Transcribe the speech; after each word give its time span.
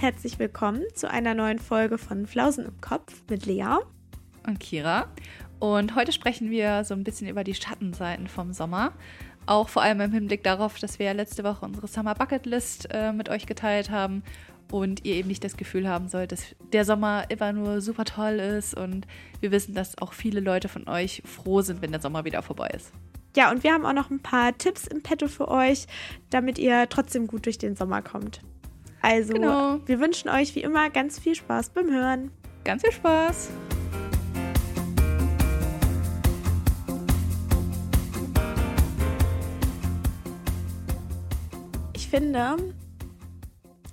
und 0.00 0.06
herzlich 0.06 0.38
willkommen 0.38 0.82
zu 0.94 1.10
einer 1.10 1.34
neuen 1.34 1.58
Folge 1.58 1.98
von 1.98 2.26
Flausen 2.26 2.64
im 2.64 2.80
Kopf 2.80 3.22
mit 3.28 3.44
Lea 3.44 3.76
und 4.46 4.58
Kira. 4.58 5.08
Und 5.58 5.94
heute 5.94 6.10
sprechen 6.10 6.50
wir 6.50 6.84
so 6.84 6.94
ein 6.94 7.04
bisschen 7.04 7.28
über 7.28 7.44
die 7.44 7.54
Schattenseiten 7.54 8.26
vom 8.26 8.54
Sommer. 8.54 8.92
Auch 9.44 9.68
vor 9.68 9.82
allem 9.82 10.00
im 10.00 10.10
Hinblick 10.12 10.42
darauf, 10.42 10.78
dass 10.78 10.98
wir 10.98 11.04
ja 11.06 11.12
letzte 11.12 11.44
Woche 11.44 11.66
unsere 11.66 11.86
Summer 11.86 12.14
Bucket 12.14 12.46
List 12.46 12.88
äh, 12.90 13.12
mit 13.12 13.28
euch 13.28 13.44
geteilt 13.44 13.90
haben 13.90 14.22
und 14.70 15.04
ihr 15.04 15.16
eben 15.16 15.28
nicht 15.28 15.44
das 15.44 15.58
Gefühl 15.58 15.86
haben 15.86 16.08
sollt, 16.08 16.32
dass 16.32 16.56
der 16.72 16.86
Sommer 16.86 17.24
immer 17.28 17.52
nur 17.52 17.82
super 17.82 18.06
toll 18.06 18.40
ist. 18.40 18.74
Und 18.74 19.06
wir 19.40 19.50
wissen, 19.50 19.74
dass 19.74 19.98
auch 19.98 20.14
viele 20.14 20.40
Leute 20.40 20.68
von 20.68 20.88
euch 20.88 21.22
froh 21.26 21.60
sind, 21.60 21.82
wenn 21.82 21.92
der 21.92 22.00
Sommer 22.00 22.24
wieder 22.24 22.40
vorbei 22.40 22.68
ist. 22.74 22.90
Ja, 23.36 23.50
und 23.50 23.64
wir 23.64 23.74
haben 23.74 23.84
auch 23.84 23.92
noch 23.92 24.08
ein 24.08 24.20
paar 24.20 24.56
Tipps 24.56 24.86
im 24.86 25.02
Petto 25.02 25.28
für 25.28 25.48
euch, 25.48 25.86
damit 26.30 26.58
ihr 26.58 26.88
trotzdem 26.88 27.26
gut 27.26 27.44
durch 27.44 27.58
den 27.58 27.76
Sommer 27.76 28.00
kommt. 28.00 28.40
Also, 29.02 29.32
genau. 29.32 29.80
wir 29.86 29.98
wünschen 30.00 30.28
euch 30.28 30.54
wie 30.54 30.62
immer 30.62 30.90
ganz 30.90 31.18
viel 31.18 31.34
Spaß 31.34 31.70
beim 31.70 31.90
Hören. 31.90 32.30
Ganz 32.64 32.82
viel 32.82 32.92
Spaß! 32.92 33.50
Ich 41.94 42.08
finde, 42.08 42.74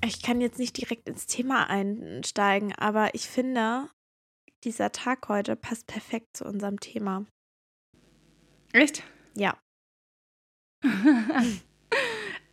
ich 0.04 0.22
kann 0.22 0.42
jetzt 0.42 0.60
nicht 0.60 0.76
direkt 0.76 1.08
ins 1.08 1.28
Thema 1.28 1.70
einsteigen, 1.70 2.74
aber 2.76 3.14
ich 3.14 3.30
finde, 3.30 3.90
dieser 4.64 4.92
Tag 4.92 5.30
heute 5.30 5.56
passt 5.56 5.88
perfekt 5.88 6.36
zu 6.36 6.46
unserem 6.46 6.80
Thema. 6.80 7.26
Echt? 8.74 9.04
Ja. 9.36 9.58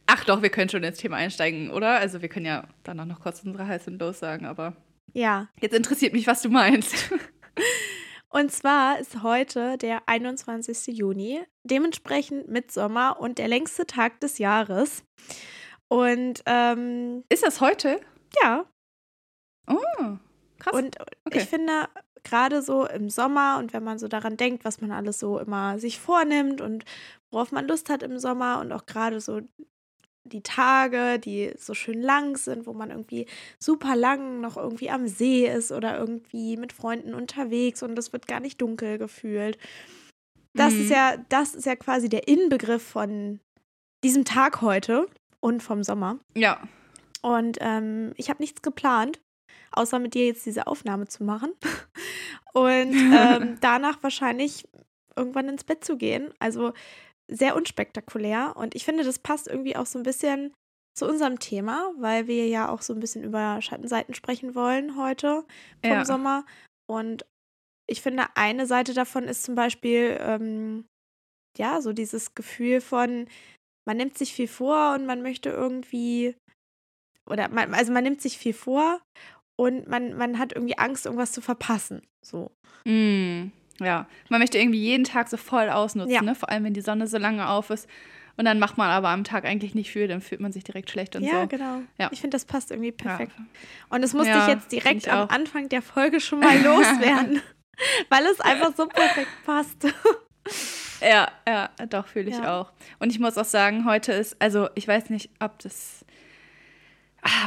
Ach 0.06 0.24
doch, 0.24 0.42
wir 0.42 0.50
können 0.50 0.68
schon 0.68 0.82
ins 0.82 0.98
Thema 0.98 1.16
einsteigen, 1.16 1.70
oder? 1.70 1.98
Also 1.98 2.22
wir 2.22 2.28
können 2.28 2.46
ja 2.46 2.68
danach 2.82 3.06
noch 3.06 3.20
kurz 3.20 3.42
unsere 3.44 3.66
Highs 3.66 3.88
und 3.88 3.98
Lows 3.98 4.18
sagen, 4.18 4.46
aber 4.46 4.76
ja. 5.14 5.48
Jetzt 5.60 5.74
interessiert 5.74 6.12
mich, 6.12 6.26
was 6.26 6.42
du 6.42 6.48
meinst. 6.48 6.94
Und 8.30 8.50
zwar 8.50 8.98
ist 8.98 9.22
heute 9.22 9.78
der 9.78 10.08
21. 10.08 10.88
Juni, 10.88 11.40
dementsprechend 11.62 12.48
Mitsommer 12.48 13.20
und 13.20 13.38
der 13.38 13.46
längste 13.46 13.86
Tag 13.86 14.18
des 14.18 14.38
Jahres. 14.38 15.04
Und 15.86 16.42
ähm, 16.46 17.22
ist 17.28 17.44
das 17.44 17.60
heute? 17.60 18.00
Ja. 18.42 18.64
Oh, 19.68 20.16
krass. 20.58 20.74
Und 20.74 20.98
okay. 21.26 21.38
ich 21.38 21.44
finde, 21.44 21.88
gerade 22.24 22.60
so 22.60 22.88
im 22.88 23.08
Sommer 23.08 23.58
und 23.60 23.72
wenn 23.72 23.84
man 23.84 24.00
so 24.00 24.08
daran 24.08 24.36
denkt, 24.36 24.64
was 24.64 24.80
man 24.80 24.90
alles 24.90 25.20
so 25.20 25.38
immer 25.38 25.78
sich 25.78 26.00
vornimmt 26.00 26.60
und 26.60 26.84
worauf 27.30 27.52
man 27.52 27.68
Lust 27.68 27.88
hat 27.88 28.02
im 28.02 28.18
Sommer 28.18 28.58
und 28.58 28.72
auch 28.72 28.86
gerade 28.86 29.20
so 29.20 29.42
die 30.24 30.42
Tage, 30.42 31.18
die 31.18 31.52
so 31.58 31.74
schön 31.74 32.00
lang 32.00 32.36
sind, 32.36 32.66
wo 32.66 32.72
man 32.72 32.90
irgendwie 32.90 33.26
super 33.58 33.94
lang 33.94 34.40
noch 34.40 34.56
irgendwie 34.56 34.90
am 34.90 35.06
See 35.06 35.46
ist 35.46 35.70
oder 35.70 35.98
irgendwie 35.98 36.56
mit 36.56 36.72
Freunden 36.72 37.14
unterwegs 37.14 37.82
und 37.82 37.98
es 37.98 38.12
wird 38.12 38.26
gar 38.26 38.40
nicht 38.40 38.60
dunkel 38.60 38.98
gefühlt. 38.98 39.58
Das 40.54 40.72
mhm. 40.72 40.80
ist 40.82 40.90
ja, 40.90 41.16
das 41.28 41.54
ist 41.54 41.66
ja 41.66 41.76
quasi 41.76 42.08
der 42.08 42.28
Inbegriff 42.28 42.82
von 42.82 43.40
diesem 44.02 44.24
Tag 44.24 44.60
heute 44.60 45.06
und 45.40 45.62
vom 45.62 45.82
Sommer. 45.82 46.18
Ja. 46.34 46.60
Und 47.22 47.58
ähm, 47.60 48.12
ich 48.16 48.30
habe 48.30 48.42
nichts 48.42 48.62
geplant, 48.62 49.20
außer 49.72 49.98
mit 49.98 50.14
dir 50.14 50.26
jetzt 50.26 50.46
diese 50.46 50.66
Aufnahme 50.66 51.06
zu 51.06 51.24
machen. 51.24 51.52
Und 52.52 52.94
ähm, 52.94 53.58
danach 53.60 54.00
wahrscheinlich 54.02 54.68
irgendwann 55.16 55.48
ins 55.48 55.64
Bett 55.64 55.84
zu 55.84 55.96
gehen. 55.96 56.32
Also 56.38 56.72
sehr 57.30 57.56
unspektakulär. 57.56 58.54
Und 58.56 58.74
ich 58.74 58.84
finde, 58.84 59.04
das 59.04 59.18
passt 59.18 59.48
irgendwie 59.48 59.76
auch 59.76 59.86
so 59.86 59.98
ein 59.98 60.04
bisschen 60.04 60.52
zu 60.96 61.06
unserem 61.06 61.38
Thema, 61.40 61.92
weil 61.98 62.26
wir 62.26 62.46
ja 62.46 62.68
auch 62.68 62.82
so 62.82 62.92
ein 62.92 63.00
bisschen 63.00 63.24
über 63.24 63.60
Schattenseiten 63.60 64.14
sprechen 64.14 64.54
wollen 64.54 64.96
heute 64.96 65.44
vom 65.82 65.90
ja. 65.90 66.04
Sommer. 66.04 66.46
Und 66.88 67.26
ich 67.88 68.00
finde, 68.00 68.24
eine 68.34 68.66
Seite 68.66 68.94
davon 68.94 69.24
ist 69.24 69.42
zum 69.42 69.54
Beispiel, 69.54 70.16
ähm, 70.20 70.86
ja, 71.58 71.80
so 71.80 71.92
dieses 71.92 72.34
Gefühl 72.34 72.80
von, 72.80 73.28
man 73.86 73.96
nimmt 73.96 74.16
sich 74.16 74.32
viel 74.32 74.48
vor 74.48 74.94
und 74.94 75.06
man 75.06 75.22
möchte 75.22 75.50
irgendwie, 75.50 76.36
oder 77.28 77.48
man, 77.48 77.74
also 77.74 77.92
man 77.92 78.04
nimmt 78.04 78.22
sich 78.22 78.38
viel 78.38 78.54
vor 78.54 79.00
und 79.58 79.88
man, 79.88 80.16
man 80.16 80.38
hat 80.38 80.52
irgendwie 80.52 80.78
Angst, 80.78 81.06
irgendwas 81.06 81.32
zu 81.32 81.40
verpassen. 81.40 82.02
So. 82.24 82.52
Mm. 82.86 83.48
Ja, 83.80 84.06
man 84.28 84.40
möchte 84.40 84.58
irgendwie 84.58 84.80
jeden 84.80 85.04
Tag 85.04 85.28
so 85.28 85.36
voll 85.36 85.68
ausnutzen, 85.68 86.12
ja. 86.12 86.22
ne? 86.22 86.34
vor 86.34 86.48
allem 86.48 86.64
wenn 86.64 86.74
die 86.74 86.80
Sonne 86.80 87.06
so 87.06 87.18
lange 87.18 87.48
auf 87.48 87.70
ist. 87.70 87.88
Und 88.36 88.46
dann 88.46 88.58
macht 88.58 88.76
man 88.76 88.90
aber 88.90 89.10
am 89.10 89.22
Tag 89.22 89.44
eigentlich 89.44 89.74
nicht 89.74 89.92
viel, 89.92 90.08
dann 90.08 90.20
fühlt 90.20 90.40
man 90.40 90.50
sich 90.50 90.64
direkt 90.64 90.90
schlecht 90.90 91.14
und 91.14 91.22
ja, 91.22 91.42
so. 91.42 91.46
Genau. 91.46 91.82
Ja, 91.98 92.08
Ich 92.10 92.20
finde, 92.20 92.34
das 92.34 92.44
passt 92.44 92.72
irgendwie 92.72 92.90
perfekt. 92.90 93.32
Ja. 93.36 93.44
Und 93.90 94.02
das 94.02 94.12
musste 94.12 94.36
ich 94.36 94.46
jetzt 94.48 94.72
direkt 94.72 95.08
am 95.08 95.28
Anfang 95.28 95.68
der 95.68 95.82
Folge 95.82 96.20
schon 96.20 96.40
mal 96.40 96.56
loswerden, 96.62 97.40
weil 98.08 98.24
es 98.26 98.40
einfach 98.40 98.74
so 98.76 98.86
perfekt 98.86 99.28
passt. 99.46 99.86
ja, 101.00 101.28
ja, 101.46 101.70
doch, 101.88 102.08
fühle 102.08 102.30
ich 102.30 102.40
auch. 102.40 102.72
Und 102.98 103.10
ich 103.10 103.20
muss 103.20 103.38
auch 103.38 103.44
sagen, 103.44 103.84
heute 103.84 104.12
ist, 104.12 104.40
also 104.40 104.68
ich 104.74 104.88
weiß 104.88 105.10
nicht, 105.10 105.30
ob 105.38 105.60
das 105.60 106.04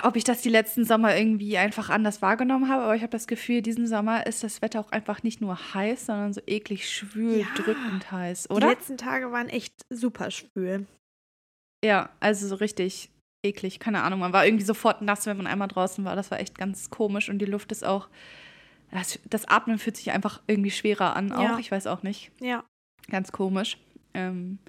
ob 0.04 0.16
ich 0.16 0.24
das 0.24 0.42
die 0.42 0.50
letzten 0.50 0.86
Sommer 0.86 1.16
irgendwie 1.16 1.58
einfach 1.58 1.90
anders 1.90 2.22
wahrgenommen 2.22 2.70
habe, 2.70 2.84
aber 2.84 2.96
ich 2.96 3.02
habe 3.02 3.12
das 3.12 3.28
Gefühl, 3.28 3.62
diesen 3.62 3.88
Sommer 3.88 4.26
ist 4.26 4.44
das 4.44 4.62
Wetter 4.62 4.80
auch 4.80 4.92
einfach 4.92 5.24
nicht 5.24 5.42
nur 5.42 5.74
heiß, 5.74 6.08
sondern 6.08 6.34
so 6.34 6.42
eklig 6.48 6.90
schwül, 6.90 7.40
ja, 7.42 7.48
drückend 7.56 8.12
heiß, 8.12 8.50
oder? 8.50 8.68
Die 8.68 8.74
letzten 8.74 8.98
Tage 8.98 9.32
waren 9.32 9.50
echt 9.50 9.74
super 9.90 10.32
schwül. 10.32 10.88
Ja, 11.86 12.10
also 12.20 12.48
so 12.48 12.56
richtig 12.56 13.12
eklig, 13.46 13.80
keine 13.80 14.02
Ahnung. 14.02 14.20
Man 14.20 14.34
war 14.34 14.46
irgendwie 14.46 14.66
sofort 14.66 15.02
nass, 15.02 15.26
wenn 15.26 15.38
man 15.38 15.48
einmal 15.48 15.68
draußen 15.68 16.04
war. 16.06 16.16
Das 16.16 16.32
war 16.32 16.40
echt 16.40 16.58
ganz 16.58 16.90
komisch 16.90 17.30
und 17.30 17.40
die 17.40 17.46
Luft 17.46 17.72
ist 17.72 17.86
auch. 17.86 18.10
Das, 18.92 19.20
das 19.30 19.46
Atmen 19.46 19.80
fühlt 19.80 19.98
sich 19.98 20.12
einfach 20.12 20.42
irgendwie 20.48 20.72
schwerer 20.72 21.16
an, 21.16 21.32
auch. 21.32 21.44
Ja. 21.44 21.60
Ich 21.60 21.72
weiß 21.72 21.88
auch 21.88 22.04
nicht. 22.04 22.32
Ja. 22.40 22.64
Ganz 23.10 23.32
komisch. 23.32 23.78
Ähm, 24.14 24.60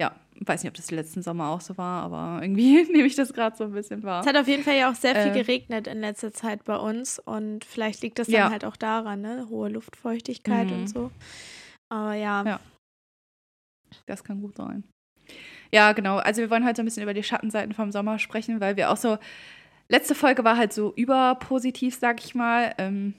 ja, 0.00 0.16
weiß 0.40 0.62
nicht, 0.62 0.70
ob 0.70 0.76
das 0.76 0.90
letzten 0.90 1.22
Sommer 1.22 1.50
auch 1.50 1.60
so 1.60 1.76
war, 1.76 2.02
aber 2.02 2.40
irgendwie 2.42 2.82
nehme 2.90 3.06
ich 3.06 3.14
das 3.14 3.32
gerade 3.32 3.56
so 3.56 3.64
ein 3.64 3.72
bisschen 3.72 4.02
wahr. 4.02 4.22
Es 4.22 4.26
hat 4.26 4.36
auf 4.36 4.48
jeden 4.48 4.64
Fall 4.64 4.76
ja 4.76 4.90
auch 4.90 4.94
sehr 4.94 5.14
viel 5.14 5.32
äh, 5.32 5.38
geregnet 5.38 5.86
in 5.86 6.00
letzter 6.00 6.32
Zeit 6.32 6.64
bei 6.64 6.76
uns 6.76 7.18
und 7.18 7.64
vielleicht 7.64 8.02
liegt 8.02 8.18
das 8.18 8.26
dann 8.26 8.34
ja. 8.34 8.50
halt 8.50 8.64
auch 8.64 8.76
daran, 8.76 9.20
ne? 9.20 9.46
Hohe 9.50 9.68
Luftfeuchtigkeit 9.68 10.68
mhm. 10.68 10.72
und 10.72 10.86
so. 10.88 11.10
Aber 11.90 12.14
ja. 12.14 12.44
Ja. 12.44 12.60
Das 14.06 14.24
kann 14.24 14.40
gut 14.40 14.56
sein. 14.56 14.84
Ja, 15.72 15.92
genau. 15.92 16.16
Also 16.16 16.40
wir 16.40 16.50
wollen 16.50 16.64
heute 16.64 16.76
so 16.76 16.82
ein 16.82 16.86
bisschen 16.86 17.02
über 17.02 17.14
die 17.14 17.22
Schattenseiten 17.22 17.74
vom 17.74 17.92
Sommer 17.92 18.18
sprechen, 18.18 18.60
weil 18.60 18.76
wir 18.76 18.90
auch 18.90 18.96
so. 18.96 19.18
Letzte 19.88 20.14
Folge 20.14 20.44
war 20.44 20.56
halt 20.56 20.72
so 20.72 20.92
überpositiv, 20.94 21.96
sag 21.96 22.24
ich 22.24 22.36
mal. 22.36 22.74
Ähm, 22.78 23.14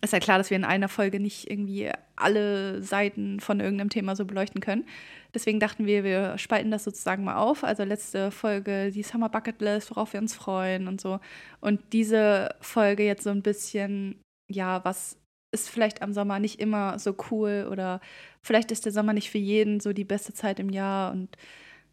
ist 0.00 0.12
ja 0.12 0.20
klar, 0.20 0.38
dass 0.38 0.50
wir 0.50 0.56
in 0.56 0.64
einer 0.64 0.88
Folge 0.88 1.18
nicht 1.18 1.50
irgendwie 1.50 1.90
alle 2.14 2.82
Seiten 2.82 3.40
von 3.40 3.60
irgendeinem 3.60 3.90
Thema 3.90 4.14
so 4.14 4.24
beleuchten 4.24 4.60
können. 4.60 4.86
Deswegen 5.34 5.60
dachten 5.60 5.86
wir, 5.86 6.04
wir 6.04 6.38
spalten 6.38 6.70
das 6.70 6.84
sozusagen 6.84 7.24
mal 7.24 7.36
auf. 7.36 7.64
Also 7.64 7.84
letzte 7.84 8.30
Folge 8.30 8.92
die 8.92 9.02
Summer 9.02 9.28
Bucket 9.28 9.60
List, 9.60 9.90
worauf 9.90 10.12
wir 10.12 10.20
uns 10.20 10.34
freuen 10.34 10.86
und 10.86 11.00
so. 11.00 11.20
Und 11.60 11.80
diese 11.92 12.54
Folge 12.60 13.04
jetzt 13.04 13.24
so 13.24 13.30
ein 13.30 13.42
bisschen, 13.42 14.20
ja, 14.48 14.84
was 14.84 15.18
ist 15.52 15.68
vielleicht 15.68 16.02
am 16.02 16.12
Sommer 16.12 16.38
nicht 16.38 16.60
immer 16.60 16.98
so 16.98 17.16
cool 17.30 17.68
oder 17.70 18.00
vielleicht 18.42 18.70
ist 18.70 18.84
der 18.84 18.92
Sommer 18.92 19.12
nicht 19.12 19.30
für 19.30 19.38
jeden 19.38 19.80
so 19.80 19.92
die 19.92 20.04
beste 20.04 20.32
Zeit 20.34 20.60
im 20.60 20.70
Jahr 20.70 21.10
und 21.12 21.36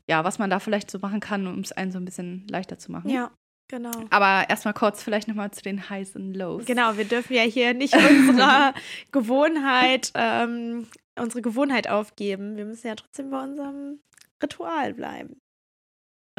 ja, 0.07 0.23
was 0.23 0.37
man 0.37 0.49
da 0.49 0.59
vielleicht 0.59 0.91
so 0.91 0.99
machen 0.99 1.19
kann, 1.19 1.47
um 1.47 1.59
es 1.59 1.71
einen 1.71 1.91
so 1.91 1.97
ein 1.97 2.05
bisschen 2.05 2.45
leichter 2.49 2.77
zu 2.77 2.91
machen. 2.91 3.09
Ja, 3.09 3.31
Genau. 3.67 3.91
Aber 4.11 4.47
erstmal 4.49 4.75
kurz 4.75 5.01
vielleicht 5.01 5.27
nochmal 5.27 5.51
zu 5.51 5.61
den 5.63 5.89
Highs 5.89 6.15
und 6.15 6.33
Lows. 6.33 6.65
Genau, 6.65 6.97
wir 6.97 7.05
dürfen 7.05 7.33
ja 7.33 7.41
hier 7.41 7.73
nicht 7.73 7.95
unsere 7.95 8.73
Gewohnheit 9.11 10.11
ähm, 10.13 10.87
unsere 11.17 11.41
Gewohnheit 11.41 11.89
aufgeben. 11.89 12.57
Wir 12.57 12.65
müssen 12.65 12.87
ja 12.87 12.95
trotzdem 12.95 13.29
bei 13.29 13.43
unserem 13.43 13.99
Ritual 14.41 14.93
bleiben. 14.93 15.39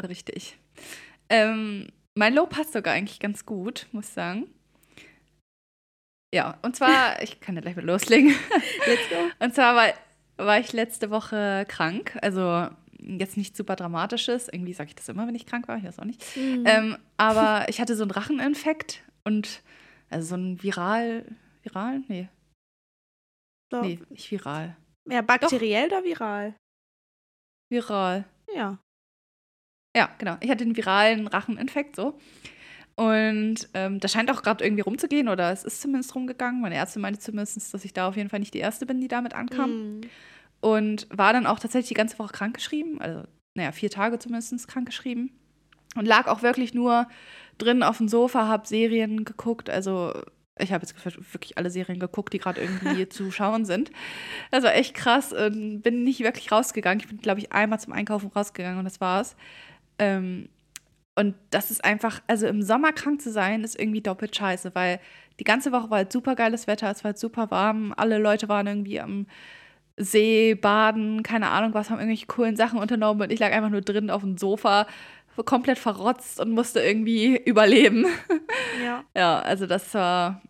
Richtig. 0.02 0.58
Ähm, 1.28 1.88
mein 2.14 2.34
Low 2.34 2.46
passt 2.46 2.72
sogar 2.72 2.94
eigentlich 2.94 3.20
ganz 3.20 3.46
gut, 3.46 3.86
muss 3.92 4.08
ich 4.08 4.12
sagen. 4.12 4.48
Ja, 6.34 6.58
und 6.62 6.76
zwar, 6.76 7.22
ich 7.22 7.40
kann 7.40 7.54
ja 7.56 7.62
gleich 7.62 7.76
mal 7.76 7.84
loslegen. 7.84 8.34
Let's 8.86 9.08
go. 9.08 9.44
Und 9.44 9.54
zwar 9.54 9.74
war, 9.74 9.92
war 10.36 10.60
ich 10.60 10.72
letzte 10.72 11.10
Woche 11.10 11.64
krank. 11.68 12.18
Also 12.20 12.68
jetzt 12.98 13.36
nichts 13.36 13.56
super 13.58 13.76
Dramatisches. 13.76 14.48
Irgendwie 14.48 14.72
sage 14.72 14.88
ich 14.88 14.94
das 14.94 15.08
immer, 15.08 15.26
wenn 15.26 15.34
ich 15.34 15.46
krank 15.46 15.68
war. 15.68 15.76
Ich 15.76 15.84
weiß 15.84 15.98
auch 15.98 16.04
nicht. 16.04 16.24
Mhm. 16.36 16.64
Ähm, 16.66 16.96
aber 17.16 17.68
ich 17.68 17.80
hatte 17.80 17.96
so 17.96 18.02
einen 18.02 18.10
Racheninfekt 18.10 19.02
und 19.24 19.62
also 20.10 20.28
so 20.28 20.34
einen 20.34 20.62
viral, 20.62 21.24
viral? 21.62 22.02
Nee, 22.08 22.28
doch. 23.70 23.82
Nee, 23.82 23.98
nicht 24.10 24.30
viral. 24.30 24.76
Ja, 25.08 25.22
bakteriell 25.22 25.88
Doch. 25.88 25.98
oder 25.98 26.06
viral? 26.06 26.54
Viral. 27.70 28.24
Ja. 28.54 28.78
Ja, 29.96 30.10
genau. 30.18 30.36
Ich 30.40 30.50
hatte 30.50 30.64
einen 30.64 30.76
viralen 30.76 31.26
Racheninfekt 31.26 31.96
so. 31.96 32.18
Und 32.96 33.68
ähm, 33.74 34.00
das 34.00 34.12
scheint 34.12 34.30
auch 34.30 34.42
gerade 34.42 34.64
irgendwie 34.64 34.82
rumzugehen 34.82 35.28
oder 35.28 35.52
es 35.52 35.64
ist 35.64 35.80
zumindest 35.82 36.14
rumgegangen. 36.14 36.60
Meine 36.62 36.76
Ärztin 36.76 37.02
meinte 37.02 37.20
zumindest, 37.20 37.74
dass 37.74 37.84
ich 37.84 37.92
da 37.92 38.08
auf 38.08 38.16
jeden 38.16 38.30
Fall 38.30 38.40
nicht 38.40 38.54
die 38.54 38.58
Erste 38.58 38.86
bin, 38.86 39.00
die 39.00 39.08
damit 39.08 39.34
ankam. 39.34 39.98
Mm. 39.98 40.00
Und 40.60 41.06
war 41.10 41.32
dann 41.32 41.46
auch 41.46 41.58
tatsächlich 41.58 41.88
die 41.88 41.94
ganze 41.94 42.18
Woche 42.18 42.32
krankgeschrieben. 42.32 43.00
Also, 43.00 43.24
naja, 43.54 43.72
vier 43.72 43.90
Tage 43.90 44.18
zumindest 44.18 44.68
krankgeschrieben. 44.68 45.30
und 45.94 46.06
lag 46.06 46.26
auch 46.26 46.42
wirklich 46.42 46.74
nur 46.74 47.08
drin 47.58 47.82
auf 47.82 47.98
dem 47.98 48.08
Sofa, 48.08 48.46
habe 48.48 48.66
Serien 48.66 49.24
geguckt. 49.24 49.70
Also 49.70 50.12
ich 50.58 50.72
habe 50.72 50.86
jetzt 50.86 50.94
wirklich 51.32 51.58
alle 51.58 51.70
Serien 51.70 51.98
geguckt, 51.98 52.32
die 52.32 52.38
gerade 52.38 52.60
irgendwie 52.60 53.08
zu 53.08 53.30
schauen 53.30 53.64
sind. 53.64 53.90
War 54.50 54.74
echt 54.74 54.94
krass 54.94 55.32
und 55.32 55.82
bin 55.82 56.04
nicht 56.04 56.20
wirklich 56.20 56.50
rausgegangen. 56.52 57.00
Ich 57.00 57.08
bin, 57.08 57.18
glaube 57.18 57.40
ich, 57.40 57.52
einmal 57.52 57.80
zum 57.80 57.92
Einkaufen 57.92 58.30
rausgegangen 58.34 58.78
und 58.78 58.84
das 58.84 59.00
war's. 59.00 59.36
Ähm, 59.98 60.48
und 61.14 61.34
das 61.50 61.70
ist 61.70 61.82
einfach, 61.84 62.20
also 62.26 62.46
im 62.46 62.62
Sommer 62.62 62.92
krank 62.92 63.22
zu 63.22 63.30
sein, 63.32 63.64
ist 63.64 63.78
irgendwie 63.78 64.02
doppelt 64.02 64.36
scheiße, 64.36 64.74
weil 64.74 65.00
die 65.40 65.44
ganze 65.44 65.72
Woche 65.72 65.88
war 65.90 65.98
halt 65.98 66.12
super 66.12 66.34
geiles 66.34 66.66
Wetter, 66.66 66.90
es 66.90 67.04
war 67.04 67.10
halt 67.10 67.18
super 67.18 67.50
warm, 67.50 67.94
alle 67.96 68.18
Leute 68.18 68.48
waren 68.50 68.66
irgendwie 68.66 69.00
am 69.00 69.26
See, 69.98 70.54
baden, 70.54 71.22
keine 71.22 71.50
Ahnung 71.50 71.72
was, 71.72 71.88
haben 71.88 71.98
irgendwelche 71.98 72.26
coolen 72.26 72.56
Sachen 72.56 72.78
unternommen 72.78 73.22
und 73.22 73.32
ich 73.32 73.40
lag 73.40 73.52
einfach 73.52 73.70
nur 73.70 73.80
drin 73.80 74.10
auf 74.10 74.22
dem 74.22 74.36
Sofa, 74.36 74.86
komplett 75.44 75.78
verrotzt 75.78 76.40
und 76.40 76.50
musste 76.50 76.80
irgendwie 76.80 77.36
überleben. 77.44 78.06
Ja. 78.82 79.04
ja, 79.16 79.40
also 79.40 79.66
das 79.66 79.92
war 79.94 80.42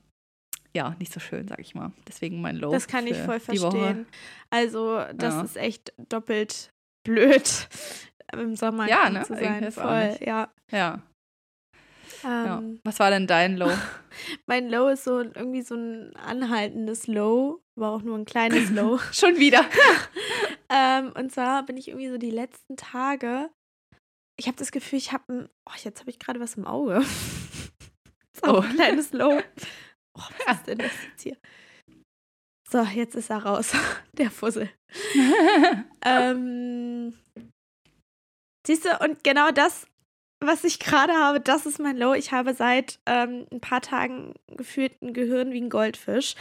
ja 0.74 0.94
nicht 0.98 1.12
so 1.12 1.20
schön, 1.20 1.48
sag 1.48 1.58
ich 1.60 1.74
mal. 1.74 1.92
Deswegen 2.06 2.40
mein 2.40 2.56
Low. 2.56 2.70
Das 2.70 2.86
kann 2.86 3.06
ich 3.06 3.16
voll 3.16 3.40
verstehen. 3.40 4.06
Also, 4.50 5.00
das 5.14 5.34
ja. 5.34 5.42
ist 5.42 5.56
echt 5.56 5.92
doppelt 6.08 6.70
blöd, 7.04 7.68
im 8.32 8.56
Sommer 8.56 8.88
ja, 8.88 9.10
ne? 9.10 9.22
zu 9.22 9.34
sein. 9.34 9.72
Voll, 9.72 10.16
ja. 10.20 10.48
Ja. 10.70 11.02
Ja. 12.28 12.58
Ähm, 12.58 12.80
Was 12.84 12.98
war 12.98 13.10
denn 13.10 13.26
dein 13.26 13.56
Low? 13.56 13.70
mein 14.46 14.68
Low 14.68 14.88
ist 14.88 15.04
so 15.04 15.20
irgendwie 15.20 15.62
so 15.62 15.74
ein 15.74 16.14
anhaltendes 16.16 17.06
Low, 17.06 17.62
war 17.74 17.92
auch 17.92 18.02
nur 18.02 18.16
ein 18.16 18.24
kleines 18.24 18.70
Low. 18.70 18.98
Schon 19.12 19.36
wieder. 19.36 19.64
ähm, 20.68 21.12
und 21.16 21.32
zwar 21.32 21.64
bin 21.64 21.76
ich 21.76 21.88
irgendwie 21.88 22.08
so 22.08 22.18
die 22.18 22.30
letzten 22.30 22.76
Tage 22.76 23.50
ich 24.38 24.46
habe 24.46 24.56
das 24.56 24.70
Gefühl, 24.70 24.98
ich 24.98 25.12
habe 25.12 25.32
ein. 25.32 25.48
Oh, 25.66 25.72
jetzt 25.82 26.00
habe 26.00 26.10
ich 26.10 26.18
gerade 26.18 26.40
was 26.40 26.54
im 26.54 26.66
Auge. 26.66 27.02
so, 28.36 28.58
oh. 28.58 28.60
ein 28.60 28.74
kleines 28.74 29.12
Low. 29.12 29.40
Oh, 30.14 30.22
was 30.46 30.58
ist 30.58 30.66
denn 30.66 30.78
das 30.78 30.92
jetzt 31.04 31.22
hier? 31.22 31.36
So, 32.68 32.82
jetzt 32.82 33.14
ist 33.14 33.30
er 33.30 33.44
raus. 33.44 33.72
Der 34.12 34.30
Fussel. 34.30 34.70
ähm, 36.04 37.16
siehst 38.66 38.84
du, 38.84 38.98
und 38.98 39.22
genau 39.24 39.50
das, 39.52 39.86
was 40.40 40.64
ich 40.64 40.78
gerade 40.78 41.14
habe, 41.14 41.40
das 41.40 41.66
ist 41.66 41.78
mein 41.78 41.96
Low. 41.96 42.14
Ich 42.14 42.32
habe 42.32 42.54
seit 42.54 42.98
ähm, 43.06 43.46
ein 43.50 43.60
paar 43.60 43.80
Tagen 43.80 44.34
gefühlt 44.48 45.00
ein 45.02 45.14
Gehirn 45.14 45.52
wie 45.52 45.60
ein 45.60 45.70
Goldfisch. 45.70 46.34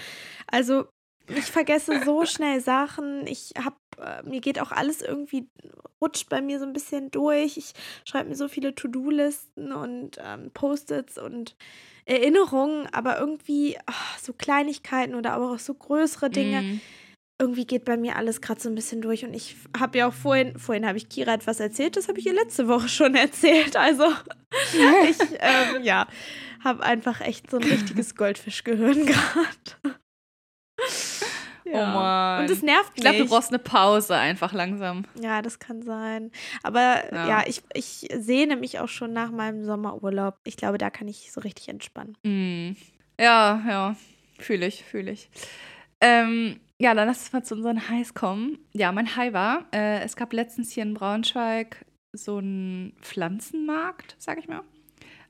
Also, 0.48 0.86
ich 1.28 1.46
vergesse 1.46 2.04
so 2.04 2.26
schnell 2.26 2.62
Sachen. 2.62 3.26
Ich 3.28 3.54
habe, 3.58 3.78
äh, 4.00 4.24
mir 4.24 4.42
geht 4.42 4.60
auch 4.60 4.72
alles 4.72 5.02
irgendwie, 5.02 5.48
rutscht 6.02 6.30
bei 6.30 6.42
mir 6.42 6.60
so 6.60 6.66
ein 6.66 6.74
bisschen 6.74 7.10
durch. 7.12 7.58
Ich 7.58 7.74
schreibe 8.04 8.30
mir 8.30 8.36
so 8.36 8.48
viele 8.48 8.76
To-Do-Listen 8.76 9.72
und 9.72 10.18
ähm, 10.24 10.52
Post-its 10.54 11.18
und 11.18 11.56
Erinnerungen, 12.06 12.88
aber 12.92 13.18
irgendwie 13.18 13.78
oh, 13.90 14.20
so 14.22 14.34
Kleinigkeiten 14.34 15.16
oder 15.16 15.34
aber 15.34 15.52
auch 15.54 15.60
so 15.60 15.74
größere 15.74 16.30
Dinge. 16.30 16.62
Mm. 16.62 16.82
Irgendwie 17.38 17.66
geht 17.66 17.84
bei 17.84 17.98
mir 17.98 18.16
alles 18.16 18.40
gerade 18.40 18.62
so 18.62 18.70
ein 18.70 18.76
bisschen 18.76 19.02
durch 19.02 19.26
und 19.26 19.34
ich 19.34 19.58
habe 19.78 19.98
ja 19.98 20.08
auch 20.08 20.14
vorhin, 20.14 20.58
vorhin 20.58 20.88
habe 20.88 20.98
ich 20.98 21.10
Kira 21.10 21.34
etwas 21.34 21.60
erzählt, 21.60 21.98
das 21.98 22.08
habe 22.08 22.20
ich 22.20 22.26
ihr 22.26 22.34
letzte 22.34 22.68
Woche 22.68 22.88
schon 22.88 23.16
erzählt. 23.16 23.76
Also 23.76 24.06
ich, 25.10 25.18
ähm, 25.40 25.84
ja, 25.84 26.08
habe 26.64 26.84
einfach 26.84 27.22
echt 27.22 27.52
so 27.52 27.58
ein 27.58 27.64
richtiges 27.64 28.16
Goldfischgehirn 28.18 29.06
gerade. 29.06 30.00
Oh 31.66 31.70
ja. 31.70 31.92
Oh 31.92 31.94
Mann. 31.94 32.44
Und 32.44 32.52
es 32.52 32.62
nervt 32.62 32.90
mich. 32.92 32.98
Ich 32.98 33.02
glaube, 33.02 33.18
du 33.18 33.28
brauchst 33.28 33.50
eine 33.50 33.60
Pause 33.60 34.16
einfach 34.16 34.54
langsam. 34.54 35.06
Ja, 35.20 35.42
das 35.42 35.60
kann 35.60 35.82
sein. 35.82 36.32
Aber 36.64 37.14
ja, 37.14 37.28
ja 37.28 37.44
ich, 37.48 37.64
ich 37.74 38.08
sehne 38.18 38.56
mich 38.56 38.80
auch 38.80 38.90
schon 38.90 39.14
nach 39.14 39.32
meinem 39.32 39.66
Sommerurlaub. 39.66 40.36
Ich 40.44 40.58
glaube, 40.58 40.78
da 40.78 40.90
kann 40.90 41.08
ich 41.08 41.32
so 41.32 41.42
richtig 41.42 41.70
entspannen. 41.70 42.16
Mm. 42.24 42.76
Ja, 43.20 43.64
ja. 43.68 43.96
Fühle 44.40 44.68
ich, 44.68 44.84
fühle 44.84 45.12
ich. 45.12 45.30
Ähm, 46.02 46.60
ja, 46.80 46.94
dann 46.94 47.08
lass 47.08 47.20
uns 47.20 47.34
mal 47.34 47.44
zu 47.44 47.56
unseren 47.56 47.90
Highs 47.90 48.14
kommen. 48.14 48.60
Ja, 48.74 48.92
mein 48.92 49.16
High 49.16 49.34
war, 49.34 49.66
äh, 49.74 50.02
es 50.02 50.16
gab 50.16 50.34
letztens 50.34 50.72
hier 50.72 50.84
in 50.84 50.94
Braunschweig 50.94 51.86
so 52.14 52.38
einen 52.38 52.94
Pflanzenmarkt, 53.02 54.16
sag 54.18 54.40
ich 54.40 54.48
mal. 54.48 54.62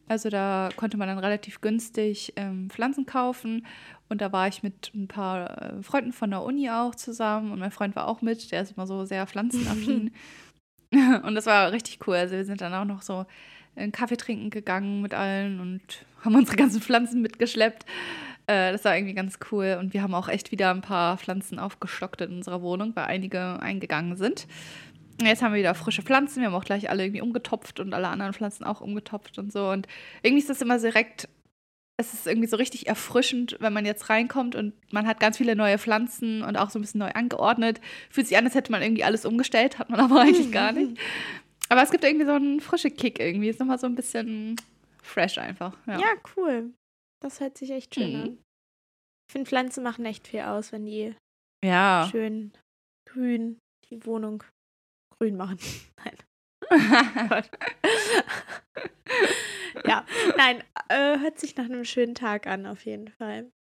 Also 0.08 0.30
da 0.30 0.70
konnte 0.76 0.98
man 0.98 1.08
dann 1.08 1.18
relativ 1.18 1.62
günstig 1.62 2.34
ähm, 2.36 2.70
Pflanzen 2.70 3.08
kaufen 3.08 3.66
und 4.08 4.22
da 4.22 4.32
war 4.32 4.48
ich 4.48 4.62
mit 4.62 4.92
ein 4.94 5.08
paar 5.08 5.78
äh, 5.78 5.84
Freunden 5.84 6.14
von 6.14 6.30
der 6.30 6.44
Uni 6.44 6.70
auch 6.70 6.94
zusammen 6.94 7.52
und 7.52 7.60
mein 7.60 7.72
Freund 7.72 7.96
war 7.96 8.08
auch 8.08 8.22
mit, 8.22 8.52
der 8.52 8.62
ist 8.62 8.74
immer 8.74 8.86
so 8.86 9.06
sehr 9.06 9.26
pflanzenaffin. 9.26 10.12
und 11.24 11.36
das 11.36 11.46
war 11.46 11.72
richtig 11.72 12.00
cool. 12.08 12.16
Also 12.16 12.36
wir 12.36 12.46
sind 12.46 12.62
dann 12.62 12.74
auch 12.74 12.86
noch 12.86 13.02
so 13.02 13.26
einen 13.76 13.92
Kaffee 13.92 14.18
trinken 14.18 14.50
gegangen 14.50 15.02
mit 15.02 15.14
allen 15.14 15.60
und 15.60 16.06
haben 16.24 16.36
unsere 16.36 16.58
ganzen 16.58 16.82
Pflanzen 16.82 17.22
mitgeschleppt. 17.22 17.86
Äh, 18.48 18.72
das 18.72 18.86
war 18.86 18.96
irgendwie 18.96 19.14
ganz 19.14 19.40
cool. 19.52 19.78
Und 19.80 19.94
wir 19.94 20.02
haben 20.02 20.14
auch 20.14 20.30
echt 20.30 20.52
wieder 20.52 20.72
ein 20.72 20.82
paar 20.82 21.18
Pflanzen 21.18 21.60
aufgestockt 21.60 22.22
in 22.22 22.38
unserer 22.38 22.62
Wohnung, 22.62 22.96
weil 22.96 23.06
einige 23.06 23.60
eingegangen 23.62 24.16
sind. 24.16 24.48
Jetzt 25.22 25.42
haben 25.42 25.54
wir 25.54 25.60
wieder 25.60 25.76
frische 25.76 26.02
Pflanzen. 26.02 26.42
Wir 26.42 26.48
haben 26.48 26.56
auch 26.56 26.66
gleich 26.66 26.90
alle 26.90 27.04
irgendwie 27.04 27.22
umgetopft 27.22 27.80
und 27.80 27.94
alle 27.94 28.10
anderen 28.10 28.34
Pflanzen 28.34 28.66
auch 28.66 28.82
umgetopft 28.82 29.40
und 29.40 29.52
so. 29.52 29.70
Und 29.70 29.88
irgendwie 30.22 30.42
ist 30.42 30.50
das 30.50 30.62
immer 30.62 30.78
direkt 30.78 31.30
es 31.98 32.14
ist 32.14 32.28
irgendwie 32.28 32.48
so 32.48 32.58
richtig 32.58 32.88
erfrischend, 32.88 33.56
wenn 33.60 33.72
man 33.72 33.86
jetzt 33.86 34.10
reinkommt 34.10 34.56
und 34.56 34.74
man 34.92 35.08
hat 35.08 35.20
ganz 35.20 35.38
viele 35.38 35.56
neue 35.56 35.78
Pflanzen 35.78 36.44
und 36.44 36.58
auch 36.58 36.70
so 36.70 36.78
ein 36.78 36.82
bisschen 36.82 37.00
neu 37.00 37.12
angeordnet. 37.12 37.80
Fühlt 38.10 38.28
sich 38.28 38.38
an, 38.38 38.46
als 38.46 38.56
hätte 38.56 38.72
man 38.72 38.82
irgendwie 38.82 39.06
alles 39.06 39.26
umgestellt, 39.26 39.80
hat 39.80 39.90
man 39.90 40.00
aber 40.00 40.20
eigentlich 40.22 40.52
gar 40.52 40.74
nicht. 40.74 41.00
Aber 41.70 41.82
es 41.82 41.92
gibt 41.92 42.04
irgendwie 42.04 42.26
so 42.26 42.34
einen 42.34 42.60
frischen 42.60 42.96
Kick 42.96 43.20
irgendwie. 43.20 43.50
Ist 43.50 43.60
nochmal 43.60 43.80
so 43.80 43.88
ein 43.88 43.96
bisschen 43.96 44.58
fresh 45.02 45.38
einfach. 45.38 45.74
Ja, 45.88 46.00
ja 46.00 46.08
cool. 46.36 46.72
Das 47.22 47.40
hört 47.40 47.58
sich 47.58 47.72
echt 47.72 47.96
schön 47.96 48.14
mhm. 48.14 48.22
an. 48.22 48.44
Ich 49.28 49.34
finde, 49.34 49.50
Pflanzen 49.50 49.84
machen 49.84 50.06
echt 50.06 50.28
viel 50.28 50.42
aus, 50.42 50.72
wenn 50.72 50.86
die 50.86 51.16
ja. 51.64 52.08
schön 52.12 52.54
grün 53.10 53.60
die 53.90 54.06
Wohnung 54.06 54.44
grün 55.18 55.38
machen. 55.38 55.58
Nein. 56.04 56.18
ja, 59.86 60.04
nein, 60.36 60.64
äh, 60.90 61.20
hört 61.20 61.40
sich 61.40 61.56
nach 61.56 61.66
einem 61.66 61.86
schönen 61.86 62.16
Tag 62.16 62.48
an, 62.48 62.66
auf 62.66 62.86
jeden 62.86 63.10
Fall. 63.10 63.52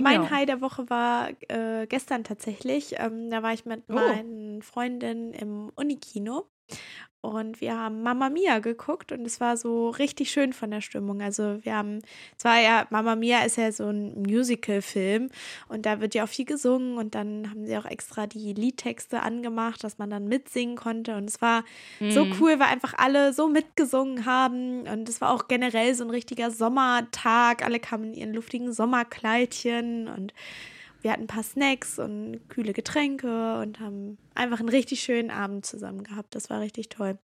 Mein 0.00 0.22
ja. 0.22 0.30
High 0.30 0.46
der 0.46 0.60
Woche 0.60 0.88
war 0.88 1.30
äh, 1.48 1.88
gestern 1.88 2.22
tatsächlich. 2.22 2.94
Ähm, 2.98 3.30
da 3.30 3.42
war 3.42 3.52
ich 3.52 3.64
mit 3.64 3.82
oh. 3.88 3.94
meinen 3.94 4.62
Freundinnen 4.62 5.32
im 5.32 5.72
Unikino. 5.74 6.48
Und 7.20 7.60
wir 7.60 7.76
haben 7.76 8.02
Mama 8.04 8.30
Mia 8.30 8.60
geguckt 8.60 9.10
und 9.10 9.26
es 9.26 9.40
war 9.40 9.56
so 9.56 9.90
richtig 9.90 10.30
schön 10.30 10.52
von 10.52 10.70
der 10.70 10.80
Stimmung. 10.80 11.20
Also 11.20 11.58
wir 11.64 11.74
haben, 11.74 12.00
zwar 12.36 12.60
ja, 12.60 12.86
Mama 12.90 13.16
Mia 13.16 13.40
ist 13.40 13.56
ja 13.56 13.72
so 13.72 13.88
ein 13.88 14.22
Musical-Film 14.22 15.28
und 15.68 15.84
da 15.84 16.00
wird 16.00 16.14
ja 16.14 16.22
auch 16.22 16.28
viel 16.28 16.44
gesungen 16.44 16.96
und 16.96 17.16
dann 17.16 17.50
haben 17.50 17.66
sie 17.66 17.76
auch 17.76 17.86
extra 17.86 18.28
die 18.28 18.52
Liedtexte 18.52 19.20
angemacht, 19.20 19.82
dass 19.82 19.98
man 19.98 20.10
dann 20.10 20.28
mitsingen 20.28 20.76
konnte. 20.76 21.16
Und 21.16 21.28
es 21.28 21.42
war 21.42 21.64
mhm. 21.98 22.12
so 22.12 22.24
cool, 22.40 22.60
weil 22.60 22.68
einfach 22.68 22.94
alle 22.96 23.32
so 23.32 23.48
mitgesungen 23.48 24.24
haben. 24.24 24.82
Und 24.82 25.08
es 25.08 25.20
war 25.20 25.34
auch 25.34 25.48
generell 25.48 25.96
so 25.96 26.04
ein 26.04 26.10
richtiger 26.10 26.52
Sommertag. 26.52 27.64
Alle 27.64 27.80
kamen 27.80 28.04
in 28.04 28.14
ihren 28.14 28.34
luftigen 28.34 28.72
Sommerkleidchen 28.72 30.06
und 30.06 30.32
wir 31.02 31.12
hatten 31.12 31.24
ein 31.24 31.28
paar 31.28 31.42
Snacks 31.42 31.98
und 31.98 32.40
kühle 32.48 32.72
Getränke 32.72 33.60
und 33.60 33.80
haben 33.80 34.18
einfach 34.34 34.60
einen 34.60 34.68
richtig 34.68 35.00
schönen 35.00 35.30
Abend 35.30 35.64
zusammen 35.64 36.02
gehabt. 36.02 36.34
Das 36.34 36.50
war 36.50 36.60
richtig 36.60 36.88
toll. 36.88 37.18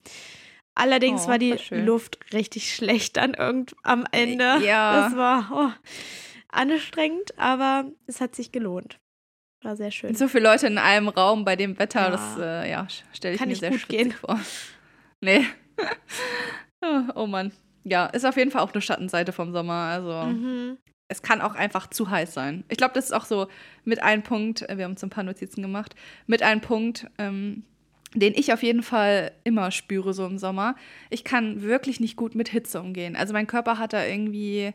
Allerdings 0.74 1.24
oh, 1.24 1.28
war 1.28 1.38
die 1.38 1.56
Luft 1.70 2.18
richtig 2.32 2.74
schlecht 2.74 3.16
dann 3.16 3.34
irgend 3.34 3.74
am 3.82 4.06
Ende. 4.10 4.58
Ja. 4.64 5.02
Das 5.02 5.16
war 5.16 5.50
oh, 5.52 5.90
anstrengend, 6.48 7.38
aber 7.38 7.84
es 8.06 8.20
hat 8.20 8.34
sich 8.34 8.52
gelohnt. 8.52 8.98
War 9.62 9.76
sehr 9.76 9.90
schön. 9.90 10.14
So 10.14 10.28
viele 10.28 10.44
Leute 10.44 10.66
in 10.66 10.78
einem 10.78 11.08
Raum 11.08 11.44
bei 11.44 11.56
dem 11.56 11.78
Wetter, 11.78 12.00
ja. 12.00 12.10
das 12.10 12.38
äh, 12.38 12.70
ja, 12.70 12.86
stelle 13.12 13.34
ich 13.34 13.38
Kann 13.38 13.48
mir 13.48 13.56
sehr 13.56 13.70
gut 13.70 13.88
gehen. 13.88 14.12
vor. 14.12 14.40
Nee. 15.20 15.46
oh 17.14 17.26
Mann. 17.26 17.52
Ja, 17.84 18.06
ist 18.06 18.24
auf 18.24 18.36
jeden 18.36 18.50
Fall 18.50 18.62
auch 18.62 18.72
eine 18.72 18.82
Schattenseite 18.82 19.32
vom 19.32 19.52
Sommer. 19.52 19.74
Also 19.74 20.30
mhm 20.30 20.78
es 21.12 21.22
kann 21.22 21.40
auch 21.40 21.54
einfach 21.54 21.88
zu 21.88 22.10
heiß 22.10 22.34
sein. 22.34 22.64
Ich 22.68 22.78
glaube, 22.78 22.94
das 22.94 23.06
ist 23.06 23.12
auch 23.12 23.26
so 23.26 23.46
mit 23.84 24.02
einem 24.02 24.22
Punkt, 24.22 24.62
äh, 24.68 24.76
wir 24.76 24.84
haben 24.84 24.92
uns 24.92 25.04
ein 25.04 25.10
paar 25.10 25.24
Notizen 25.24 25.62
gemacht, 25.62 25.94
mit 26.26 26.42
einem 26.42 26.60
Punkt, 26.60 27.06
ähm, 27.18 27.64
den 28.14 28.34
ich 28.34 28.52
auf 28.52 28.62
jeden 28.62 28.82
Fall 28.82 29.32
immer 29.44 29.70
spüre, 29.70 30.12
so 30.12 30.26
im 30.26 30.38
Sommer. 30.38 30.74
Ich 31.10 31.24
kann 31.24 31.62
wirklich 31.62 32.00
nicht 32.00 32.16
gut 32.16 32.34
mit 32.34 32.48
Hitze 32.48 32.80
umgehen. 32.80 33.16
Also 33.16 33.32
mein 33.32 33.46
Körper 33.46 33.78
hat 33.78 33.92
da 33.92 34.04
irgendwie 34.04 34.72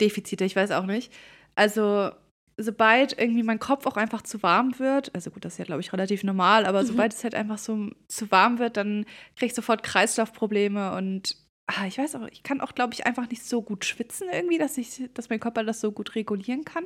Defizite, 0.00 0.44
ich 0.44 0.56
weiß 0.56 0.70
auch 0.72 0.86
nicht. 0.86 1.12
Also 1.54 2.10
sobald 2.56 3.18
irgendwie 3.18 3.42
mein 3.42 3.58
Kopf 3.58 3.86
auch 3.86 3.96
einfach 3.96 4.22
zu 4.22 4.42
warm 4.42 4.78
wird, 4.78 5.14
also 5.14 5.30
gut, 5.30 5.44
das 5.44 5.54
ist 5.54 5.58
ja, 5.58 5.64
glaube 5.64 5.80
ich, 5.80 5.92
relativ 5.92 6.22
normal, 6.22 6.66
aber 6.66 6.82
mhm. 6.82 6.86
sobald 6.86 7.12
es 7.12 7.24
halt 7.24 7.34
einfach 7.34 7.58
so 7.58 7.90
zu 8.08 8.30
warm 8.30 8.58
wird, 8.58 8.76
dann 8.76 9.06
kriege 9.36 9.46
ich 9.46 9.54
sofort 9.54 9.82
Kreislaufprobleme 9.82 10.94
und 10.96 11.36
ah, 11.66 11.86
ich 11.86 11.98
weiß 11.98 12.16
auch, 12.16 12.26
ich 12.30 12.42
kann 12.42 12.60
auch, 12.60 12.74
glaube 12.74 12.94
ich, 12.94 13.06
einfach 13.06 13.28
nicht 13.28 13.44
so 13.44 13.62
gut 13.62 13.84
schwitzen 13.84 14.28
irgendwie, 14.32 14.58
dass 14.58 14.76
ich, 14.78 15.08
dass 15.14 15.30
mein 15.30 15.40
Körper 15.40 15.64
das 15.64 15.80
so 15.80 15.92
gut 15.92 16.14
regulieren 16.14 16.64
kann. 16.64 16.84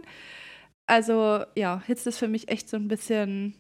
Also 0.87 1.45
ja, 1.55 1.83
Hitze 1.87 2.09
ist 2.09 2.19
für 2.19 2.29
mich 2.29 2.49
echt 2.49 2.69
so 2.69 2.77
ein 2.77 2.89
bisschen 2.89 3.55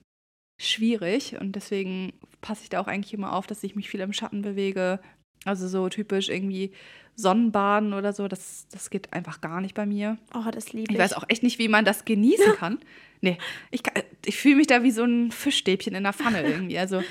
schwierig 0.60 1.36
und 1.40 1.52
deswegen 1.52 2.12
passe 2.40 2.62
ich 2.62 2.68
da 2.68 2.80
auch 2.80 2.86
eigentlich 2.86 3.14
immer 3.14 3.32
auf, 3.32 3.46
dass 3.46 3.62
ich 3.62 3.76
mich 3.76 3.88
viel 3.88 4.00
im 4.00 4.12
Schatten 4.12 4.42
bewege 4.42 5.00
Also 5.44 5.68
so 5.68 5.88
typisch 5.88 6.28
irgendwie 6.28 6.72
Sonnenbaden 7.14 7.94
oder 7.94 8.12
so, 8.12 8.28
das, 8.28 8.68
das 8.70 8.90
geht 8.90 9.12
einfach 9.12 9.40
gar 9.40 9.60
nicht 9.60 9.74
bei 9.74 9.86
mir. 9.86 10.18
Oh, 10.34 10.50
das 10.52 10.72
liebe 10.72 10.92
ich. 10.92 10.96
Ich 10.96 11.02
weiß 11.02 11.14
auch 11.14 11.24
echt 11.28 11.42
nicht, 11.42 11.58
wie 11.58 11.68
man 11.68 11.84
das 11.84 12.04
genießen 12.04 12.54
kann. 12.58 12.78
nee, 13.20 13.38
ich, 13.70 13.82
ich 14.24 14.36
fühle 14.36 14.56
mich 14.56 14.68
da 14.68 14.82
wie 14.84 14.92
so 14.92 15.02
ein 15.04 15.32
Fischstäbchen 15.32 15.94
in 15.94 16.04
der 16.04 16.12
Pfanne 16.12 16.42
irgendwie. 16.46 16.78
Also 16.78 17.02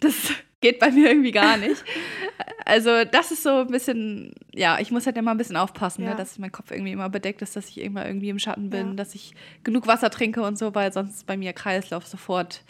das 0.00 0.32
geht 0.62 0.78
bei 0.78 0.90
mir 0.90 1.08
irgendwie 1.10 1.32
gar 1.32 1.58
nicht. 1.58 1.84
Also 2.64 3.04
das 3.04 3.30
ist 3.32 3.42
so 3.42 3.50
ein 3.60 3.66
bisschen, 3.66 4.32
ja, 4.54 4.78
ich 4.80 4.90
muss 4.90 5.04
halt 5.04 5.16
immer 5.18 5.32
ein 5.32 5.36
bisschen 5.38 5.56
aufpassen, 5.56 6.04
Ja. 6.04 6.10
ne, 6.10 6.16
dass 6.16 6.38
mein 6.38 6.52
Kopf 6.52 6.70
irgendwie 6.70 6.92
immer 6.92 7.10
bedeckt 7.10 7.42
ist, 7.42 7.54
dass 7.56 7.68
ich 7.68 7.80
immer 7.80 8.06
irgendwie 8.06 8.30
im 8.30 8.38
Schatten 8.38 8.70
bin, 8.70 8.88
Ja. 8.88 8.94
dass 8.94 9.14
ich 9.14 9.34
genug 9.64 9.86
Wasser 9.86 10.08
trinke 10.10 10.42
und 10.42 10.56
so, 10.58 10.74
weil 10.74 10.92
sonst 10.92 11.26
bei 11.26 11.36
mir 11.36 11.52
Kreislauf 11.52 12.06
sofort 12.06 12.62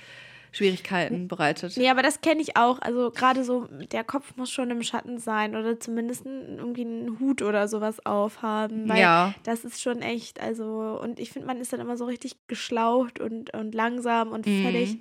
Schwierigkeiten 0.53 1.29
bereitet. 1.29 1.77
Nee, 1.77 1.89
aber 1.89 2.03
das 2.03 2.21
kenne 2.21 2.43
ich 2.43 2.57
auch. 2.57 2.79
Also 2.81 3.11
gerade 3.11 3.43
so, 3.43 3.67
der 3.91 4.05
Kopf 4.05 4.37
muss 4.37 4.51
schon 4.51 4.71
im 4.71 4.83
Schatten 4.83 5.19
sein 5.19 5.57
oder 5.57 5.81
zumindest 5.81 6.27
irgendwie 6.27 6.83
einen 6.85 7.19
Hut 7.19 7.43
oder 7.43 7.69
sowas 7.69 8.05
aufhaben. 8.05 8.89
Weil 8.89 9.01
Ja. 9.01 9.35
das 9.45 9.65
ist 9.65 9.81
schon 9.81 10.03
echt, 10.03 10.41
also, 10.41 10.99
und 11.03 11.19
ich 11.19 11.31
finde, 11.31 11.47
man 11.49 11.59
ist 11.59 11.73
dann 11.73 11.81
immer 11.81 11.97
so 11.97 12.05
richtig 12.05 12.37
geschlaucht 12.49 13.19
und, 13.21 13.53
und 13.55 13.75
langsam 13.75 14.31
und 14.31 14.47
Mhm. 14.47 14.61
fertig. 14.63 14.99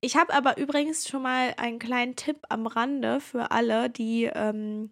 Ich 0.00 0.16
habe 0.16 0.32
aber 0.32 0.56
übrigens 0.58 1.08
schon 1.08 1.22
mal 1.22 1.52
einen 1.56 1.78
kleinen 1.78 2.16
Tipp 2.16 2.38
am 2.48 2.66
Rande 2.66 3.20
für 3.20 3.50
alle, 3.50 3.90
die 3.90 4.30
ähm, 4.32 4.90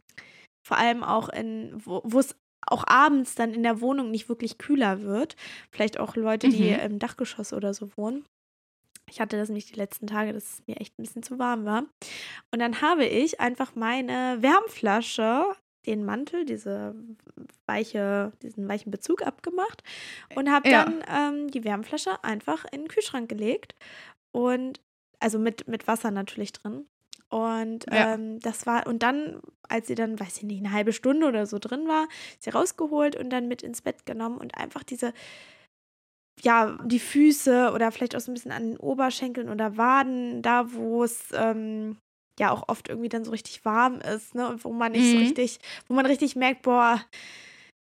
vor 0.66 0.76
allem 0.76 1.02
auch 1.04 1.28
in, 1.28 1.72
wo 1.84 2.02
wo 2.04 2.18
es 2.18 2.36
auch 2.66 2.84
abends 2.86 3.34
dann 3.34 3.54
in 3.54 3.62
der 3.62 3.80
Wohnung 3.80 4.10
nicht 4.10 4.28
wirklich 4.28 4.58
kühler 4.58 5.02
wird. 5.02 5.34
Vielleicht 5.70 5.98
auch 5.98 6.14
Leute, 6.16 6.48
die 6.48 6.70
Mhm. 6.70 6.80
im 6.92 6.98
Dachgeschoss 6.98 7.52
oder 7.52 7.72
so 7.74 7.88
wohnen. 7.96 8.24
Ich 9.10 9.20
hatte 9.20 9.36
das 9.36 9.48
nämlich 9.48 9.66
die 9.66 9.74
letzten 9.74 10.06
Tage, 10.06 10.32
dass 10.32 10.44
es 10.44 10.62
mir 10.66 10.76
echt 10.80 10.98
ein 10.98 11.02
bisschen 11.02 11.22
zu 11.22 11.38
warm 11.38 11.64
war. 11.64 11.84
Und 12.50 12.58
dann 12.60 12.80
habe 12.80 13.04
ich 13.04 13.40
einfach 13.40 13.74
meine 13.74 14.38
Wärmflasche, 14.40 15.44
den 15.86 16.04
Mantel, 16.04 16.44
diese 16.44 16.94
weiche, 17.66 18.32
diesen 18.42 18.68
weichen 18.68 18.90
Bezug 18.90 19.22
abgemacht 19.22 19.82
und 20.34 20.50
habe 20.50 20.68
Ja. 20.68 20.84
dann 20.84 21.04
ähm, 21.08 21.50
die 21.50 21.64
Wärmflasche 21.64 22.22
einfach 22.22 22.64
in 22.70 22.82
den 22.82 22.88
Kühlschrank 22.88 23.28
gelegt. 23.28 23.74
Und 24.32 24.80
also 25.18 25.38
mit, 25.38 25.68
mit 25.68 25.86
Wasser 25.88 26.10
natürlich 26.10 26.52
drin. 26.52 26.86
Und 27.30 27.86
Ja. 27.92 28.14
ähm, 28.14 28.40
das 28.40 28.66
war, 28.66 28.86
und 28.86 29.02
dann, 29.02 29.40
als 29.68 29.86
sie 29.86 29.94
dann, 29.94 30.18
weiß 30.18 30.38
ich 30.38 30.42
nicht, 30.42 30.58
eine 30.64 30.72
halbe 30.72 30.92
Stunde 30.92 31.26
oder 31.28 31.46
so 31.46 31.58
drin 31.58 31.86
war, 31.86 32.08
sie 32.40 32.50
rausgeholt 32.50 33.16
und 33.16 33.30
dann 33.30 33.48
mit 33.48 33.62
ins 33.62 33.82
Bett 33.82 34.04
genommen 34.04 34.38
und 34.38 34.56
einfach 34.56 34.82
diese, 34.82 35.12
ja, 36.42 36.78
die 36.84 36.98
Füße 36.98 37.72
oder 37.72 37.92
vielleicht 37.92 38.16
auch 38.16 38.20
so 38.20 38.30
ein 38.30 38.34
bisschen 38.34 38.52
an 38.52 38.70
den 38.70 38.76
Oberschenkeln 38.78 39.48
oder 39.48 39.76
Waden, 39.76 40.42
da 40.42 40.72
wo 40.72 41.04
es 41.04 41.28
ähm, 41.32 41.96
ja 42.38 42.50
auch 42.50 42.68
oft 42.68 42.88
irgendwie 42.88 43.08
dann 43.08 43.24
so 43.24 43.30
richtig 43.30 43.64
warm 43.64 44.00
ist, 44.00 44.34
ne? 44.34 44.48
Und 44.48 44.64
wo 44.64 44.72
man 44.72 44.92
nicht 44.92 45.10
so 45.10 45.16
Mhm. 45.16 45.22
richtig, 45.22 45.58
wo 45.88 45.94
man 45.94 46.06
richtig 46.06 46.36
merkt, 46.36 46.62
boah, 46.62 47.00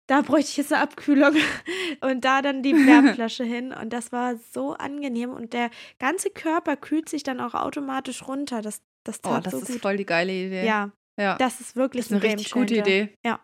da 0.07 0.21
bräuchte 0.21 0.49
ich 0.49 0.57
jetzt 0.57 0.73
eine 0.73 0.81
Abkühlung. 0.81 1.35
Und 2.01 2.25
da 2.25 2.41
dann 2.41 2.63
die 2.63 2.73
Wärmflasche 2.87 3.43
hin. 3.43 3.71
Und 3.71 3.91
das 3.93 4.11
war 4.11 4.35
so 4.51 4.73
angenehm. 4.73 5.29
Und 5.31 5.53
der 5.53 5.69
ganze 5.99 6.29
Körper 6.31 6.75
kühlt 6.75 7.09
sich 7.09 7.23
dann 7.23 7.39
auch 7.39 7.53
automatisch 7.53 8.27
runter. 8.27 8.61
Das, 8.61 8.81
das 9.05 9.19
Oh, 9.19 9.29
tat 9.29 9.45
das 9.45 9.53
so 9.53 9.59
ist 9.59 9.67
gut. 9.67 9.81
voll 9.81 9.97
die 9.97 10.05
geile 10.05 10.31
Idee. 10.33 10.65
Ja, 10.65 10.91
ja. 11.19 11.37
das 11.37 11.61
ist 11.61 11.75
wirklich 11.75 12.07
Das 12.07 12.11
ist 12.11 12.23
eine 12.23 12.33
ein 12.33 12.37
richtig 12.39 12.51
gute. 12.51 12.75
Idee. 12.75 13.13
Ja. 13.23 13.39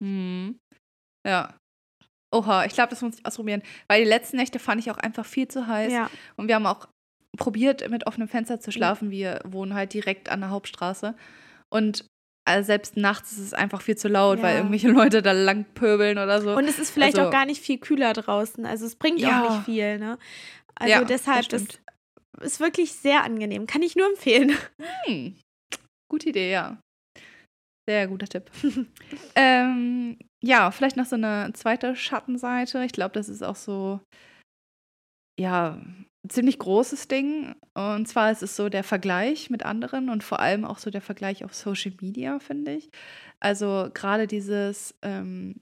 Mhm. 0.00 0.58
Ja. 1.26 1.54
Oha, 2.32 2.64
ich 2.64 2.72
glaube, 2.72 2.90
das 2.90 3.02
muss 3.02 3.18
ich 3.18 3.26
ausprobieren. 3.26 3.62
Weil 3.88 4.02
die 4.04 4.08
letzten 4.08 4.36
Nächte 4.38 4.58
fand 4.58 4.80
ich 4.80 4.90
auch 4.90 4.98
einfach 4.98 5.26
viel 5.26 5.48
zu 5.48 5.66
heiß. 5.66 5.92
Ja, 5.92 6.10
Und 6.36 6.48
wir 6.48 6.54
haben 6.54 6.66
auch 6.66 6.88
probiert, 7.36 7.88
mit 7.90 8.06
offenem 8.06 8.28
Fenster 8.28 8.58
zu 8.60 8.72
schlafen. 8.72 9.10
Wir 9.10 9.40
wohnen 9.44 9.74
halt 9.74 9.92
direkt 9.94 10.28
an 10.30 10.40
der 10.40 10.50
Hauptstraße. 10.50 11.14
Und 11.70 12.06
also 12.44 12.66
selbst 12.66 12.96
nachts 12.96 13.32
ist 13.32 13.38
es 13.38 13.54
einfach 13.54 13.82
viel 13.82 13.96
zu 13.96 14.08
laut, 14.08 14.42
weil 14.42 14.52
Ja. 14.52 14.56
irgendwelche 14.58 14.88
Leute 14.88 15.22
da 15.22 15.32
lang 15.32 15.64
pöbeln 15.74 16.18
oder 16.18 16.40
so. 16.42 16.56
und 16.56 16.64
es 16.64 16.78
ist 16.78 16.90
vielleicht 16.90 17.16
Also- 17.16 17.28
auch 17.28 17.32
gar 17.32 17.46
nicht 17.46 17.62
viel 17.62 17.78
kühler 17.78 18.12
draußen. 18.14 18.66
Also 18.66 18.84
es 18.86 18.96
bringt 18.96 19.20
Ja. 19.20 19.44
auch 19.46 19.50
nicht 19.56 19.64
viel, 19.66 19.98
ne? 19.98 20.18
Also 20.74 20.90
Ja, 20.92 21.04
deshalb, 21.04 21.48
das 21.50 21.66
das 21.68 21.78
ist 22.54 22.60
wirklich 22.60 22.92
sehr 22.94 23.22
angenehm. 23.24 23.66
Kann 23.66 23.82
ich 23.82 23.94
nur 23.94 24.06
empfehlen. 24.08 24.56
Hm. 25.06 25.36
Gute 26.10 26.30
Idee, 26.30 26.50
ja. 26.50 26.78
Sehr 27.88 28.06
guter 28.08 28.26
Tipp. 28.26 28.50
ähm, 29.36 30.18
ja, 30.42 30.70
vielleicht 30.70 30.96
noch 30.96 31.06
so 31.06 31.16
eine 31.16 31.52
zweite 31.54 31.94
Schattenseite. 31.96 32.84
Ich 32.84 32.92
glaube, 32.92 33.12
das 33.12 33.28
ist 33.28 33.42
auch 33.42 33.56
so, 33.56 34.00
ja, 35.38 35.80
ein 36.24 36.30
ziemlich 36.30 36.58
großes 36.58 37.08
Ding. 37.08 37.54
Und 37.74 38.08
zwar 38.08 38.30
ist 38.32 38.42
es 38.42 38.56
so 38.56 38.68
der 38.68 38.84
Vergleich 38.84 39.50
mit 39.50 39.64
anderen 39.64 40.08
und 40.08 40.22
vor 40.24 40.40
allem 40.40 40.64
auch 40.64 40.78
so 40.78 40.90
der 40.90 41.00
Vergleich 41.00 41.44
auf 41.44 41.54
Social 41.54 41.92
Media, 42.00 42.38
finde 42.40 42.74
ich. 42.74 42.90
Also 43.40 43.88
gerade 43.94 44.26
dieses, 44.26 44.94
ähm, 45.02 45.60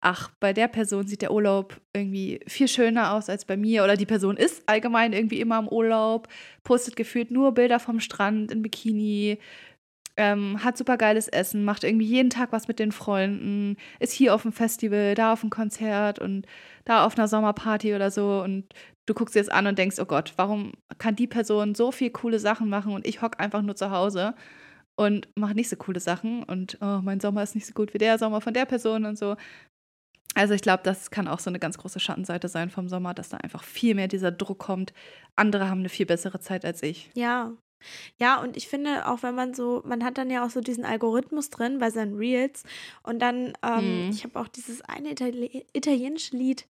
ach, 0.00 0.30
bei 0.38 0.52
der 0.52 0.68
Person 0.68 1.06
sieht 1.06 1.22
der 1.22 1.32
Urlaub 1.32 1.80
irgendwie 1.92 2.40
viel 2.46 2.68
schöner 2.68 3.14
aus 3.14 3.28
als 3.28 3.44
bei 3.44 3.56
mir 3.56 3.84
oder 3.84 3.96
die 3.96 4.06
Person 4.06 4.36
ist 4.36 4.62
allgemein 4.66 5.12
irgendwie 5.12 5.40
immer 5.40 5.58
im 5.58 5.68
Urlaub, 5.68 6.28
postet 6.62 6.94
gefühlt 6.96 7.30
nur 7.30 7.52
Bilder 7.52 7.80
vom 7.80 8.00
Strand 8.00 8.52
in 8.52 8.62
Bikini, 8.62 9.38
ähm, 10.16 10.62
hat 10.62 10.76
super 10.76 10.96
geiles 10.96 11.28
Essen, 11.28 11.64
macht 11.64 11.84
irgendwie 11.84 12.06
jeden 12.06 12.30
Tag 12.30 12.52
was 12.52 12.68
mit 12.68 12.78
den 12.78 12.92
Freunden, 12.92 13.76
ist 13.98 14.12
hier 14.12 14.34
auf 14.34 14.42
dem 14.42 14.52
Festival, 14.52 15.14
da 15.14 15.32
auf 15.32 15.40
dem 15.40 15.50
Konzert 15.50 16.18
und 16.18 16.46
da 16.84 17.04
auf 17.04 17.18
einer 17.18 17.28
Sommerparty 17.28 17.94
oder 17.94 18.10
so 18.10 18.42
und 18.42 18.64
du 19.06 19.14
guckst 19.14 19.34
dir 19.34 19.40
das 19.40 19.48
an 19.48 19.66
und 19.66 19.78
denkst, 19.78 19.98
oh 19.98 20.04
Gott, 20.04 20.32
warum 20.36 20.72
kann 20.98 21.16
die 21.16 21.26
Person 21.26 21.74
so 21.74 21.92
viel 21.92 22.10
coole 22.10 22.38
Sachen 22.38 22.68
machen 22.68 22.92
und 22.92 23.06
ich 23.06 23.22
hock 23.22 23.40
einfach 23.40 23.62
nur 23.62 23.76
zu 23.76 23.90
Hause 23.90 24.34
und 24.96 25.28
mache 25.36 25.54
nicht 25.54 25.68
so 25.68 25.76
coole 25.76 26.00
Sachen 26.00 26.44
und 26.44 26.78
oh, 26.80 27.00
mein 27.02 27.20
Sommer 27.20 27.42
ist 27.42 27.54
nicht 27.54 27.66
so 27.66 27.74
gut 27.74 27.94
wie 27.94 27.98
der 27.98 28.18
Sommer 28.18 28.40
von 28.40 28.54
der 28.54 28.66
Person 28.66 29.04
und 29.04 29.18
so. 29.18 29.36
Also 30.36 30.54
ich 30.54 30.62
glaube, 30.62 30.82
das 30.82 31.10
kann 31.10 31.28
auch 31.28 31.38
so 31.38 31.48
eine 31.48 31.60
ganz 31.60 31.78
große 31.78 32.00
Schattenseite 32.00 32.48
sein 32.48 32.68
vom 32.68 32.88
Sommer, 32.88 33.14
dass 33.14 33.28
da 33.28 33.36
einfach 33.38 33.62
viel 33.62 33.94
mehr 33.94 34.08
dieser 34.08 34.32
Druck 34.32 34.58
kommt. 34.58 34.92
Andere 35.36 35.68
haben 35.68 35.80
eine 35.80 35.88
viel 35.88 36.06
bessere 36.06 36.40
Zeit 36.40 36.64
als 36.64 36.82
ich. 36.82 37.10
Ja. 37.14 37.52
Ja, 38.18 38.40
und 38.40 38.56
ich 38.56 38.68
finde, 38.68 39.06
auch 39.08 39.22
wenn 39.22 39.34
man 39.34 39.54
so, 39.54 39.82
man 39.84 40.04
hat 40.04 40.18
dann 40.18 40.30
ja 40.30 40.44
auch 40.44 40.50
so 40.50 40.60
diesen 40.60 40.84
Algorithmus 40.84 41.50
drin 41.50 41.78
bei 41.78 41.90
seinen 41.90 42.14
Reels 42.16 42.64
und 43.02 43.20
dann, 43.20 43.52
ähm, 43.62 44.04
Mhm. 44.06 44.10
ich 44.10 44.24
habe 44.24 44.38
auch 44.40 44.48
dieses 44.48 44.82
eine 44.82 45.10
Itali 45.12 45.66
italienische 45.72 46.36
Lied, 46.36 46.66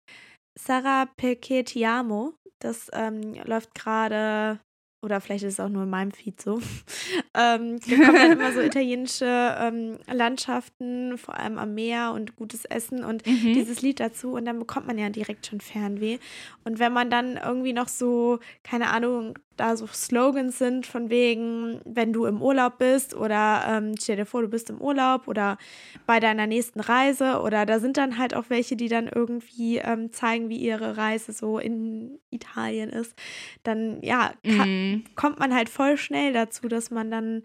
Sarah 0.59 1.05
Perché 1.17 1.65
ti 1.65 1.85
amo, 1.87 2.35
das 2.61 2.91
ähm, 2.93 3.35
läuft 3.45 3.75
gerade, 3.75 4.59
oder 5.05 5.21
vielleicht 5.21 5.45
ist 5.45 5.55
es 5.55 5.61
auch 5.61 5.69
nur 5.69 5.85
in 5.85 5.91
meinem 5.91 6.11
Feed 6.11 6.41
so. 6.43 6.61
ähm, 7.35 7.79
da 7.89 7.97
kommen 7.99 8.21
dann 8.21 8.33
immer 8.33 8.53
so 8.53 8.61
italienische 8.63 9.25
ähm, 9.61 9.99
Landschaften, 10.11 11.17
vor 11.19 11.37
allem 11.39 11.59
am 11.59 11.75
Meer 11.75 12.11
und 12.13 12.35
gutes 12.35 12.65
Essen 12.65 13.05
und 13.05 13.25
Mhm. 13.25 13.53
dieses 13.55 13.81
Lied 13.83 14.01
dazu 14.01 14.33
und 14.33 14.45
dann 14.47 14.59
bekommt 14.59 14.89
man 14.89 14.99
ja 14.99 15.09
direkt 15.11 15.47
schon 15.47 15.61
Fernweh. 15.61 16.19
Und 16.65 16.81
wenn 16.81 16.93
man 16.93 17.11
dann 17.11 17.37
irgendwie 17.37 17.73
noch 17.73 17.89
so, 17.89 18.41
keine 18.65 18.91
Ahnung, 18.91 19.39
da 19.61 19.77
so 19.77 19.87
Slogans 19.87 20.59
sind 20.59 20.87
von 20.87 21.11
wegen, 21.11 21.81
wenn 21.85 22.13
du 22.13 22.25
im 22.27 22.41
Urlaub 22.43 22.79
bist 22.79 23.15
oder 23.15 23.65
ähm, 23.69 23.95
stell 24.01 24.17
dir 24.17 24.27
vor, 24.27 24.43
du 24.43 24.49
bist 24.49 24.71
im 24.71 24.81
Urlaub 24.81 25.29
oder 25.29 25.59
bei 26.07 26.21
deiner 26.21 26.47
nächsten 26.47 26.81
Reise 26.81 27.41
oder 27.41 27.67
da 27.67 27.81
sind 27.81 27.97
dann 27.97 28.19
halt 28.19 28.35
auch 28.35 28.45
welche, 28.49 28.77
die 28.77 28.89
dann 28.89 29.09
irgendwie 29.09 29.79
ähm, 29.79 30.13
zeigen, 30.13 30.49
wie 30.49 30.59
ihre 30.59 30.97
Reise 30.97 31.33
so 31.33 31.59
in 31.59 32.19
Italien 32.31 32.91
ist, 32.91 33.15
dann 33.63 34.01
ja, 34.03 34.33
kann, 34.49 34.67
Mhm. 34.69 35.05
kommt 35.15 35.39
man 35.39 35.55
halt 35.55 35.69
voll 35.69 35.97
schnell 35.97 36.33
dazu, 36.33 36.69
dass 36.69 36.91
man 36.91 37.11
dann 37.11 37.43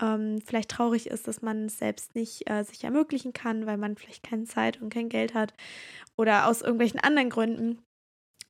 ähm, 0.00 0.40
vielleicht 0.44 0.70
traurig 0.70 1.06
ist, 1.08 1.28
dass 1.28 1.42
man 1.42 1.66
es 1.66 1.78
selbst 1.78 2.14
nicht 2.14 2.48
äh, 2.50 2.64
sich 2.64 2.82
ermöglichen 2.84 3.32
kann, 3.32 3.66
weil 3.66 3.76
man 3.76 3.96
vielleicht 3.96 4.22
keine 4.24 4.44
Zeit 4.44 4.80
und 4.82 4.92
kein 4.92 5.08
Geld 5.08 5.34
hat 5.34 5.54
oder 6.16 6.48
aus 6.48 6.62
irgendwelchen 6.62 7.00
anderen 7.00 7.30
Gründen. 7.30 7.78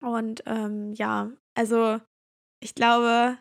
Und 0.01 0.43
ähm, 0.47 0.93
ja, 0.95 1.31
also 1.55 2.01
ich 2.65 2.75
glaube, 2.75 3.39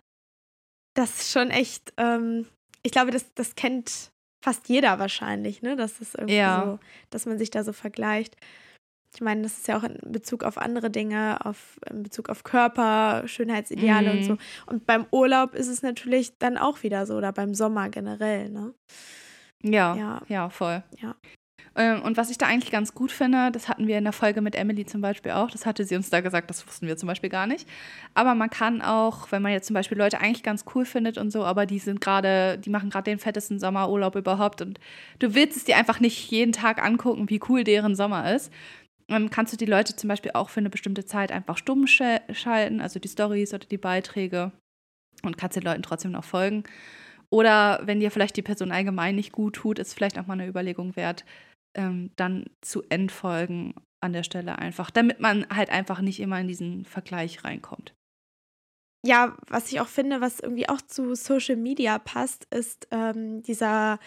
das 0.96 1.22
ist 1.22 1.32
schon 1.32 1.50
echt, 1.50 1.94
ähm, 1.98 2.46
ich 2.84 2.92
glaube, 2.92 3.12
das, 3.12 3.34
das 3.34 3.56
kennt 3.56 4.12
fast 4.44 4.68
jeder 4.70 5.00
wahrscheinlich, 5.00 5.62
ne? 5.62 5.76
Das 5.76 6.02
ist 6.02 6.16
irgendwie 6.16 6.36
Ja. 6.36 6.66
so, 6.66 6.80
dass 7.10 7.26
man 7.26 7.38
sich 7.40 7.50
da 7.50 7.64
so 7.64 7.72
vergleicht. 7.74 8.36
Ich 9.16 9.22
meine, 9.22 9.44
das 9.44 9.58
ist 9.60 9.68
ja 9.68 9.78
auch 9.78 9.84
in 9.84 9.98
Bezug 10.12 10.44
auf 10.44 10.58
andere 10.58 10.90
Dinge, 10.90 11.46
auf, 11.46 11.80
in 11.90 12.04
Bezug 12.04 12.30
auf 12.30 12.44
Körper, 12.44 13.28
Schönheitsideale 13.28 14.12
und 14.12 14.18
Mhm. 14.20 14.24
so. 14.24 14.38
Und 14.66 14.86
beim 14.86 15.06
Urlaub 15.12 15.54
ist 15.54 15.68
es 15.68 15.82
natürlich 15.84 16.38
dann 16.40 16.58
auch 16.58 16.84
wieder 16.84 17.06
so, 17.06 17.16
oder 17.16 17.32
beim 17.32 17.54
Sommer 17.54 17.90
generell, 17.90 18.50
ne? 18.50 18.74
Ja, 19.64 19.96
Ja. 19.96 20.22
ja, 20.28 20.50
voll. 20.50 20.84
Ja. 21.00 21.16
Ähm, 21.76 22.02
und 22.04 22.18
was 22.18 22.30
ich 22.30 22.38
da 22.38 22.46
eigentlich 22.46 22.72
ganz 22.72 22.94
gut 22.94 23.12
finde, 23.12 23.52
das 23.52 23.68
hatten 23.68 23.88
wir 23.88 23.98
in 23.98 24.04
der 24.04 24.14
Folge 24.14 24.42
mit 24.42 24.56
Emily 24.56 24.86
zum 24.86 25.02
Beispiel 25.02 25.32
auch, 25.32 25.50
das 25.50 25.66
hatte 25.66 25.86
sie 25.86 25.96
uns 25.96 26.10
da 26.10 26.22
gesagt, 26.22 26.50
das 26.50 26.66
wussten 26.68 26.88
wir 26.88 26.98
zum 26.98 27.08
Beispiel 27.08 27.30
gar 27.30 27.48
nicht. 27.48 27.68
Aber 28.14 28.36
man 28.36 28.50
kann 28.50 28.82
auch, 28.82 29.32
wenn 29.32 29.42
man 29.42 29.52
jetzt 29.52 29.68
zum 29.68 29.74
Beispiel 29.74 29.98
Leute 29.98 30.20
eigentlich 30.20 30.44
ganz 30.44 30.66
cool 30.76 30.86
findet 30.86 31.18
und 31.18 31.32
so, 31.32 31.44
aber 31.44 31.66
die 31.66 31.80
sind 31.80 32.02
gerade, 32.02 32.58
die 32.60 32.70
machen 32.70 32.90
gerade 32.90 33.10
den 33.10 33.20
fettesten 33.20 33.60
Sommerurlaub 33.60 34.16
überhaupt 34.16 34.62
und 34.62 34.80
du 35.20 35.34
willst 35.34 35.58
es 35.58 35.64
dir 35.66 35.78
einfach 35.78 36.00
nicht 36.00 36.30
jeden 36.30 36.52
Tag 36.52 36.84
angucken, 36.84 37.30
wie 37.30 37.42
cool 37.50 37.64
deren 37.64 37.96
Sommer 37.96 38.34
ist, 38.34 38.52
ähm, 39.10 39.30
kannst 39.30 39.54
du 39.54 39.58
die 39.58 39.66
Leute 39.66 39.96
zum 39.96 40.08
Beispiel 40.08 40.32
auch 40.34 40.50
für 40.50 40.60
eine 40.60 40.70
bestimmte 40.70 41.06
Zeit 41.06 41.32
einfach 41.32 41.58
stumm 41.58 41.88
schalten, 41.88 42.82
also 42.82 43.00
die 43.00 43.08
Stories 43.08 43.54
oder 43.54 43.66
die 43.66 43.78
Beiträge 43.78 44.52
und 45.24 45.38
kannst 45.38 45.56
den 45.56 45.64
Leuten 45.64 45.84
trotzdem 45.84 46.12
noch 46.12 46.24
folgen. 46.24 46.64
Oder 47.30 47.82
wenn 47.84 48.00
dir 48.00 48.12
vielleicht 48.12 48.38
die 48.38 48.44
Person 48.44 48.72
allgemein 48.72 49.16
nicht 49.16 49.32
gut 49.32 49.56
tut, 49.56 49.80
ist 49.80 49.94
vielleicht 49.94 50.20
auch 50.20 50.28
mal 50.28 50.34
eine 50.34 50.48
Überlegung 50.48 50.96
wert, 50.96 51.26
ähm, 51.76 52.12
dann 52.16 52.46
zu 52.62 52.84
entfolgen 52.90 53.74
an 54.02 54.14
der 54.14 54.24
Stelle 54.24 54.58
einfach, 54.60 54.92
damit 54.92 55.20
man 55.20 55.48
halt 55.50 55.70
einfach 55.70 56.02
nicht 56.02 56.20
immer 56.20 56.40
in 56.40 56.48
diesen 56.48 56.86
Vergleich 56.86 57.44
reinkommt. 57.44 57.94
Ja, 59.06 59.36
was 59.48 59.72
ich 59.72 59.82
auch 59.82 59.88
finde, 59.88 60.22
was 60.22 60.40
irgendwie 60.40 60.70
auch 60.70 60.82
zu 60.82 61.16
Social 61.16 61.58
Media 61.58 62.00
passt, 62.00 62.46
ist 62.54 62.88
ähm, 62.92 63.42
dieser 63.44 64.00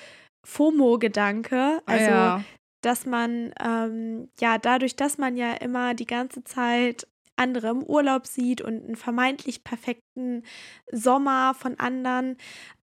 FOMO-Gedanke. 0.46 1.82
Also, 1.84 2.10
ja. 2.10 2.44
dass 2.82 3.04
man, 3.04 3.52
ähm, 3.60 4.30
ja, 4.40 4.56
dadurch, 4.56 4.96
dass 4.96 5.18
man 5.18 5.36
ja 5.36 5.52
immer 5.54 5.94
die 5.94 6.06
ganze 6.06 6.44
Zeit 6.44 7.06
andere 7.36 7.68
im 7.68 7.82
Urlaub 7.82 8.26
sieht 8.26 8.62
und 8.62 8.84
einen 8.84 8.96
vermeintlich 8.96 9.64
perfekten 9.64 10.42
Sommer 10.90 11.52
von 11.54 11.78
anderen, 11.78 12.38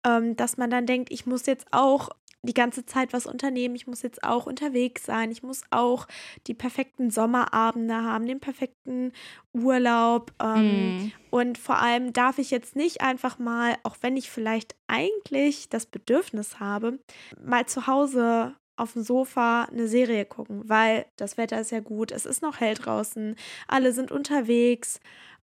ähm, 0.04 0.34
dass 0.37 0.56
man 0.56 0.70
dann 0.70 0.87
denkt, 0.87 1.12
ich 1.12 1.26
muss 1.26 1.46
jetzt 1.46 1.66
auch 1.70 2.10
die 2.42 2.54
ganze 2.54 2.87
Zeit 2.87 3.12
was 3.12 3.26
unternehmen. 3.26 3.75
Ich 3.75 3.87
muss 3.87 4.02
jetzt 4.02 4.25
auch 4.25 4.47
unterwegs 4.47 5.04
sein. 5.04 5.30
Ich 5.30 5.42
muss 5.42 5.62
auch 5.70 6.06
die 6.47 6.54
perfekten 6.54 7.11
Sommerabende 7.11 7.94
haben, 7.94 8.26
den 8.26 8.40
perfekten 8.40 9.12
Urlaub. 9.52 10.32
Ähm, 10.42 10.97
mm. 10.97 11.12
Und 11.30 11.59
vor 11.59 11.78
allem 11.78 12.12
darf 12.12 12.38
ich 12.38 12.50
jetzt 12.50 12.76
nicht 12.76 13.02
einfach 13.02 13.38
mal, 13.38 13.76
auch 13.82 13.97
wenn 14.00 14.16
ich 14.16 14.30
vielleicht 14.30 14.75
eigentlich 14.87 15.68
das 15.68 15.87
Bedürfnis 15.87 16.61
habe, 16.61 16.99
mal 17.44 17.66
zu 17.66 17.87
Hause 17.87 18.54
auf 18.76 18.94
dem 18.94 19.02
Sofa 19.02 19.64
eine 19.64 19.87
Serie 19.87 20.25
gucken, 20.25 20.62
weil 20.66 21.04
das 21.16 21.37
Wetter 21.37 21.61
ist 21.61 21.70
ja 21.70 21.80
gut, 21.80 22.11
es 22.12 22.25
ist 22.25 22.40
noch 22.40 22.61
hell 22.61 22.75
draußen, 22.75 23.37
alle 23.68 23.92
sind 23.92 24.11
unterwegs 24.11 25.00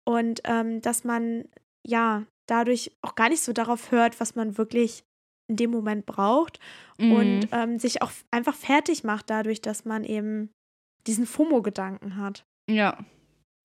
und 0.04 0.42
ähm, 0.44 0.82
dass 0.82 1.04
man 1.04 1.48
ja 1.86 2.24
dadurch 2.46 2.92
auch 3.00 3.14
gar 3.14 3.30
nicht 3.30 3.42
so 3.42 3.54
darauf 3.54 3.90
hört, 3.90 4.20
was 4.20 4.34
man 4.34 4.58
wirklich 4.58 5.04
in 5.48 5.56
dem 5.56 5.70
Moment 5.70 6.06
braucht 6.06 6.58
mhm. 6.98 7.12
und 7.12 7.48
ähm, 7.52 7.78
sich 7.78 8.02
auch 8.02 8.12
einfach 8.30 8.54
fertig 8.54 9.04
macht 9.04 9.30
dadurch, 9.30 9.60
dass 9.60 9.84
man 9.84 10.04
eben 10.04 10.50
diesen 11.06 11.26
FOMO-Gedanken 11.26 12.16
hat. 12.16 12.44
Ja, 12.70 12.98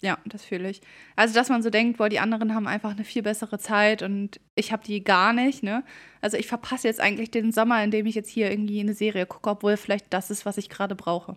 ja, 0.01 0.19
das 0.25 0.45
fühle 0.45 0.69
ich. 0.69 0.81
Also, 1.15 1.33
dass 1.33 1.49
man 1.49 1.63
so 1.63 1.71
denkt, 1.71 1.97
boah, 1.97 2.07
die 2.07 2.19
anderen 2.19 2.53
haben 2.53 2.67
einfach 2.67 2.91
eine 2.91 3.03
viel 3.03 3.23
bessere 3.23 3.57
Zeit 3.57 4.03
und 4.03 4.39
ich 4.53 4.71
habe 4.71 4.83
die 4.83 5.03
gar 5.03 5.33
nicht, 5.33 5.63
ne? 5.63 5.83
Also, 6.21 6.37
ich 6.37 6.47
verpasse 6.47 6.87
jetzt 6.87 6.99
eigentlich 6.99 7.31
den 7.31 7.51
Sommer, 7.51 7.83
in 7.83 7.89
dem 7.89 8.05
ich 8.05 8.13
jetzt 8.13 8.29
hier 8.29 8.51
irgendwie 8.51 8.79
eine 8.79 8.93
Serie 8.93 9.25
gucke, 9.25 9.49
obwohl 9.49 9.75
vielleicht 9.75 10.13
das 10.13 10.29
ist, 10.29 10.45
was 10.45 10.57
ich 10.57 10.69
gerade 10.69 10.95
brauche. 10.95 11.35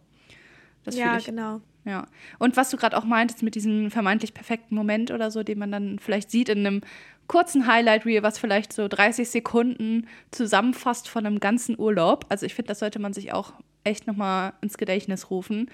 Das 0.84 0.96
ja, 0.96 1.16
ich. 1.16 1.26
genau. 1.26 1.60
Ja. 1.84 2.06
Und 2.38 2.56
was 2.56 2.70
du 2.70 2.76
gerade 2.76 2.96
auch 2.96 3.04
meintest 3.04 3.42
mit 3.42 3.54
diesem 3.54 3.90
vermeintlich 3.90 4.34
perfekten 4.34 4.75
Moment 4.75 5.10
oder 5.10 5.30
so, 5.30 5.42
den 5.42 5.58
man 5.58 5.72
dann 5.72 5.99
vielleicht 5.99 6.30
sieht 6.30 6.49
in 6.49 6.66
einem 6.66 6.80
kurzen 7.26 7.66
Highlight-Reel, 7.66 8.22
was 8.22 8.38
vielleicht 8.38 8.72
so 8.72 8.88
30 8.88 9.28
Sekunden 9.30 10.08
zusammenfasst 10.30 11.08
von 11.08 11.25
einem 11.25 11.40
ganzen 11.40 11.78
Urlaub. 11.78 12.26
Also 12.28 12.44
ich 12.44 12.54
finde, 12.54 12.68
das 12.68 12.80
sollte 12.80 12.99
man 12.99 13.12
sich 13.12 13.32
auch 13.32 13.54
echt 13.84 14.06
nochmal 14.06 14.52
ins 14.60 14.78
Gedächtnis 14.78 15.30
rufen. 15.30 15.70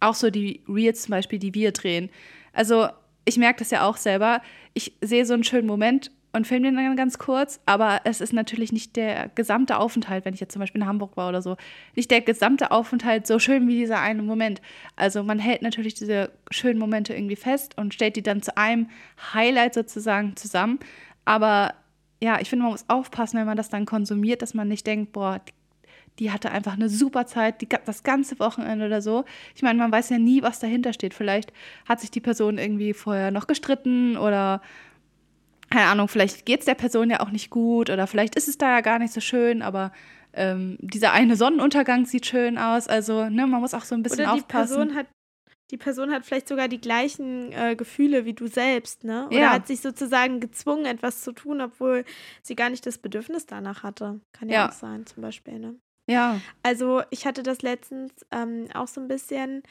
Auch 0.00 0.14
so 0.14 0.30
die 0.30 0.62
Reels 0.68 1.02
zum 1.02 1.12
Beispiel, 1.12 1.38
die 1.38 1.54
wir 1.54 1.72
drehen. 1.72 2.10
Also 2.52 2.88
ich 3.24 3.36
merke 3.36 3.58
das 3.58 3.70
ja 3.70 3.86
auch 3.86 3.98
selber. 3.98 4.40
Ich 4.72 4.94
sehe 5.00 5.26
so 5.26 5.34
einen 5.34 5.44
schönen 5.44 5.66
Moment 5.66 6.10
und 6.36 6.46
filme 6.46 6.66
den 6.66 6.76
dann 6.76 6.96
ganz 6.96 7.18
kurz, 7.18 7.60
aber 7.64 8.02
es 8.04 8.20
ist 8.20 8.34
natürlich 8.34 8.70
nicht 8.70 8.94
der 8.94 9.30
gesamte 9.34 9.78
Aufenthalt, 9.78 10.26
wenn 10.26 10.34
ich 10.34 10.40
jetzt 10.40 10.52
zum 10.52 10.60
Beispiel 10.60 10.82
in 10.82 10.86
Hamburg 10.86 11.16
war 11.16 11.30
oder 11.30 11.40
so, 11.40 11.56
nicht 11.94 12.10
der 12.10 12.20
gesamte 12.20 12.70
Aufenthalt 12.70 13.26
so 13.26 13.38
schön 13.38 13.66
wie 13.66 13.76
dieser 13.76 14.00
eine 14.00 14.22
Moment. 14.22 14.60
Also 14.96 15.22
man 15.22 15.38
hält 15.38 15.62
natürlich 15.62 15.94
diese 15.94 16.30
schönen 16.50 16.78
Momente 16.78 17.14
irgendwie 17.14 17.36
fest 17.36 17.76
und 17.78 17.94
stellt 17.94 18.16
die 18.16 18.22
dann 18.22 18.42
zu 18.42 18.56
einem 18.56 18.90
Highlight 19.32 19.72
sozusagen 19.72 20.36
zusammen. 20.36 20.78
Aber 21.24 21.74
ja, 22.22 22.38
ich 22.38 22.50
finde, 22.50 22.64
man 22.64 22.72
muss 22.72 22.84
aufpassen, 22.88 23.38
wenn 23.38 23.46
man 23.46 23.56
das 23.56 23.70
dann 23.70 23.86
konsumiert, 23.86 24.42
dass 24.42 24.52
man 24.52 24.68
nicht 24.68 24.86
denkt, 24.86 25.12
boah, 25.12 25.40
die 26.18 26.32
hatte 26.32 26.50
einfach 26.50 26.74
eine 26.74 26.90
super 26.90 27.26
Zeit, 27.26 27.62
die, 27.62 27.68
das 27.68 28.02
ganze 28.02 28.38
Wochenende 28.38 28.86
oder 28.86 29.00
so. 29.00 29.24
Ich 29.54 29.62
meine, 29.62 29.78
man 29.78 29.92
weiß 29.92 30.10
ja 30.10 30.18
nie, 30.18 30.42
was 30.42 30.60
dahinter 30.60 30.92
steht. 30.92 31.14
Vielleicht 31.14 31.52
hat 31.86 32.00
sich 32.00 32.10
die 32.10 32.20
Person 32.20 32.58
irgendwie 32.58 32.92
vorher 32.92 33.30
noch 33.30 33.46
gestritten 33.46 34.16
oder 34.18 34.60
keine 35.70 35.86
Ahnung, 35.86 36.08
vielleicht 36.08 36.46
geht 36.46 36.60
es 36.60 36.66
der 36.66 36.74
Person 36.74 37.10
ja 37.10 37.20
auch 37.20 37.30
nicht 37.30 37.50
gut 37.50 37.90
oder 37.90 38.06
vielleicht 38.06 38.36
ist 38.36 38.48
es 38.48 38.58
da 38.58 38.70
ja 38.70 38.80
gar 38.80 38.98
nicht 38.98 39.12
so 39.12 39.20
schön, 39.20 39.62
aber 39.62 39.92
ähm, 40.32 40.76
dieser 40.80 41.12
eine 41.12 41.36
Sonnenuntergang 41.36 42.06
sieht 42.06 42.26
schön 42.26 42.58
aus. 42.58 42.88
Also, 42.88 43.28
ne, 43.28 43.46
man 43.46 43.60
muss 43.60 43.74
auch 43.74 43.84
so 43.84 43.94
ein 43.94 44.02
bisschen 44.02 44.26
oder 44.26 44.34
die 44.34 44.40
aufpassen. 44.42 44.76
Person 44.76 44.94
hat 44.94 45.06
die 45.72 45.76
Person 45.76 46.12
hat 46.12 46.24
vielleicht 46.24 46.46
sogar 46.46 46.68
die 46.68 46.80
gleichen 46.80 47.50
äh, 47.52 47.74
Gefühle 47.74 48.24
wie 48.24 48.34
du 48.34 48.46
selbst, 48.46 49.02
ne? 49.02 49.26
Oder 49.26 49.38
ja. 49.38 49.50
hat 49.50 49.66
sich 49.66 49.80
sozusagen 49.80 50.38
gezwungen, 50.38 50.86
etwas 50.86 51.22
zu 51.22 51.32
tun, 51.32 51.60
obwohl 51.60 52.04
sie 52.42 52.54
gar 52.54 52.70
nicht 52.70 52.86
das 52.86 52.98
Bedürfnis 52.98 53.46
danach 53.46 53.82
hatte. 53.82 54.20
Kann 54.32 54.48
ja, 54.48 54.54
ja. 54.54 54.68
auch 54.68 54.72
sein, 54.72 55.06
zum 55.06 55.22
Beispiel, 55.22 55.58
ne? 55.58 55.74
Ja. 56.08 56.40
Also, 56.62 57.02
ich 57.10 57.26
hatte 57.26 57.42
das 57.42 57.62
letztens 57.62 58.12
ähm, 58.30 58.68
auch 58.74 58.86
so 58.86 59.00
ein 59.00 59.08
bisschen, 59.08 59.64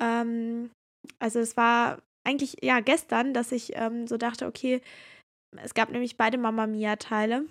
ähm, 0.00 0.70
also 1.18 1.40
es 1.40 1.58
war 1.58 1.98
eigentlich, 2.26 2.56
ja, 2.62 2.80
gestern, 2.80 3.34
dass 3.34 3.52
ich 3.52 3.72
ähm, 3.76 4.06
so 4.06 4.16
dachte, 4.16 4.46
okay, 4.46 4.80
es 5.62 5.74
gab 5.74 5.90
nämlich 5.90 6.16
beide 6.16 6.38
Mama 6.38 6.66
Mia-Teile. 6.66 7.46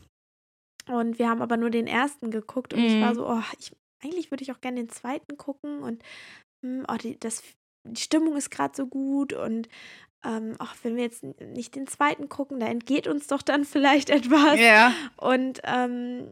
Und 0.87 1.17
wir 1.17 1.29
haben 1.29 1.41
aber 1.41 1.57
nur 1.57 1.69
den 1.69 1.87
ersten 1.87 2.29
geguckt 2.29 2.73
und 2.73 2.81
mhm. 2.81 2.85
ich 2.85 3.01
war 3.01 3.11
mhm. 3.11 3.15
so, 3.15 3.27
oh, 3.29 3.41
ich, 3.57 3.71
eigentlich 4.03 4.31
würde 4.31 4.43
ich 4.43 4.51
auch 4.51 4.59
gerne 4.59 4.81
den 4.81 4.89
zweiten 4.89 5.37
gucken 5.37 5.81
und 5.81 6.03
hm, 6.61 6.85
oh, 6.89 6.95
die, 6.95 7.17
das, 7.17 7.41
die 7.87 8.01
Stimmung 8.01 8.35
ist 8.35 8.51
gerade 8.51 8.75
so 8.75 8.87
gut 8.87 9.31
und 9.31 9.69
ähm, 10.25 10.55
auch 10.59 10.73
wenn 10.83 10.95
wir 10.95 11.03
jetzt 11.03 11.23
nicht 11.23 11.75
den 11.75 11.87
zweiten 11.87 12.29
gucken, 12.29 12.59
da 12.59 12.67
entgeht 12.67 13.07
uns 13.07 13.27
doch 13.27 13.41
dann 13.41 13.65
vielleicht 13.65 14.09
etwas. 14.09 14.59
Ja. 14.59 14.93
Und 15.17 15.61
ähm, 15.63 16.27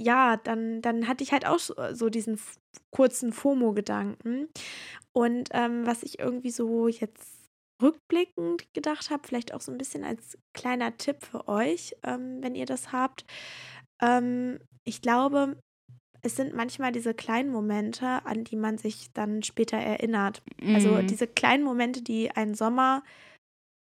ja, 0.00 0.36
dann, 0.38 0.82
dann 0.82 1.06
hatte 1.06 1.22
ich 1.22 1.32
halt 1.32 1.46
auch 1.46 1.58
so 1.58 2.08
diesen 2.08 2.40
kurzen 2.90 3.32
FOMO-Gedanken. 3.32 4.48
Und 5.12 5.50
ähm, 5.52 5.86
was 5.86 6.02
ich 6.02 6.18
irgendwie 6.18 6.50
so 6.50 6.88
jetzt 6.88 7.41
rückblickend 7.82 8.72
gedacht 8.74 9.10
habe, 9.10 9.26
vielleicht 9.26 9.52
auch 9.52 9.60
so 9.60 9.72
ein 9.72 9.78
bisschen 9.78 10.04
als 10.04 10.38
kleiner 10.54 10.96
Tipp 10.96 11.24
für 11.24 11.48
euch, 11.48 11.94
ähm, 12.02 12.42
wenn 12.42 12.54
ihr 12.54 12.66
das 12.66 12.92
habt. 12.92 13.24
Ähm, 14.00 14.58
ich 14.84 15.02
glaube, 15.02 15.58
es 16.22 16.36
sind 16.36 16.54
manchmal 16.54 16.92
diese 16.92 17.14
kleinen 17.14 17.50
Momente, 17.50 18.24
an 18.24 18.44
die 18.44 18.56
man 18.56 18.78
sich 18.78 19.12
dann 19.12 19.42
später 19.42 19.76
erinnert. 19.76 20.42
Also 20.60 20.90
mhm. 20.90 20.96
Also 20.96 21.06
diese 21.06 21.26
kleinen 21.26 21.64
Momente, 21.64 22.02
die 22.02 22.30
einen 22.30 22.54
Sommer 22.54 23.02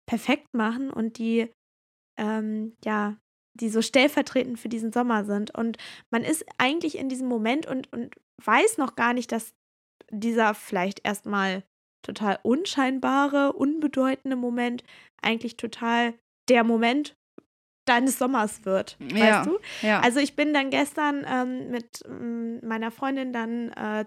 perfekt 0.10 0.47
machen 0.54 0.89
und 0.89 1.17
die, 1.17 1.51
ähm, 2.17 2.75
ja, 2.84 3.17
die 3.60 3.69
so 3.69 3.82
stellvertretend 3.82 4.60
für 4.60 4.69
diesen 4.69 4.93
Sommer 4.93 5.25
sind. 5.25 5.54
Und 5.54 5.77
man 6.10 6.23
ist 6.23 6.45
eigentlich 6.58 6.97
in 6.97 7.10
diesem 7.10 7.27
Moment 7.27 7.65
und, 7.65 7.91
und 7.91 8.15
weiß 8.43 8.77
noch 8.77 8.95
gar 8.95 9.13
nicht, 9.13 9.32
dass 9.32 9.54
dieser 10.10 10.54
vielleicht 10.54 11.06
erstmal 11.06 11.63
total 12.02 12.40
unscheinbare, 12.44 13.54
unbedeutende 13.54 14.36
Moment 14.36 14.84
eigentlich 15.22 15.58
total 15.58 16.14
der 16.50 16.64
Moment 16.64 17.16
deines 17.86 18.20
Sommers 18.20 18.64
wird, 18.64 18.98
ja, 19.00 19.40
weißt 19.40 19.50
du? 19.50 19.60
Ja. 19.82 20.00
Also 20.02 20.20
ich 20.20 20.36
bin 20.36 20.54
dann 20.54 20.70
gestern 20.70 21.26
ähm, 21.28 21.72
mit 21.72 22.04
ähm, 22.06 22.60
meiner 22.66 22.92
Freundin 22.92 23.34
dann 23.34 23.72
äh, 23.72 24.06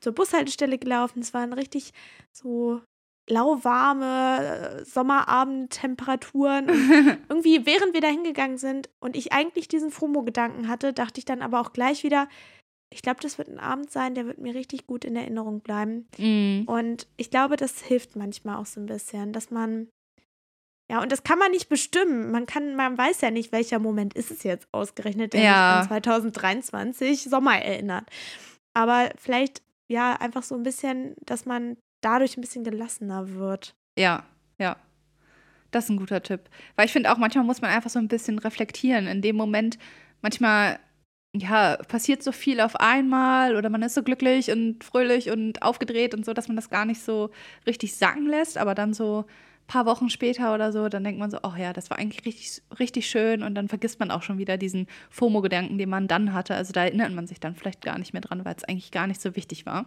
zur 0.00 0.14
Bushaltestelle 0.14 0.78
gelaufen. 0.78 1.20
Es 1.20 1.34
waren 1.34 1.52
richtig 1.52 1.92
so 2.32 2.80
lauwarme 3.28 4.80
äh, 4.80 4.84
Sommerabendtemperaturen. 4.84 6.68
irgendwie, 7.28 7.66
während 7.66 7.94
wir 7.94 8.00
da 8.00 8.08
hingegangen 8.08 8.58
sind 8.58 8.88
und 9.00 9.16
ich 9.16 9.32
eigentlich 9.32 9.68
diesen 9.68 9.90
FOMO-Gedanken 9.90 10.68
hatte, 10.68 10.92
dachte 10.92 11.18
ich 11.18 11.24
dann 11.24 11.42
aber 11.42 11.60
auch 11.60 11.72
gleich 11.72 12.02
wieder, 12.02 12.28
ich 12.92 13.02
glaube, 13.02 13.20
das 13.20 13.38
wird 13.38 13.48
ein 13.48 13.60
Abend 13.60 13.90
sein, 13.90 14.14
der 14.14 14.26
wird 14.26 14.38
mir 14.38 14.54
richtig 14.54 14.86
gut 14.86 15.04
in 15.04 15.16
Erinnerung 15.16 15.60
bleiben. 15.60 16.08
Mm. 16.18 16.62
Und 16.66 17.06
ich 17.16 17.30
glaube, 17.30 17.56
das 17.56 17.80
hilft 17.80 18.16
manchmal 18.16 18.56
auch 18.56 18.66
so 18.66 18.80
ein 18.80 18.86
bisschen, 18.86 19.32
dass 19.32 19.50
man 19.50 19.88
ja, 20.90 21.00
und 21.00 21.12
das 21.12 21.22
kann 21.22 21.38
man 21.38 21.52
nicht 21.52 21.68
bestimmen. 21.68 22.32
Man 22.32 22.46
kann, 22.46 22.74
man 22.74 22.98
weiß 22.98 23.20
ja 23.20 23.30
nicht, 23.30 23.52
welcher 23.52 23.78
Moment 23.78 24.14
ist 24.14 24.32
es 24.32 24.42
jetzt 24.42 24.66
ausgerechnet, 24.72 25.34
der 25.34 25.40
ja. 25.40 25.82
sich 25.84 25.92
an 25.92 26.02
2023 26.02 27.22
Sommer 27.22 27.62
erinnert. 27.62 28.10
Aber 28.74 29.10
vielleicht, 29.16 29.62
ja, 29.88 30.14
einfach 30.14 30.42
so 30.42 30.56
ein 30.56 30.64
bisschen, 30.64 31.14
dass 31.24 31.46
man 31.46 31.76
dadurch 32.00 32.36
ein 32.36 32.40
bisschen 32.40 32.64
gelassener 32.64 33.34
wird. 33.34 33.76
Ja, 33.96 34.24
ja. 34.58 34.76
Das 35.70 35.84
ist 35.84 35.90
ein 35.90 35.96
guter 35.96 36.24
Tipp. 36.24 36.50
Weil 36.74 36.86
ich 36.86 36.92
finde 36.92 37.12
auch, 37.12 37.18
manchmal 37.18 37.44
muss 37.44 37.60
man 37.60 37.70
einfach 37.70 37.90
so 37.90 38.00
ein 38.00 38.08
bisschen 38.08 38.40
reflektieren. 38.40 39.06
In 39.06 39.22
dem 39.22 39.36
Moment, 39.36 39.78
manchmal 40.22 40.80
ja, 41.36 41.76
passiert 41.88 42.22
so 42.22 42.32
viel 42.32 42.60
auf 42.60 42.76
einmal 42.76 43.56
oder 43.56 43.70
man 43.70 43.82
ist 43.82 43.94
so 43.94 44.02
glücklich 44.02 44.50
und 44.50 44.82
fröhlich 44.82 45.30
und 45.30 45.62
aufgedreht 45.62 46.14
und 46.14 46.24
so, 46.24 46.32
dass 46.32 46.48
man 46.48 46.56
das 46.56 46.70
gar 46.70 46.84
nicht 46.84 47.02
so 47.02 47.30
richtig 47.66 47.94
sagen 47.94 48.26
lässt, 48.26 48.58
aber 48.58 48.74
dann 48.74 48.94
so 48.94 49.20
ein 49.20 49.66
paar 49.68 49.86
Wochen 49.86 50.10
später 50.10 50.52
oder 50.52 50.72
so, 50.72 50.88
dann 50.88 51.04
denkt 51.04 51.20
man 51.20 51.30
so, 51.30 51.38
oh 51.44 51.54
ja, 51.56 51.72
das 51.72 51.88
war 51.88 51.98
eigentlich 51.98 52.26
richtig, 52.26 52.62
richtig 52.80 53.08
schön 53.08 53.44
und 53.44 53.54
dann 53.54 53.68
vergisst 53.68 54.00
man 54.00 54.10
auch 54.10 54.22
schon 54.22 54.38
wieder 54.38 54.56
diesen 54.56 54.88
FOMO-Gedanken, 55.10 55.78
den 55.78 55.88
man 55.88 56.08
dann 56.08 56.32
hatte. 56.32 56.56
Also 56.56 56.72
da 56.72 56.84
erinnert 56.84 57.12
man 57.12 57.28
sich 57.28 57.38
dann 57.38 57.54
vielleicht 57.54 57.82
gar 57.82 57.98
nicht 57.98 58.12
mehr 58.12 58.22
dran, 58.22 58.44
weil 58.44 58.56
es 58.56 58.64
eigentlich 58.64 58.90
gar 58.90 59.06
nicht 59.06 59.20
so 59.20 59.36
wichtig 59.36 59.66
war. 59.66 59.86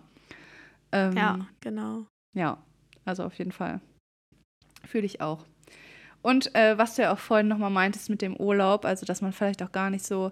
Ähm, 0.94 1.18
ja, 1.18 1.40
genau. 1.60 2.06
Ja, 2.34 2.58
also 3.04 3.24
auf 3.26 3.38
jeden 3.38 3.52
Fall. 3.52 3.82
Fühle 4.86 5.06
ich 5.06 5.20
auch. 5.20 5.46
Und 6.22 6.56
äh, 6.56 6.78
was 6.78 6.96
du 6.96 7.02
ja 7.02 7.12
auch 7.12 7.20
vorhin 7.20 7.50
nochmal 7.50 7.70
meintest 7.70 8.10
mit 8.10 8.22
dem 8.22 8.38
Urlaub, 8.38 8.86
also 8.86 9.06
dass 9.06 9.22
man 9.22 9.34
vielleicht 9.34 9.62
auch 9.62 9.74
gar 9.74 9.90
nicht 9.90 10.06
so 10.06 10.32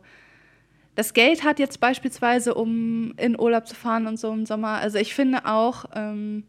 das 0.95 1.13
Geld 1.13 1.43
hat 1.43 1.59
jetzt 1.59 1.79
beispielsweise, 1.79 2.53
um 2.53 3.13
in 3.17 3.39
Urlaub 3.39 3.67
zu 3.67 3.75
fahren 3.75 4.07
und 4.07 4.19
so 4.19 4.31
im 4.31 4.45
Sommer. 4.45 4.79
Also 4.79 4.97
ich 4.97 5.13
finde 5.13 5.45
auch, 5.45 5.85
ähm, 5.95 6.43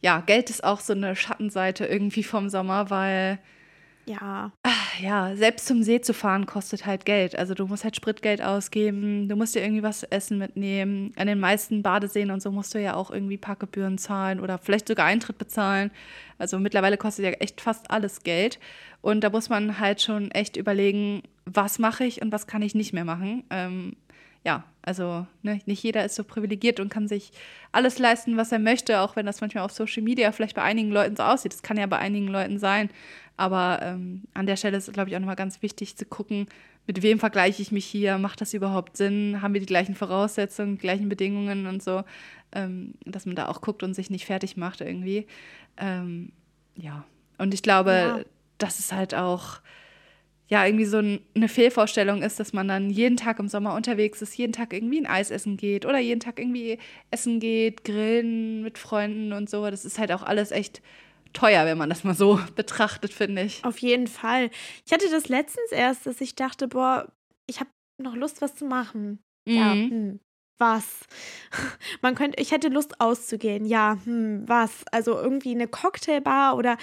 ja, 0.00 0.20
Geld 0.20 0.50
ist 0.50 0.62
auch 0.62 0.80
so 0.80 0.92
eine 0.92 1.16
Schattenseite 1.16 1.86
irgendwie 1.86 2.22
vom 2.22 2.48
Sommer, 2.48 2.90
weil 2.90 3.38
ja. 4.06 4.52
Ach, 4.62 5.00
ja, 5.00 5.34
selbst 5.34 5.66
zum 5.66 5.82
See 5.82 6.00
zu 6.00 6.14
fahren 6.14 6.46
kostet 6.46 6.86
halt 6.86 7.04
Geld. 7.04 7.36
Also 7.36 7.54
du 7.54 7.66
musst 7.66 7.84
halt 7.84 7.96
Spritgeld 7.96 8.40
ausgeben, 8.40 9.28
du 9.28 9.36
musst 9.36 9.54
dir 9.54 9.62
irgendwie 9.62 9.82
was 9.82 10.00
zu 10.00 10.12
essen 10.12 10.38
mitnehmen. 10.38 11.12
An 11.16 11.26
den 11.26 11.40
meisten 11.40 11.82
Badeseen 11.82 12.30
und 12.30 12.40
so 12.40 12.52
musst 12.52 12.74
du 12.74 12.80
ja 12.80 12.94
auch 12.94 13.10
irgendwie 13.10 13.36
Parkgebühren 13.36 13.98
zahlen 13.98 14.40
oder 14.40 14.58
vielleicht 14.58 14.88
sogar 14.88 15.06
Eintritt 15.06 15.38
bezahlen. 15.38 15.90
Also 16.38 16.58
mittlerweile 16.58 16.96
kostet 16.96 17.24
ja 17.24 17.30
echt 17.32 17.60
fast 17.60 17.90
alles 17.90 18.22
Geld. 18.22 18.60
Und 19.02 19.22
da 19.22 19.30
muss 19.30 19.48
man 19.48 19.80
halt 19.80 20.00
schon 20.00 20.30
echt 20.30 20.56
überlegen, 20.56 21.22
was 21.44 21.78
mache 21.78 22.04
ich 22.04 22.22
und 22.22 22.32
was 22.32 22.46
kann 22.46 22.62
ich 22.62 22.74
nicht 22.74 22.92
mehr 22.92 23.04
machen. 23.04 23.44
Ähm, 23.50 23.96
ja, 24.46 24.62
also 24.80 25.26
ne, 25.42 25.60
nicht 25.66 25.82
jeder 25.82 26.04
ist 26.04 26.14
so 26.14 26.22
privilegiert 26.22 26.78
und 26.78 26.88
kann 26.88 27.08
sich 27.08 27.32
alles 27.72 27.98
leisten, 27.98 28.36
was 28.36 28.52
er 28.52 28.60
möchte, 28.60 29.00
auch 29.00 29.16
wenn 29.16 29.26
das 29.26 29.40
manchmal 29.40 29.64
auf 29.64 29.72
Social 29.72 30.04
Media 30.04 30.30
vielleicht 30.30 30.54
bei 30.54 30.62
einigen 30.62 30.92
Leuten 30.92 31.16
so 31.16 31.24
aussieht. 31.24 31.52
Das 31.52 31.64
kann 31.64 31.76
ja 31.76 31.86
bei 31.86 31.98
einigen 31.98 32.28
Leuten 32.28 32.60
sein. 32.60 32.88
Aber 33.36 33.80
ähm, 33.82 34.22
an 34.34 34.46
der 34.46 34.54
Stelle 34.54 34.76
ist, 34.76 34.92
glaube 34.92 35.10
ich, 35.10 35.16
auch 35.16 35.20
nochmal 35.20 35.34
ganz 35.34 35.62
wichtig 35.62 35.96
zu 35.96 36.04
gucken, 36.04 36.46
mit 36.86 37.02
wem 37.02 37.18
vergleiche 37.18 37.60
ich 37.60 37.72
mich 37.72 37.86
hier? 37.86 38.18
Macht 38.18 38.40
das 38.40 38.54
überhaupt 38.54 38.96
Sinn? 38.96 39.42
Haben 39.42 39.52
wir 39.52 39.60
die 39.60 39.66
gleichen 39.66 39.96
Voraussetzungen, 39.96 40.76
die 40.76 40.80
gleichen 40.82 41.08
Bedingungen 41.08 41.66
und 41.66 41.82
so? 41.82 42.04
Ähm, 42.52 42.94
dass 43.04 43.26
man 43.26 43.34
da 43.34 43.48
auch 43.48 43.60
guckt 43.60 43.82
und 43.82 43.94
sich 43.94 44.10
nicht 44.10 44.26
fertig 44.26 44.56
macht 44.56 44.80
irgendwie. 44.80 45.26
Ähm, 45.76 46.30
ja, 46.76 47.04
und 47.38 47.52
ich 47.52 47.62
glaube, 47.62 47.90
ja. 47.90 48.20
dass 48.58 48.78
es 48.78 48.92
halt 48.92 49.12
auch 49.12 49.58
ja 50.48 50.64
irgendwie 50.64 50.84
so 50.84 50.98
eine 50.98 51.48
Fehlvorstellung 51.48 52.22
ist, 52.22 52.38
dass 52.38 52.52
man 52.52 52.68
dann 52.68 52.90
jeden 52.90 53.16
Tag 53.16 53.38
im 53.38 53.48
Sommer 53.48 53.74
unterwegs 53.74 54.22
ist, 54.22 54.36
jeden 54.36 54.52
Tag 54.52 54.72
irgendwie 54.72 55.00
ein 55.00 55.06
Eis 55.06 55.30
essen 55.30 55.56
geht 55.56 55.84
oder 55.84 55.98
jeden 55.98 56.20
Tag 56.20 56.38
irgendwie 56.38 56.78
essen 57.10 57.40
geht, 57.40 57.84
grillen 57.84 58.62
mit 58.62 58.78
Freunden 58.78 59.32
und 59.32 59.50
so. 59.50 59.68
Das 59.70 59.84
ist 59.84 59.98
halt 59.98 60.12
auch 60.12 60.22
alles 60.22 60.52
echt 60.52 60.82
teuer, 61.32 61.66
wenn 61.66 61.78
man 61.78 61.88
das 61.88 62.04
mal 62.04 62.14
so 62.14 62.40
betrachtet, 62.54 63.12
finde 63.12 63.42
ich. 63.42 63.64
Auf 63.64 63.78
jeden 63.78 64.06
Fall. 64.06 64.50
Ich 64.86 64.92
hatte 64.92 65.10
das 65.10 65.28
letztens 65.28 65.72
erst, 65.72 66.06
dass 66.06 66.20
ich 66.20 66.34
dachte, 66.36 66.68
boah, 66.68 67.12
ich 67.46 67.60
habe 67.60 67.70
noch 68.00 68.14
Lust, 68.14 68.40
was 68.40 68.54
zu 68.54 68.64
machen. 68.64 69.18
Mhm. 69.46 69.54
Ja, 69.54 69.72
hm, 69.72 70.20
was? 70.58 71.00
Man 72.02 72.14
könnte, 72.14 72.40
ich 72.40 72.52
hätte 72.52 72.68
Lust 72.68 73.00
auszugehen. 73.00 73.64
Ja, 73.64 73.98
hm, 74.04 74.44
was? 74.46 74.84
Also 74.92 75.18
irgendwie 75.18 75.50
eine 75.50 75.66
Cocktailbar 75.66 76.56
oder 76.56 76.76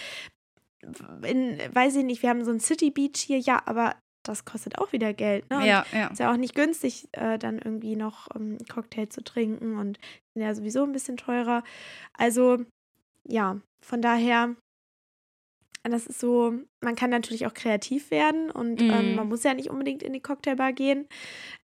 in, 1.24 1.60
weiß 1.74 1.96
ich 1.96 2.04
nicht, 2.04 2.22
wir 2.22 2.30
haben 2.30 2.44
so 2.44 2.52
ein 2.52 2.60
City 2.60 2.92
Beach 2.92 3.20
hier, 3.20 3.40
ja, 3.40 3.62
aber 3.66 3.96
das 4.24 4.46
kostet 4.46 4.78
auch 4.78 4.94
wieder 4.94 5.14
Geld. 5.14 5.50
Ne? 5.50 5.68
ja, 5.68 5.86
ja. 5.92 6.08
Ist 6.08 6.20
ja 6.20 6.32
auch 6.32 6.38
nicht 6.38 6.56
günstig, 6.56 7.10
äh, 7.12 7.38
dann 7.38 7.60
irgendwie 7.60 7.96
noch 7.96 8.28
ähm, 8.36 8.58
Cocktail 8.72 9.08
zu 9.08 9.24
trinken 9.24 9.78
und 9.78 10.00
sind 10.34 10.46
ja 10.46 10.56
sowieso 10.56 10.84
ein 10.84 10.94
bisschen 10.94 11.18
teurer. 11.18 11.64
Also 12.18 12.64
ja, 13.28 13.60
von 13.86 14.02
daher, 14.02 14.56
das 15.84 16.08
ist 16.08 16.20
so, 16.20 16.54
man 16.82 16.96
kann 16.96 17.10
natürlich 17.10 17.46
auch 17.46 17.54
kreativ 17.54 18.12
werden 18.12 18.50
und 18.50 18.80
mm. 18.80 18.90
ähm, 18.90 19.16
man 19.16 19.26
mhm. 19.26 19.30
muss 19.30 19.44
ja 19.44 19.54
nicht 19.54 19.70
unbedingt 19.70 20.02
in 20.02 20.14
die 20.14 20.22
Cocktailbar 20.22 20.72
gehen. 20.72 21.08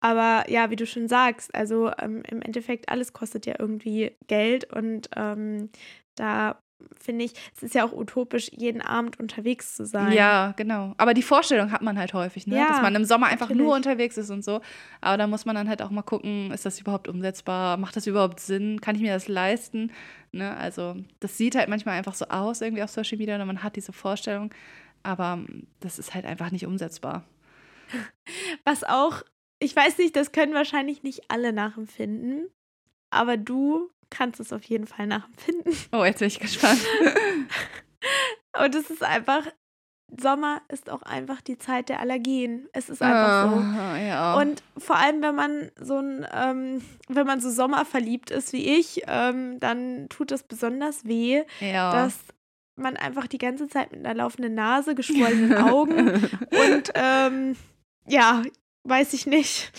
Aber 0.02 0.50
ja, 0.50 0.70
wie 0.70 0.76
du 0.76 0.86
schon 0.86 1.08
sagst, 1.08 1.54
also 1.54 1.90
ähm, 1.98 2.22
im 2.28 2.42
Endeffekt 2.42 2.88
alles 2.90 3.12
kostet 3.12 3.46
ja 3.46 3.54
irgendwie 3.58 4.16
Geld 4.26 4.70
und 4.72 5.08
ähm, 5.16 5.70
da 6.16 6.60
finde 7.00 7.24
ich, 7.24 7.32
es 7.56 7.62
ist 7.62 7.74
ja 7.74 7.84
auch 7.84 7.92
utopisch, 7.92 8.50
jeden 8.52 8.80
Abend 8.80 9.18
unterwegs 9.20 9.76
zu 9.76 9.84
sein. 9.86 10.12
Ja, 10.12 10.52
genau. 10.56 10.94
Aber 10.98 11.14
die 11.14 11.22
Vorstellung 11.22 11.72
hat 11.72 11.82
man 11.82 11.98
halt 11.98 12.14
häufig, 12.14 12.46
ne? 12.46 12.56
Ja, 12.56 12.68
dass 12.68 12.82
man 12.82 12.94
im 12.94 13.04
Sommer 13.04 13.26
einfach 13.26 13.48
natürlich. 13.48 13.66
nur 13.66 13.74
unterwegs 13.74 14.16
ist 14.16 14.30
und 14.30 14.44
so. 14.44 14.60
Aber 15.00 15.16
da 15.16 15.26
muss 15.26 15.44
man 15.44 15.54
dann 15.54 15.68
halt 15.68 15.82
auch 15.82 15.90
mal 15.90 16.02
gucken, 16.02 16.50
ist 16.52 16.66
das 16.66 16.80
überhaupt 16.80 17.08
umsetzbar? 17.08 17.76
Macht 17.76 17.96
das 17.96 18.06
überhaupt 18.06 18.40
Sinn? 18.40 18.80
Kann 18.80 18.96
ich 18.96 19.02
mir 19.02 19.12
das 19.12 19.28
leisten? 19.28 19.92
Ne? 20.32 20.56
Also, 20.56 20.96
das 21.20 21.36
sieht 21.36 21.54
halt 21.54 21.68
manchmal 21.68 21.96
einfach 21.96 22.14
so 22.14 22.26
aus, 22.26 22.60
irgendwie 22.60 22.82
auf 22.82 22.90
Social 22.90 23.18
Media, 23.18 23.40
und 23.40 23.46
man 23.46 23.62
hat 23.62 23.76
diese 23.76 23.92
Vorstellung. 23.92 24.52
Aber 25.02 25.40
das 25.80 25.98
ist 25.98 26.14
halt 26.14 26.24
einfach 26.24 26.50
nicht 26.50 26.66
umsetzbar. 26.66 27.24
Was 28.64 28.84
auch, 28.84 29.22
ich 29.58 29.74
weiß 29.74 29.98
nicht, 29.98 30.16
das 30.16 30.32
können 30.32 30.54
wahrscheinlich 30.54 31.02
nicht 31.02 31.30
alle 31.30 31.52
nachempfinden. 31.52 32.48
Aber 33.10 33.36
du 33.36 33.90
kannst 34.12 34.40
es 34.40 34.52
auf 34.52 34.62
jeden 34.64 34.86
Fall 34.86 35.06
nachempfinden. 35.06 35.74
Oh, 35.92 36.04
jetzt 36.04 36.20
bin 36.20 36.28
ich 36.28 36.38
gespannt. 36.38 36.80
Und 38.62 38.74
es 38.74 38.90
ist 38.90 39.02
einfach, 39.02 39.46
Sommer 40.20 40.60
ist 40.68 40.90
auch 40.90 41.02
einfach 41.02 41.40
die 41.40 41.56
Zeit 41.58 41.88
der 41.88 42.00
Allergien. 42.00 42.68
Es 42.72 42.88
ist 42.88 43.00
einfach 43.00 43.52
oh, 43.52 43.60
so. 43.60 43.96
Ja. 43.96 44.34
Und 44.34 44.62
vor 44.76 44.96
allem, 44.96 45.22
wenn 45.22 45.34
man 45.34 45.70
so 45.80 45.98
ein, 45.98 46.26
ähm, 46.34 46.82
wenn 47.08 47.26
man 47.26 47.40
so 47.40 47.50
sommerverliebt 47.50 48.30
ist 48.30 48.52
wie 48.52 48.78
ich, 48.78 49.02
ähm, 49.06 49.58
dann 49.58 50.08
tut 50.10 50.32
es 50.32 50.42
besonders 50.42 51.06
weh, 51.06 51.42
ja. 51.60 51.92
dass 51.92 52.18
man 52.76 52.96
einfach 52.96 53.26
die 53.26 53.38
ganze 53.38 53.68
Zeit 53.68 53.92
mit 53.92 54.04
einer 54.04 54.14
laufenden 54.14 54.54
Nase, 54.54 54.94
geschwollenen 54.94 55.54
Augen 55.56 56.08
und 56.10 56.92
ähm, 56.94 57.56
ja, 58.06 58.42
weiß 58.84 59.12
ich 59.12 59.26
nicht, 59.26 59.72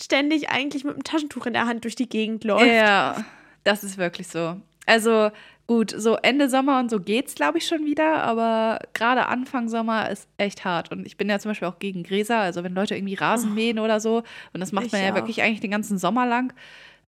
ständig 0.00 0.50
eigentlich 0.50 0.84
mit 0.84 0.94
einem 0.94 1.04
Taschentuch 1.04 1.46
in 1.46 1.52
der 1.52 1.66
Hand 1.66 1.84
durch 1.84 1.94
die 1.94 2.08
Gegend 2.08 2.44
läuft. 2.44 2.66
Ja. 2.66 3.24
Das 3.64 3.84
ist 3.84 3.98
wirklich 3.98 4.28
so. 4.28 4.56
Also 4.86 5.30
gut, 5.66 5.94
so 5.96 6.16
Ende 6.16 6.48
Sommer 6.48 6.80
und 6.80 6.90
so 6.90 7.00
geht's, 7.00 7.34
glaube 7.34 7.58
ich, 7.58 7.66
schon 7.66 7.84
wieder, 7.84 8.22
aber 8.22 8.80
gerade 8.94 9.26
Anfang 9.26 9.68
Sommer 9.68 10.10
ist 10.10 10.28
echt 10.36 10.64
hart. 10.64 10.90
Und 10.90 11.06
ich 11.06 11.16
bin 11.16 11.28
ja 11.28 11.38
zum 11.38 11.50
Beispiel 11.50 11.68
auch 11.68 11.78
gegen 11.78 12.02
Gräser, 12.02 12.38
also 12.38 12.64
wenn 12.64 12.74
Leute 12.74 12.96
irgendwie 12.96 13.14
Rasen 13.14 13.52
oh. 13.52 13.54
mähen 13.54 13.78
oder 13.78 14.00
so, 14.00 14.22
und 14.52 14.60
das 14.60 14.72
macht 14.72 14.92
man 14.92 15.02
ja 15.02 15.12
auch. 15.12 15.14
wirklich 15.14 15.42
eigentlich 15.42 15.60
den 15.60 15.70
ganzen 15.70 15.98
Sommer 15.98 16.26
lang. 16.26 16.52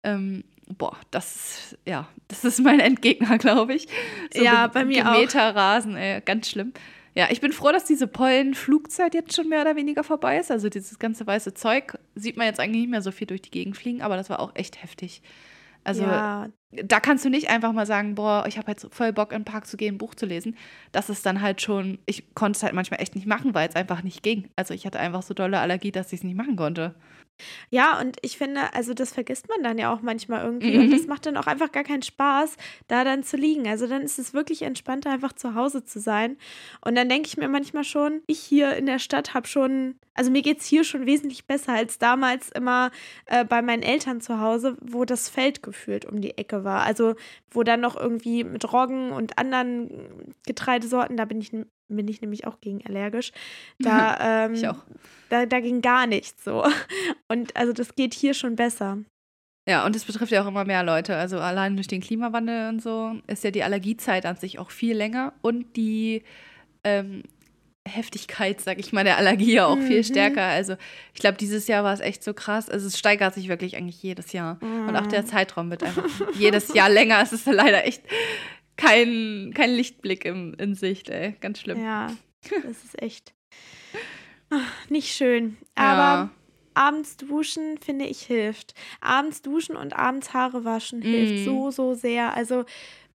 Ähm, 0.04 0.44
boah, 0.78 0.96
das 1.12 1.36
ist, 1.36 1.78
ja, 1.86 2.08
das 2.28 2.46
ist 2.46 2.60
mein 2.60 2.80
Endgegner, 2.80 3.38
glaube 3.40 3.74
ich. 3.74 3.88
So 4.34 4.44
ja, 4.44 4.68
bei 4.68 4.86
mir 4.86 5.10
auch. 5.12 5.18
Meter 5.18 5.56
Rasen, 5.56 5.96
ey, 5.96 6.22
ganz 6.22 6.50
schlimm. 6.50 6.74
Ja, 7.16 7.28
ich 7.30 7.42
bin 7.42 7.52
froh, 7.52 7.72
dass 7.72 7.86
diese 7.86 8.08
Pollenflugzeit 8.08 9.14
jetzt 9.14 9.36
schon 9.36 9.48
mehr 9.48 9.62
oder 9.62 9.76
weniger 9.76 10.04
vorbei 10.04 10.38
ist. 10.38 10.50
Also 10.50 10.70
dieses 10.70 10.98
ganze 10.98 11.28
weiße 11.28 11.54
Zeug 11.54 12.00
sieht 12.16 12.38
man 12.38 12.48
jetzt 12.48 12.60
eigentlich 12.60 12.82
nicht 12.82 12.90
mehr 12.90 13.04
so 13.04 13.12
viel 13.12 13.28
durch 13.28 13.42
die 13.44 13.52
Gegend 13.52 13.78
fliegen, 13.78 14.02
aber 14.02 14.18
das 14.18 14.32
war 14.32 14.40
auch 14.40 14.56
echt 14.56 14.82
heftig. 14.82 15.22
Also 15.84 16.04
ja. 16.04 16.48
Da 16.84 17.00
kannst 17.00 17.26
du 17.26 17.30
nicht 17.30 17.50
einfach 17.50 17.72
mal 17.72 17.86
sagen, 17.86 18.16
boah, 18.16 18.46
ich 18.48 18.58
habe 18.58 18.72
jetzt 18.72 18.88
voll 18.92 19.14
Bock, 19.14 19.32
in 19.32 19.40
den 19.40 19.46
Park 19.46 19.68
zu 19.68 19.78
gehen, 19.78 19.96
ein 19.96 19.98
Buch 19.98 20.16
zu 20.16 20.26
lesen. 20.26 20.58
Das 20.92 21.10
ist 21.10 21.26
dann 21.26 21.42
halt 21.42 21.62
schon, 21.62 22.00
ich 22.06 22.34
konnte 22.36 22.58
es 22.58 22.64
halt 22.64 22.74
manchmal 22.74 23.02
echt 23.02 23.16
nicht 23.16 23.28
machen, 23.28 23.54
weil 23.54 23.70
es 23.70 23.76
einfach 23.76 24.04
nicht 24.04 24.24
ging. 24.24 24.50
Also 24.56 24.74
ich 24.74 24.86
hatte 24.86 25.00
einfach 25.00 25.24
so 25.24 25.34
dolle 25.34 25.60
Allergie, 25.60 25.92
dass 25.92 26.14
ich 26.14 26.20
es 26.20 26.24
nicht 26.24 26.38
machen 26.38 26.56
konnte. 26.56 26.96
Ja, 27.70 28.00
und 28.00 28.18
ich 28.22 28.38
finde, 28.38 28.74
also 28.74 28.94
das 28.94 29.14
vergisst 29.14 29.50
man 29.50 29.64
dann 29.64 29.78
ja 29.78 29.92
auch 29.92 30.02
manchmal 30.02 30.46
irgendwie. 30.46 30.78
Mhm. 30.78 30.86
Und 30.86 30.92
das 30.92 31.08
macht 31.08 31.26
dann 31.26 31.38
auch 31.38 31.48
einfach 31.48 31.72
gar 31.72 31.84
keinen 31.84 32.04
Spaß, 32.04 32.56
da 32.88 33.04
dann 33.04 33.24
zu 33.24 33.38
liegen. 33.38 33.68
Also 33.68 33.88
dann 33.88 34.02
ist 34.02 34.20
es 34.20 34.34
wirklich 34.34 34.62
entspannter, 34.62 35.12
einfach 35.12 35.34
zu 35.34 35.56
Hause 35.56 35.84
zu 35.84 36.00
sein. 36.00 36.38
Und 36.86 36.96
dann 36.96 37.10
denke 37.10 37.28
ich 37.28 37.38
mir 37.38 37.50
manchmal 37.50 37.84
schon, 37.84 38.22
ich 38.28 38.40
hier 38.40 38.76
in 38.76 38.86
der 38.86 39.00
Stadt 39.00 39.34
habe 39.34 39.48
schon, 39.48 39.96
also 40.14 40.30
mir 40.30 40.42
geht 40.42 40.60
es 40.60 40.66
hier 40.66 40.84
schon 40.84 41.06
wesentlich 41.06 41.46
besser 41.46 41.74
als 41.74 41.98
damals 41.98 42.50
immer 42.52 42.92
äh, 43.26 43.44
bei 43.44 43.62
meinen 43.62 43.84
Eltern 43.84 44.22
zu 44.22 44.40
Hause, 44.40 44.78
wo 44.82 45.06
das 45.06 45.28
Feld 45.28 45.64
gefühlt 45.64 46.06
um 46.06 46.22
die 46.22 46.38
Ecke 46.38 46.63
war. 46.64 46.84
Also 46.84 47.16
wo 47.52 47.64
dann 47.64 47.82
noch 47.82 47.96
irgendwie 47.96 48.44
mit 48.44 48.72
Roggen 48.72 49.12
und 49.12 49.38
anderen 49.38 50.34
Getreidesorten, 50.46 51.18
da 51.18 51.26
bin 51.26 51.42
ich 51.42 51.52
bin 51.90 52.08
ich 52.08 52.22
nämlich 52.22 52.48
auch 52.48 52.60
gegen 52.60 52.86
allergisch. 52.86 53.32
Da, 53.80 54.46
ähm, 54.46 54.54
ich 54.54 54.68
auch. 54.68 54.84
Da, 55.30 55.46
da 55.46 55.60
ging 55.60 55.82
gar 55.82 56.08
nichts 56.08 56.44
so. 56.44 56.66
Und 57.28 57.56
also 57.56 57.74
das 57.74 57.96
geht 57.96 58.14
hier 58.14 58.34
schon 58.34 58.56
besser. 58.56 59.00
Ja, 59.68 59.86
und 59.86 59.96
es 59.96 60.04
betrifft 60.04 60.32
ja 60.34 60.44
auch 60.44 60.48
immer 60.48 60.66
mehr 60.66 60.84
Leute. 60.84 61.16
Also 61.16 61.40
allein 61.40 61.76
durch 61.76 61.88
den 61.88 62.02
Klimawandel 62.02 62.68
und 62.68 62.82
so 62.82 63.16
ist 63.28 63.46
ja 63.46 63.52
die 63.52 63.64
Allergiezeit 63.64 64.26
an 64.26 64.36
sich 64.36 64.60
auch 64.60 64.72
viel 64.72 64.94
länger 64.94 65.32
und 65.42 65.78
die 65.78 66.24
ähm, 66.84 67.24
Heftigkeit, 67.88 68.62
sag 68.62 68.80
ich 68.80 68.94
mal, 68.94 69.04
der 69.04 69.18
Allergie 69.18 69.60
auch 69.60 69.76
mhm. 69.76 69.88
viel 69.88 70.04
stärker. 70.04 70.44
Also 70.44 70.76
ich 71.14 71.20
glaube, 71.20 71.38
dieses 71.38 71.68
Jahr 71.68 71.84
war 71.84 71.94
es 71.94 72.00
echt 72.00 72.24
so 72.24 72.34
krass. 72.34 72.70
Also 72.70 72.88
es 72.88 72.98
steigert 72.98 73.34
sich 73.34 73.50
wirklich 73.50 73.76
eigentlich 73.76 74.02
jedes 74.02 74.32
Jahr. 74.32 74.58
Mhm. 74.62 74.88
Und 74.88 74.96
auch 74.96 75.08
der 75.08 75.26
Zeitraum 75.26 75.70
wird 75.70 75.84
einfach 75.84 76.06
jedes 76.34 76.74
Jahr 76.74 76.90
länger. 76.90 77.22
Es 77.22 77.34
ist 77.34 77.46
leider 77.46 77.86
echt 77.86 78.04
kein, 78.78 79.52
kein 79.54 79.72
Lichtblick 79.72 80.24
im, 80.24 80.54
in 80.56 80.76
Sicht, 80.76 81.10
ey. 81.10 81.36
Ganz 81.42 81.60
schlimm. 81.60 81.84
Ja, 81.84 82.08
das 82.64 82.84
ist 82.84 83.02
echt 83.02 83.34
ach, 84.50 84.90
nicht 84.90 85.14
schön. 85.14 85.58
Aber 85.76 85.98
ja. 85.98 86.30
abends 86.76 87.18
duschen, 87.18 87.78
finde 87.80 88.06
ich, 88.06 88.22
hilft. 88.22 88.74
Abends 89.02 89.42
duschen 89.42 89.76
und 89.76 89.94
abends 89.94 90.34
Haare 90.34 90.64
waschen 90.64 91.02
hilft 91.02 91.44
mm. 91.44 91.46
so, 91.46 91.72
so 91.72 91.94
sehr. 91.94 92.34
Also 92.36 92.64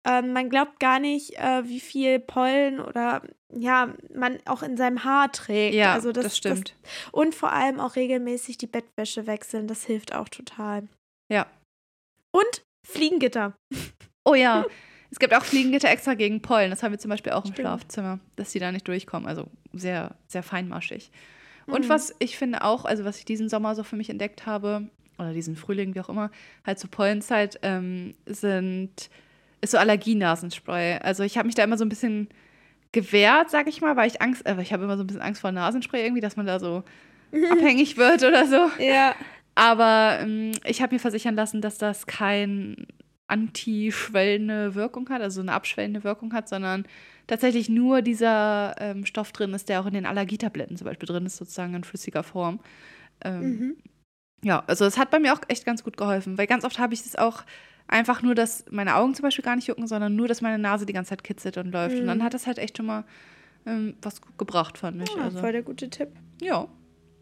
ähm, 0.06 0.32
man 0.32 0.50
glaubt 0.50 0.80
gar 0.80 0.98
nicht, 1.00 1.38
äh, 1.38 1.66
wie 1.66 1.80
viel 1.80 2.18
Pollen 2.20 2.80
oder 2.80 3.22
ja, 3.52 3.94
man 4.14 4.38
auch 4.46 4.62
in 4.62 4.76
seinem 4.76 5.04
Haar 5.04 5.30
trägt. 5.32 5.74
Ja, 5.74 5.94
also 5.94 6.12
das, 6.12 6.24
das 6.24 6.36
stimmt. 6.36 6.74
Das, 6.82 7.12
und 7.12 7.34
vor 7.34 7.52
allem 7.52 7.80
auch 7.80 7.96
regelmäßig 7.96 8.58
die 8.58 8.66
Bettwäsche 8.66 9.26
wechseln, 9.26 9.66
das 9.66 9.84
hilft 9.84 10.14
auch 10.14 10.28
total. 10.28 10.88
Ja. 11.32 11.46
Und 12.32 12.62
Fliegengitter. 12.86 13.54
Oh 14.24 14.34
ja. 14.34 14.66
Es 15.10 15.18
gibt 15.20 15.32
auch 15.32 15.44
Fliegengitter 15.44 15.88
extra 15.88 16.14
gegen 16.14 16.42
Pollen. 16.42 16.70
Das 16.70 16.82
haben 16.82 16.90
wir 16.92 16.98
zum 16.98 17.10
Beispiel 17.10 17.32
auch 17.32 17.44
im 17.44 17.52
Stimmt. 17.52 17.68
Schlafzimmer, 17.68 18.18
dass 18.36 18.50
die 18.50 18.58
da 18.58 18.72
nicht 18.72 18.88
durchkommen. 18.88 19.28
Also 19.28 19.46
sehr, 19.72 20.16
sehr 20.26 20.42
feinmaschig. 20.42 21.12
Und 21.66 21.84
Mhm. 21.84 21.88
was 21.88 22.14
ich 22.18 22.36
finde 22.36 22.62
auch, 22.64 22.84
also 22.84 23.04
was 23.04 23.18
ich 23.18 23.24
diesen 23.24 23.48
Sommer 23.48 23.74
so 23.74 23.84
für 23.84 23.96
mich 23.96 24.10
entdeckt 24.10 24.44
habe, 24.44 24.90
oder 25.18 25.32
diesen 25.32 25.54
Frühling, 25.54 25.94
wie 25.94 26.00
auch 26.00 26.08
immer, 26.08 26.30
halt 26.66 26.80
zur 26.80 26.90
Pollenzeit, 26.90 27.60
ähm, 27.62 28.14
sind, 28.26 29.08
ist 29.64 29.72
so 29.72 29.78
Allergienasenspray. 29.78 30.98
Also 30.98 31.22
ich 31.22 31.36
habe 31.36 31.46
mich 31.46 31.54
da 31.54 31.64
immer 31.64 31.78
so 31.78 31.84
ein 31.84 31.88
bisschen 31.88 32.28
gewehrt, 32.92 33.50
sag 33.50 33.66
ich 33.66 33.80
mal, 33.80 33.96
weil 33.96 34.08
ich 34.08 34.22
Angst, 34.22 34.46
äh, 34.46 34.60
ich 34.62 34.72
habe 34.72 34.84
immer 34.84 34.96
so 34.96 35.02
ein 35.02 35.06
bisschen 35.06 35.22
Angst 35.22 35.40
vor 35.40 35.52
Nasenspray 35.52 36.02
irgendwie, 36.04 36.20
dass 36.20 36.36
man 36.36 36.46
da 36.46 36.60
so 36.60 36.84
abhängig 37.50 37.96
wird 37.96 38.22
oder 38.22 38.46
so. 38.46 38.70
Ja. 38.82 39.14
Aber 39.56 40.18
ähm, 40.20 40.52
ich 40.64 40.82
habe 40.82 40.94
mir 40.94 41.00
versichern 41.00 41.34
lassen, 41.34 41.60
dass 41.60 41.78
das 41.78 42.06
kein 42.06 42.86
antischwellende 43.26 44.74
Wirkung 44.74 45.08
hat, 45.08 45.22
also 45.22 45.40
eine 45.40 45.52
abschwellende 45.52 46.04
Wirkung 46.04 46.32
hat, 46.34 46.48
sondern 46.48 46.84
tatsächlich 47.26 47.68
nur 47.68 48.02
dieser 48.02 48.74
ähm, 48.78 49.06
Stoff 49.06 49.32
drin 49.32 49.54
ist, 49.54 49.68
der 49.68 49.80
auch 49.80 49.86
in 49.86 49.94
den 49.94 50.06
Allergietabletten 50.06 50.76
zum 50.76 50.86
Beispiel 50.86 51.08
drin 51.08 51.26
ist, 51.26 51.36
sozusagen 51.36 51.74
in 51.74 51.84
flüssiger 51.84 52.22
Form. 52.22 52.60
Ähm, 53.22 53.40
Mhm. 53.40 53.76
Ja, 54.44 54.62
also 54.66 54.84
es 54.84 54.98
hat 54.98 55.10
bei 55.10 55.18
mir 55.18 55.32
auch 55.32 55.40
echt 55.48 55.64
ganz 55.64 55.82
gut 55.82 55.96
geholfen, 55.96 56.36
weil 56.36 56.46
ganz 56.46 56.64
oft 56.64 56.78
habe 56.78 56.92
ich 56.92 57.00
es 57.00 57.16
auch 57.16 57.44
einfach 57.88 58.22
nur, 58.22 58.34
dass 58.34 58.64
meine 58.70 58.96
Augen 58.96 59.14
zum 59.14 59.22
Beispiel 59.24 59.44
gar 59.44 59.56
nicht 59.56 59.66
jucken, 59.68 59.86
sondern 59.86 60.14
nur, 60.16 60.28
dass 60.28 60.40
meine 60.40 60.58
Nase 60.58 60.86
die 60.86 60.92
ganze 60.92 61.10
Zeit 61.10 61.24
kitzelt 61.24 61.56
und 61.58 61.70
läuft. 61.72 62.00
Und 62.00 62.06
dann 62.06 62.18
Mhm. 62.18 62.22
hat 62.22 62.34
das 62.34 62.46
halt 62.46 62.58
echt 62.58 62.76
schon 62.76 62.86
mal 62.86 63.04
ähm, 63.66 63.96
was 64.02 64.20
gut 64.20 64.36
gebracht, 64.36 64.76
fand 64.78 65.02
ich. 65.02 65.14
Ja, 65.16 65.22
also, 65.22 65.38
voll 65.38 65.52
der 65.52 65.62
gute 65.62 65.88
Tipp. 65.90 66.08
ja. 66.42 66.68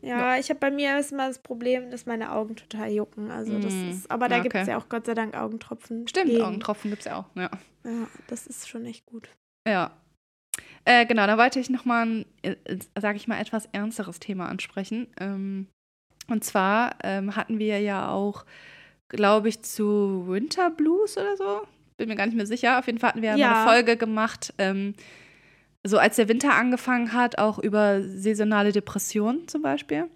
Ja, 0.05 0.37
ich 0.37 0.49
habe 0.51 0.59
bei 0.59 0.73
mir 0.73 0.99
ist 0.99 1.13
immer 1.13 1.29
das 1.29 1.39
Problem, 1.39 1.93
dass 1.93 2.07
meine 2.07 2.33
Augen 2.33 2.57
total 2.57 2.91
jucken. 2.91 3.31
Also 3.31 3.61
das 3.61 3.73
Mm. 3.73 3.89
ist, 3.91 4.11
aber 4.11 4.29
da 4.29 4.39
Ja, 4.39 4.43
gibt 4.43 4.57
es 4.57 4.63
okay. 4.63 4.71
ja 4.73 4.77
auch 4.79 4.89
Gott 4.89 5.07
sei 5.07 5.15
Dank 5.15 5.37
Augentropfen. 5.37 6.09
Stimmt, 6.09 6.27
gegen. 6.33 6.43
Augentropfen 6.43 6.91
gibt 6.91 7.03
es 7.03 7.07
ja 7.07 7.19
auch. 7.21 7.27
Ja. 7.37 7.49
Ja, 7.85 8.09
das 8.27 8.49
ist 8.49 8.69
schon 8.69 8.85
echt 8.85 9.07
gut. 9.07 9.29
Ja. 9.65 9.93
Äh, 10.85 11.07
genau, 11.07 11.29
da 11.29 11.39
wollte 11.39 11.61
ich 11.61 11.71
nochmal 11.71 12.05
ein, 12.07 12.25
äh, 12.43 12.57
sage 13.01 13.17
ich 13.17 13.29
mal, 13.29 13.39
etwas 13.41 13.67
ernsteres 13.67 14.19
Thema 14.19 14.49
ansprechen. 14.49 15.07
Ähm, 15.21 15.69
und 16.27 16.43
zwar 16.43 16.97
ähm, 17.05 17.37
hatten 17.37 17.61
wir 17.61 17.79
ja 17.81 18.09
auch, 18.11 18.45
glaube 19.13 19.49
ich, 19.49 19.63
zu 19.63 20.25
Winter 20.27 20.71
Blues 20.71 21.17
oder 21.17 21.37
so. 21.37 21.61
Bin 21.97 22.09
mir 22.09 22.17
gar 22.17 22.27
nicht 22.27 22.37
mehr 22.37 22.47
sicher. 22.47 22.79
Auf 22.79 22.87
jeden 22.87 22.99
Fall 22.99 23.11
hatten 23.11 23.23
wir 23.23 23.37
ja, 23.37 23.63
eine 23.63 23.71
Folge 23.71 23.97
gemacht, 23.97 24.53
ähm, 24.59 24.95
so 25.85 25.99
als 25.99 26.17
der 26.17 26.29
Winter 26.29 26.55
angefangen 26.55 27.13
hat, 27.13 27.39
auch 27.39 27.59
über 27.59 28.03
saisonale 28.03 28.73
Depressionen 28.73 29.47
zum 29.49 29.63
Beispiel. 29.63 30.07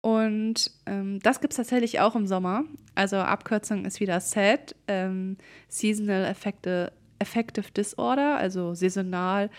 Und 0.00 0.70
ähm, 0.86 1.18
das 1.20 1.40
gibt 1.40 1.52
es 1.52 1.56
tatsächlich 1.56 2.00
auch 2.00 2.14
im 2.14 2.26
Sommer. 2.26 2.64
Also 2.94 3.16
Abkürzung 3.16 3.84
ist 3.84 3.98
wieder 3.98 4.20
SAD, 4.20 4.74
ähm, 4.86 5.36
Seasonal 5.68 6.26
Affective, 6.26 6.92
Affective 7.18 7.70
Disorder, 7.72 8.36
also 8.36 8.74
saisonal 8.74 9.50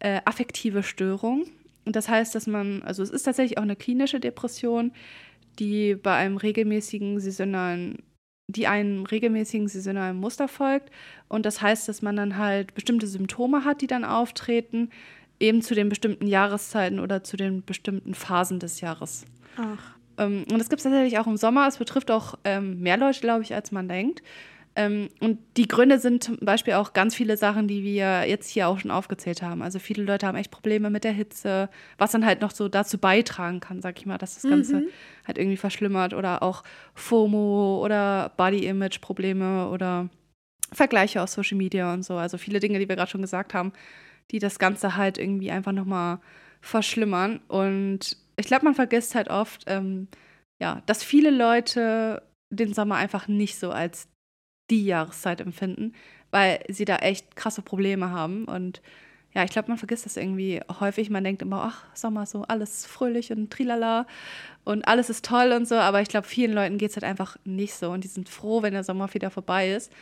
äh, 0.00 0.20
affektive 0.24 0.82
Störung. 0.82 1.46
Und 1.84 1.96
das 1.96 2.08
heißt, 2.08 2.34
dass 2.34 2.46
man, 2.46 2.82
also 2.82 3.02
es 3.02 3.10
ist 3.10 3.22
tatsächlich 3.22 3.58
auch 3.58 3.62
eine 3.62 3.76
klinische 3.76 4.20
Depression, 4.20 4.92
die 5.58 5.94
bei 5.94 6.14
einem 6.14 6.36
regelmäßigen 6.36 7.18
saisonalen, 7.20 8.02
die 8.48 8.66
einem 8.66 9.04
regelmäßigen 9.04 9.68
saisonalen 9.68 10.18
Muster 10.18 10.48
folgt. 10.48 10.90
Und 11.28 11.44
das 11.44 11.60
heißt, 11.60 11.88
dass 11.88 12.02
man 12.02 12.16
dann 12.16 12.38
halt 12.38 12.74
bestimmte 12.74 13.06
Symptome 13.06 13.64
hat, 13.64 13.82
die 13.82 13.86
dann 13.86 14.04
auftreten, 14.04 14.90
eben 15.38 15.62
zu 15.62 15.74
den 15.74 15.88
bestimmten 15.88 16.26
Jahreszeiten 16.26 16.98
oder 16.98 17.22
zu 17.22 17.36
den 17.36 17.62
bestimmten 17.62 18.14
Phasen 18.14 18.58
des 18.58 18.80
Jahres. 18.80 19.26
Ach. 19.56 19.94
Ähm, 20.16 20.44
und 20.50 20.58
das 20.58 20.70
gibt 20.70 20.80
es 20.80 20.84
tatsächlich 20.84 21.18
auch 21.18 21.26
im 21.26 21.36
Sommer. 21.36 21.68
Es 21.68 21.76
betrifft 21.76 22.10
auch 22.10 22.34
ähm, 22.44 22.80
mehr 22.80 22.96
Leute, 22.96 23.20
glaube 23.20 23.42
ich, 23.42 23.54
als 23.54 23.70
man 23.70 23.86
denkt. 23.86 24.22
Ähm, 24.78 25.08
und 25.18 25.40
die 25.56 25.66
Gründe 25.66 25.98
sind 25.98 26.22
zum 26.22 26.36
Beispiel 26.36 26.74
auch 26.74 26.92
ganz 26.92 27.12
viele 27.16 27.36
Sachen, 27.36 27.66
die 27.66 27.82
wir 27.82 28.28
jetzt 28.28 28.48
hier 28.48 28.68
auch 28.68 28.78
schon 28.78 28.92
aufgezählt 28.92 29.42
haben. 29.42 29.60
Also 29.60 29.80
viele 29.80 30.04
Leute 30.04 30.24
haben 30.24 30.36
echt 30.36 30.52
Probleme 30.52 30.88
mit 30.88 31.02
der 31.02 31.10
Hitze, 31.10 31.68
was 31.98 32.12
dann 32.12 32.24
halt 32.24 32.42
noch 32.42 32.52
so 32.52 32.68
dazu 32.68 32.96
beitragen 32.96 33.58
kann, 33.58 33.82
sag 33.82 33.98
ich 33.98 34.06
mal, 34.06 34.18
dass 34.18 34.34
das 34.34 34.48
Ganze 34.48 34.76
Mhm. 34.76 34.88
halt 35.26 35.36
irgendwie 35.36 35.56
verschlimmert. 35.56 36.14
Oder 36.14 36.44
auch 36.44 36.62
FOMO 36.94 37.82
oder 37.84 38.30
Body-Image-Probleme 38.36 39.68
oder 39.68 40.10
Vergleiche 40.72 41.22
aus 41.22 41.32
Social 41.32 41.58
Media 41.58 41.92
und 41.92 42.04
so. 42.04 42.14
Also 42.14 42.38
viele 42.38 42.60
Dinge, 42.60 42.78
die 42.78 42.88
wir 42.88 42.94
gerade 42.94 43.10
schon 43.10 43.22
gesagt 43.22 43.54
haben, 43.54 43.72
die 44.30 44.38
das 44.38 44.60
Ganze 44.60 44.96
halt 44.96 45.18
irgendwie 45.18 45.50
einfach 45.50 45.72
nochmal 45.72 46.20
verschlimmern. 46.60 47.40
Und 47.48 48.16
ich 48.36 48.46
glaube, 48.46 48.64
man 48.64 48.74
vergisst 48.74 49.16
halt 49.16 49.28
oft, 49.28 49.64
ähm, 49.66 50.06
ja, 50.60 50.82
dass 50.86 51.02
viele 51.02 51.30
Leute 51.30 52.22
den 52.50 52.74
Sommer 52.74 52.94
einfach 52.94 53.26
nicht 53.26 53.58
so 53.58 53.72
als 53.72 54.06
die 54.70 54.84
Jahreszeit 54.84 55.40
empfinden, 55.40 55.94
weil 56.30 56.60
sie 56.68 56.84
da 56.84 56.96
echt 56.96 57.36
krasse 57.36 57.62
Probleme 57.62 58.10
haben. 58.10 58.44
Und 58.44 58.82
ja, 59.34 59.44
ich 59.44 59.50
glaube, 59.50 59.68
man 59.68 59.78
vergisst 59.78 60.06
das 60.06 60.16
irgendwie 60.16 60.60
häufig. 60.80 61.10
Man 61.10 61.24
denkt 61.24 61.42
immer, 61.42 61.62
ach, 61.64 61.84
Sommer 61.94 62.22
ist 62.24 62.30
so 62.30 62.42
alles 62.42 62.86
fröhlich 62.86 63.30
und 63.30 63.50
trilala 63.50 64.06
und 64.64 64.86
alles 64.88 65.10
ist 65.10 65.24
toll 65.24 65.52
und 65.52 65.66
so. 65.68 65.76
Aber 65.76 66.00
ich 66.02 66.08
glaube, 66.08 66.26
vielen 66.26 66.52
Leuten 66.52 66.78
geht 66.78 66.90
es 66.90 66.96
halt 66.96 67.04
einfach 67.04 67.36
nicht 67.44 67.74
so. 67.74 67.90
Und 67.90 68.04
die 68.04 68.08
sind 68.08 68.28
froh, 68.28 68.62
wenn 68.62 68.72
der 68.72 68.84
Sommer 68.84 69.12
wieder 69.14 69.30
vorbei 69.30 69.72
ist. 69.72 69.92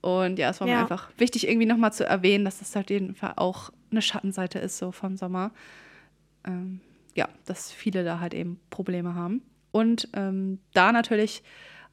Und 0.00 0.38
ja, 0.38 0.48
es 0.50 0.60
war 0.60 0.66
mir 0.66 0.74
Ja. 0.74 0.80
einfach 0.80 1.10
wichtig, 1.18 1.46
irgendwie 1.46 1.66
nochmal 1.66 1.92
zu 1.92 2.06
erwähnen, 2.06 2.44
dass 2.44 2.58
das 2.58 2.74
halt 2.74 2.86
auf 2.86 2.90
jeden 2.90 3.14
Fall 3.14 3.34
auch 3.36 3.70
eine 3.90 4.00
Schattenseite 4.02 4.58
ist, 4.58 4.78
so 4.78 4.92
vom 4.92 5.16
Sommer. 5.16 5.50
Ähm, 6.46 6.80
ja, 7.14 7.28
dass 7.44 7.70
viele 7.70 8.02
da 8.04 8.18
halt 8.18 8.32
eben 8.32 8.58
Probleme 8.70 9.14
haben. 9.14 9.42
Und 9.72 10.08
ähm, 10.14 10.58
da 10.72 10.90
natürlich 10.90 11.42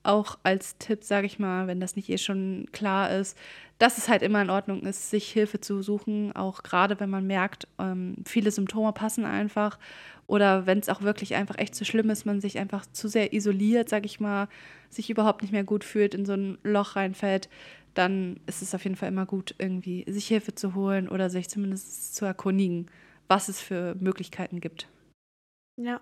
auch 0.07 0.37
als 0.43 0.77
Tipp, 0.77 1.03
sage 1.03 1.27
ich 1.27 1.39
mal, 1.39 1.67
wenn 1.67 1.79
das 1.79 1.95
nicht 1.95 2.09
eh 2.09 2.17
schon 2.17 2.67
klar 2.71 3.11
ist, 3.11 3.37
dass 3.77 3.97
es 3.97 4.09
halt 4.09 4.21
immer 4.23 4.41
in 4.41 4.49
Ordnung 4.49 4.81
ist, 4.83 5.09
sich 5.11 5.29
Hilfe 5.31 5.59
zu 5.61 5.81
suchen, 5.83 6.35
auch 6.35 6.63
gerade 6.63 6.99
wenn 6.99 7.09
man 7.09 7.27
merkt, 7.27 7.67
ähm, 7.79 8.15
viele 8.25 8.51
Symptome 8.51 8.93
passen 8.93 9.25
einfach 9.25 9.77
oder 10.25 10.65
wenn 10.65 10.79
es 10.79 10.89
auch 10.89 11.01
wirklich 11.01 11.35
einfach 11.35 11.57
echt 11.57 11.75
zu 11.75 11.85
schlimm 11.85 12.09
ist, 12.09 12.25
man 12.25 12.41
sich 12.41 12.57
einfach 12.57 12.85
zu 12.91 13.07
sehr 13.07 13.33
isoliert, 13.33 13.89
sage 13.89 14.05
ich 14.05 14.19
mal, 14.19 14.47
sich 14.89 15.09
überhaupt 15.09 15.41
nicht 15.41 15.51
mehr 15.51 15.63
gut 15.63 15.83
fühlt, 15.83 16.15
in 16.15 16.25
so 16.25 16.33
ein 16.33 16.57
Loch 16.63 16.95
reinfällt, 16.95 17.49
dann 17.93 18.39
ist 18.45 18.61
es 18.61 18.75
auf 18.75 18.83
jeden 18.83 18.95
Fall 18.95 19.09
immer 19.09 19.25
gut, 19.25 19.55
irgendwie 19.57 20.05
sich 20.07 20.27
Hilfe 20.27 20.55
zu 20.55 20.75
holen 20.75 21.09
oder 21.09 21.29
sich 21.29 21.49
zumindest 21.49 22.15
zu 22.15 22.25
erkundigen, 22.25 22.87
was 23.27 23.49
es 23.49 23.61
für 23.61 23.95
Möglichkeiten 23.99 24.59
gibt. 24.61 24.87
Ja. 25.77 26.01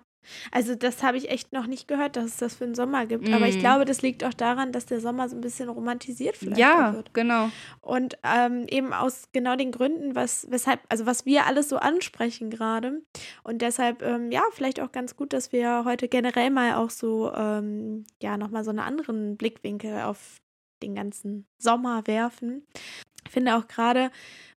Also 0.52 0.74
das 0.74 1.02
habe 1.02 1.16
ich 1.16 1.30
echt 1.30 1.52
noch 1.52 1.66
nicht 1.66 1.88
gehört, 1.88 2.16
dass 2.16 2.24
es 2.26 2.36
das 2.36 2.54
für 2.56 2.64
den 2.64 2.74
Sommer 2.74 3.06
gibt. 3.06 3.28
Aber 3.32 3.48
ich 3.48 3.56
Mm. 3.56 3.60
glaube, 3.60 3.84
das 3.84 4.02
liegt 4.02 4.24
auch 4.24 4.34
daran, 4.34 4.72
dass 4.72 4.86
der 4.86 5.00
Sommer 5.00 5.28
so 5.28 5.36
ein 5.36 5.40
bisschen 5.40 5.68
romantisiert 5.68 6.36
vielleicht 6.36 6.58
ja, 6.58 6.92
wird. 6.94 7.14
genau. 7.14 7.50
Und 7.80 8.18
ähm, 8.22 8.66
eben 8.68 8.92
aus 8.92 9.28
genau 9.32 9.56
den 9.56 9.72
Gründen, 9.72 10.14
was, 10.14 10.46
weshalb, 10.50 10.80
also 10.88 11.06
was 11.06 11.26
wir 11.26 11.46
alles 11.46 11.68
so 11.68 11.76
ansprechen 11.76 12.50
gerade. 12.50 13.02
Und 13.42 13.62
deshalb, 13.62 14.02
ähm, 14.02 14.30
ja, 14.30 14.42
vielleicht 14.52 14.80
auch 14.80 14.92
ganz 14.92 15.16
gut, 15.16 15.32
dass 15.32 15.52
wir 15.52 15.84
heute 15.84 16.08
generell 16.08 16.50
mal 16.50 16.74
auch 16.74 16.90
so, 16.90 17.32
ähm, 17.32 18.04
ja, 18.22 18.36
nochmal 18.36 18.64
so 18.64 18.70
einen 18.70 18.80
anderen 18.80 19.36
Blickwinkel 19.36 20.02
auf 20.02 20.36
den 20.82 20.94
ganzen 20.94 21.46
Sommer 21.58 22.06
werfen. 22.06 22.66
Ich 23.24 23.32
finde 23.32 23.56
auch 23.56 23.66
gerade, 23.66 24.10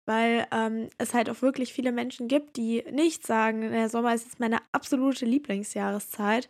weil 0.09 0.47
ähm, 0.53 0.89
es 0.97 1.13
halt 1.13 1.29
auch 1.29 1.43
wirklich 1.43 1.75
viele 1.75 1.93
Menschen 1.93 2.29
gibt, 2.29 2.57
die 2.57 2.83
nicht 2.91 3.27
sagen, 3.27 3.61
der 3.61 3.91
Sommer 3.91 4.15
ist 4.15 4.25
jetzt 4.25 4.41
meine 4.41 4.59
absolute 4.73 5.27
Lieblingsjahreszeit. 5.27 6.49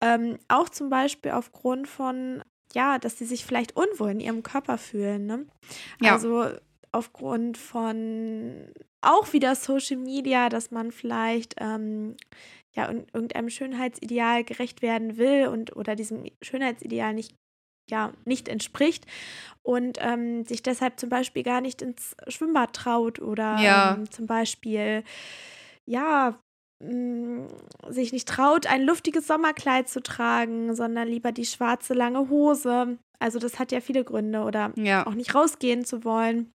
Ähm, 0.00 0.38
auch 0.48 0.68
zum 0.68 0.90
Beispiel 0.90 1.30
aufgrund 1.30 1.86
von, 1.86 2.42
ja, 2.74 2.98
dass 2.98 3.16
sie 3.16 3.24
sich 3.24 3.46
vielleicht 3.46 3.76
unwohl 3.76 4.10
in 4.10 4.20
ihrem 4.20 4.42
Körper 4.42 4.78
fühlen. 4.78 5.26
Ne? 5.26 5.46
Ja. 6.02 6.14
Also 6.14 6.48
aufgrund 6.90 7.56
von 7.56 8.66
auch 9.00 9.32
wieder 9.32 9.54
Social 9.54 9.96
Media, 9.96 10.48
dass 10.48 10.72
man 10.72 10.90
vielleicht 10.90 11.54
ähm, 11.58 12.16
ja 12.74 12.86
in 12.86 13.06
irgendeinem 13.12 13.48
Schönheitsideal 13.48 14.42
gerecht 14.42 14.82
werden 14.82 15.16
will 15.16 15.46
und 15.46 15.76
oder 15.76 15.94
diesem 15.94 16.24
Schönheitsideal 16.42 17.14
nicht 17.14 17.32
ja 17.90 18.12
nicht 18.24 18.48
entspricht 18.48 19.06
und 19.62 19.98
ähm, 20.00 20.44
sich 20.44 20.62
deshalb 20.62 20.98
zum 20.98 21.08
Beispiel 21.08 21.42
gar 21.42 21.60
nicht 21.60 21.82
ins 21.82 22.16
Schwimmbad 22.28 22.72
traut 22.74 23.20
oder 23.20 23.58
Ja. 23.58 23.94
ähm, 23.94 24.10
zum 24.10 24.26
Beispiel 24.26 25.04
ja 25.84 26.38
mh, 26.82 27.48
sich 27.88 28.12
nicht 28.12 28.28
traut, 28.28 28.66
ein 28.66 28.82
luftiges 28.82 29.26
Sommerkleid 29.26 29.88
zu 29.88 30.02
tragen, 30.02 30.74
sondern 30.74 31.08
lieber 31.08 31.32
die 31.32 31.46
schwarze 31.46 31.94
lange 31.94 32.28
Hose. 32.28 32.98
Also 33.18 33.38
das 33.38 33.58
hat 33.58 33.72
ja 33.72 33.80
viele 33.80 34.04
Gründe 34.04 34.42
oder 34.42 34.72
Ja. 34.76 35.06
auch 35.06 35.14
nicht 35.14 35.34
rausgehen 35.34 35.84
zu 35.84 36.04
wollen. 36.04 36.52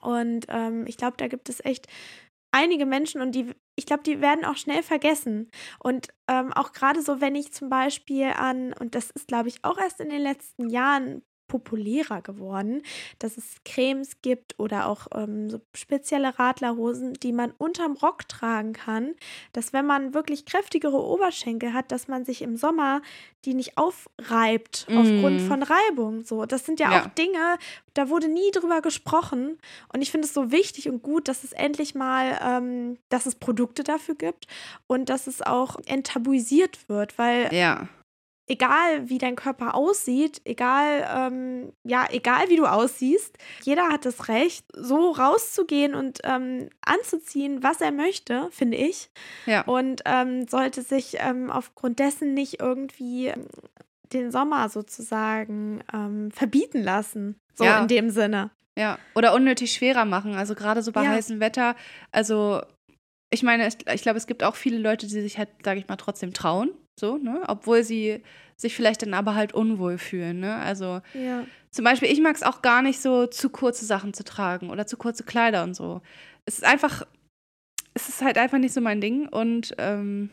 Und 0.00 0.46
ähm, 0.48 0.84
ich 0.86 0.96
glaube, 0.96 1.16
da 1.16 1.26
gibt 1.28 1.48
es 1.48 1.64
echt 1.64 1.86
einige 2.52 2.86
Menschen 2.86 3.20
und 3.20 3.32
die, 3.34 3.54
ich 3.76 3.86
glaube, 3.86 4.02
die 4.02 4.20
werden 4.20 4.44
auch 4.44 4.56
schnell 4.56 4.82
vergessen. 4.82 5.50
Und 5.78 6.08
ähm, 6.28 6.52
auch 6.52 6.72
gerade 6.72 7.02
so, 7.02 7.20
wenn 7.20 7.34
ich 7.34 7.52
zum 7.52 7.68
Beispiel 7.68 8.26
an, 8.36 8.72
und 8.72 8.94
das 8.94 9.10
ist, 9.10 9.28
glaube 9.28 9.48
ich, 9.48 9.64
auch 9.64 9.78
erst 9.78 10.00
in 10.00 10.08
den 10.10 10.22
letzten 10.22 10.68
Jahren 10.70 11.22
populärer 11.48 12.22
geworden, 12.22 12.82
dass 13.18 13.36
es 13.36 13.56
Cremes 13.64 14.22
gibt 14.22 14.58
oder 14.58 14.86
auch 14.86 15.08
ähm, 15.14 15.50
so 15.50 15.60
spezielle 15.74 16.38
Radlerhosen, 16.38 17.14
die 17.14 17.32
man 17.32 17.52
unterm 17.58 17.94
Rock 17.96 18.28
tragen 18.28 18.74
kann, 18.74 19.14
dass 19.52 19.72
wenn 19.72 19.86
man 19.86 20.14
wirklich 20.14 20.46
kräftigere 20.46 21.02
Oberschenkel 21.02 21.72
hat, 21.72 21.90
dass 21.90 22.06
man 22.06 22.24
sich 22.24 22.42
im 22.42 22.56
Sommer 22.56 23.02
die 23.44 23.54
nicht 23.54 23.78
aufreibt 23.78 24.86
mm. 24.88 24.98
aufgrund 24.98 25.40
von 25.42 25.62
Reibung. 25.62 26.24
So, 26.24 26.44
das 26.44 26.66
sind 26.66 26.80
ja, 26.80 26.90
ja, 26.90 27.02
auch 27.02 27.06
Dinge, 27.10 27.58
da 27.94 28.08
wurde 28.08 28.28
nie 28.28 28.50
drüber 28.50 28.82
gesprochen. 28.82 29.58
Und 29.92 30.02
ich 30.02 30.10
finde 30.10 30.26
es 30.26 30.34
so 30.34 30.50
wichtig 30.50 30.88
und 30.88 31.02
gut, 31.02 31.28
dass 31.28 31.44
es 31.44 31.52
endlich 31.52 31.94
mal, 31.94 32.38
ähm, 32.42 32.98
dass 33.08 33.26
es 33.26 33.36
Produkte 33.36 33.84
dafür 33.84 34.16
gibt 34.16 34.46
und 34.86 35.08
dass 35.08 35.26
es 35.26 35.40
auch 35.40 35.76
enttabuisiert 35.86 36.88
wird, 36.88 37.16
weil 37.18 37.52
ja 37.54 37.88
egal 38.48 39.08
wie 39.08 39.18
dein 39.18 39.36
Körper 39.36 39.74
aussieht, 39.74 40.40
egal, 40.44 41.08
ähm, 41.14 41.72
ja, 41.84 42.06
egal 42.10 42.48
wie 42.48 42.56
du 42.56 42.66
aussiehst, 42.66 43.36
jeder 43.62 43.88
hat 43.88 44.04
das 44.04 44.28
Recht, 44.28 44.66
so 44.74 45.10
rauszugehen 45.12 45.94
und 45.94 46.20
ähm, 46.24 46.70
anzuziehen, 46.80 47.62
was 47.62 47.80
er 47.80 47.92
möchte, 47.92 48.48
finde 48.50 48.78
ich. 48.78 49.10
Ja. 49.46 49.62
Und 49.62 50.02
ähm, 50.04 50.48
sollte 50.48 50.82
sich 50.82 51.16
ähm, 51.18 51.50
aufgrund 51.50 51.98
dessen 51.98 52.34
nicht 52.34 52.60
irgendwie 52.60 53.32
den 54.12 54.30
Sommer 54.30 54.68
sozusagen 54.68 55.82
ähm, 55.92 56.30
verbieten 56.30 56.82
lassen. 56.82 57.38
So 57.54 57.64
ja. 57.64 57.80
in 57.80 57.88
dem 57.88 58.10
Sinne. 58.10 58.50
Ja, 58.78 58.98
oder 59.14 59.34
unnötig 59.34 59.72
schwerer 59.72 60.04
machen. 60.04 60.34
Also 60.34 60.54
gerade 60.54 60.82
so 60.82 60.92
bei 60.92 61.02
ja. 61.02 61.10
heißem 61.10 61.40
Wetter. 61.40 61.74
Also 62.12 62.62
ich 63.30 63.42
meine, 63.42 63.66
ich, 63.66 63.76
ich 63.92 64.02
glaube, 64.02 64.18
es 64.18 64.26
gibt 64.26 64.42
auch 64.42 64.54
viele 64.54 64.78
Leute, 64.78 65.06
die 65.06 65.20
sich 65.20 65.36
halt, 65.36 65.50
sage 65.64 65.80
ich 65.80 65.88
mal, 65.88 65.96
trotzdem 65.96 66.32
trauen. 66.32 66.70
So, 66.98 67.16
ne? 67.16 67.42
Obwohl 67.46 67.84
sie 67.84 68.22
sich 68.56 68.74
vielleicht 68.74 69.02
dann 69.02 69.14
aber 69.14 69.34
halt 69.34 69.52
unwohl 69.54 69.98
fühlen, 69.98 70.40
ne? 70.40 70.56
Also 70.56 71.00
ja. 71.14 71.44
zum 71.70 71.84
Beispiel, 71.84 72.10
ich 72.10 72.20
mag 72.20 72.34
es 72.34 72.42
auch 72.42 72.62
gar 72.62 72.82
nicht 72.82 73.00
so, 73.00 73.26
zu 73.26 73.50
kurze 73.50 73.84
Sachen 73.84 74.14
zu 74.14 74.24
tragen 74.24 74.70
oder 74.70 74.86
zu 74.86 74.96
kurze 74.96 75.24
Kleider 75.24 75.62
und 75.62 75.74
so. 75.74 76.00
Es 76.44 76.58
ist 76.58 76.64
einfach, 76.64 77.06
es 77.94 78.08
ist 78.08 78.22
halt 78.22 78.38
einfach 78.38 78.58
nicht 78.58 78.74
so 78.74 78.80
mein 78.80 79.00
Ding 79.00 79.28
und 79.28 79.74
ähm, 79.78 80.30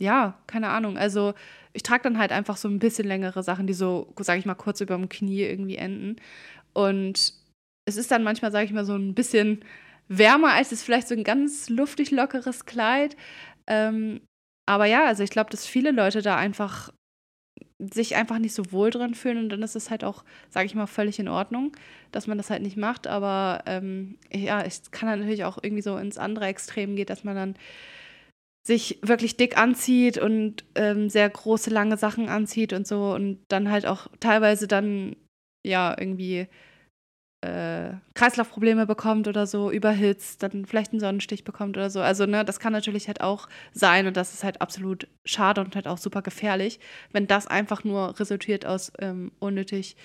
ja, 0.00 0.38
keine 0.46 0.68
Ahnung. 0.68 0.96
Also 0.96 1.34
ich 1.72 1.82
trage 1.82 2.02
dann 2.02 2.18
halt 2.18 2.32
einfach 2.32 2.56
so 2.56 2.68
ein 2.68 2.78
bisschen 2.78 3.06
längere 3.06 3.42
Sachen, 3.42 3.66
die 3.66 3.74
so, 3.74 4.12
sage 4.18 4.38
ich 4.38 4.46
mal, 4.46 4.54
kurz 4.54 4.80
über 4.80 4.96
dem 4.96 5.08
Knie 5.08 5.42
irgendwie 5.42 5.76
enden. 5.76 6.16
Und 6.72 7.34
es 7.84 7.96
ist 7.96 8.10
dann 8.10 8.22
manchmal, 8.22 8.52
sage 8.52 8.64
ich 8.66 8.72
mal, 8.72 8.84
so 8.84 8.94
ein 8.94 9.14
bisschen 9.14 9.64
wärmer 10.08 10.52
als 10.52 10.72
es 10.72 10.82
vielleicht 10.82 11.08
so 11.08 11.14
ein 11.14 11.24
ganz 11.24 11.68
luftig 11.68 12.10
lockeres 12.10 12.64
Kleid. 12.64 13.16
Ähm, 13.66 14.20
aber 14.68 14.84
ja, 14.84 15.06
also 15.06 15.22
ich 15.22 15.30
glaube, 15.30 15.50
dass 15.50 15.66
viele 15.66 15.92
Leute 15.92 16.20
da 16.20 16.36
einfach 16.36 16.92
sich 17.78 18.16
einfach 18.16 18.38
nicht 18.38 18.52
so 18.54 18.70
wohl 18.70 18.90
drin 18.90 19.14
fühlen 19.14 19.38
und 19.38 19.48
dann 19.48 19.62
ist 19.62 19.76
es 19.76 19.88
halt 19.88 20.04
auch, 20.04 20.24
sage 20.50 20.66
ich 20.66 20.74
mal, 20.74 20.86
völlig 20.86 21.18
in 21.18 21.28
Ordnung, 21.28 21.72
dass 22.12 22.26
man 22.26 22.36
das 22.36 22.50
halt 22.50 22.60
nicht 22.60 22.76
macht. 22.76 23.06
Aber 23.06 23.62
ähm, 23.66 24.18
ja, 24.30 24.60
es 24.60 24.90
kann 24.90 25.08
dann 25.08 25.20
natürlich 25.20 25.44
auch 25.44 25.58
irgendwie 25.62 25.82
so 25.82 25.96
ins 25.96 26.18
andere 26.18 26.46
Extrem 26.46 26.96
gehen, 26.96 27.06
dass 27.06 27.24
man 27.24 27.34
dann 27.34 27.54
sich 28.66 28.98
wirklich 29.02 29.38
dick 29.38 29.56
anzieht 29.56 30.18
und 30.18 30.64
ähm, 30.74 31.08
sehr 31.08 31.30
große, 31.30 31.70
lange 31.70 31.96
Sachen 31.96 32.28
anzieht 32.28 32.74
und 32.74 32.86
so 32.86 33.14
und 33.14 33.38
dann 33.48 33.70
halt 33.70 33.86
auch 33.86 34.08
teilweise 34.20 34.68
dann 34.68 35.16
ja 35.66 35.96
irgendwie 35.98 36.46
äh, 37.40 37.90
Kreislaufprobleme 38.14 38.86
bekommt 38.86 39.28
oder 39.28 39.46
so, 39.46 39.70
überhitzt, 39.70 40.42
dann 40.42 40.66
vielleicht 40.66 40.92
einen 40.92 41.00
Sonnenstich 41.00 41.44
bekommt 41.44 41.76
oder 41.76 41.88
so. 41.90 42.00
Also, 42.00 42.26
ne, 42.26 42.44
das 42.44 42.58
kann 42.58 42.72
natürlich 42.72 43.06
halt 43.06 43.20
auch 43.20 43.48
sein 43.72 44.06
und 44.06 44.16
das 44.16 44.34
ist 44.34 44.42
halt 44.42 44.60
absolut 44.60 45.06
schade 45.24 45.60
und 45.60 45.74
halt 45.76 45.86
auch 45.86 45.98
super 45.98 46.22
gefährlich, 46.22 46.80
wenn 47.12 47.26
das 47.26 47.46
einfach 47.46 47.84
nur 47.84 48.18
resultiert 48.18 48.66
aus 48.66 48.92
ähm, 48.98 49.30
unnötig 49.38 49.96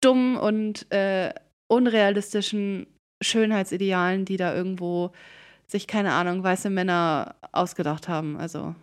dummen 0.00 0.36
und 0.36 0.90
äh, 0.92 1.32
unrealistischen 1.68 2.86
Schönheitsidealen, 3.22 4.24
die 4.24 4.36
da 4.36 4.54
irgendwo 4.54 5.12
sich, 5.66 5.86
keine 5.86 6.12
Ahnung, 6.12 6.42
weiße 6.42 6.70
Männer 6.70 7.36
ausgedacht 7.52 8.08
haben. 8.08 8.36
Also, 8.36 8.74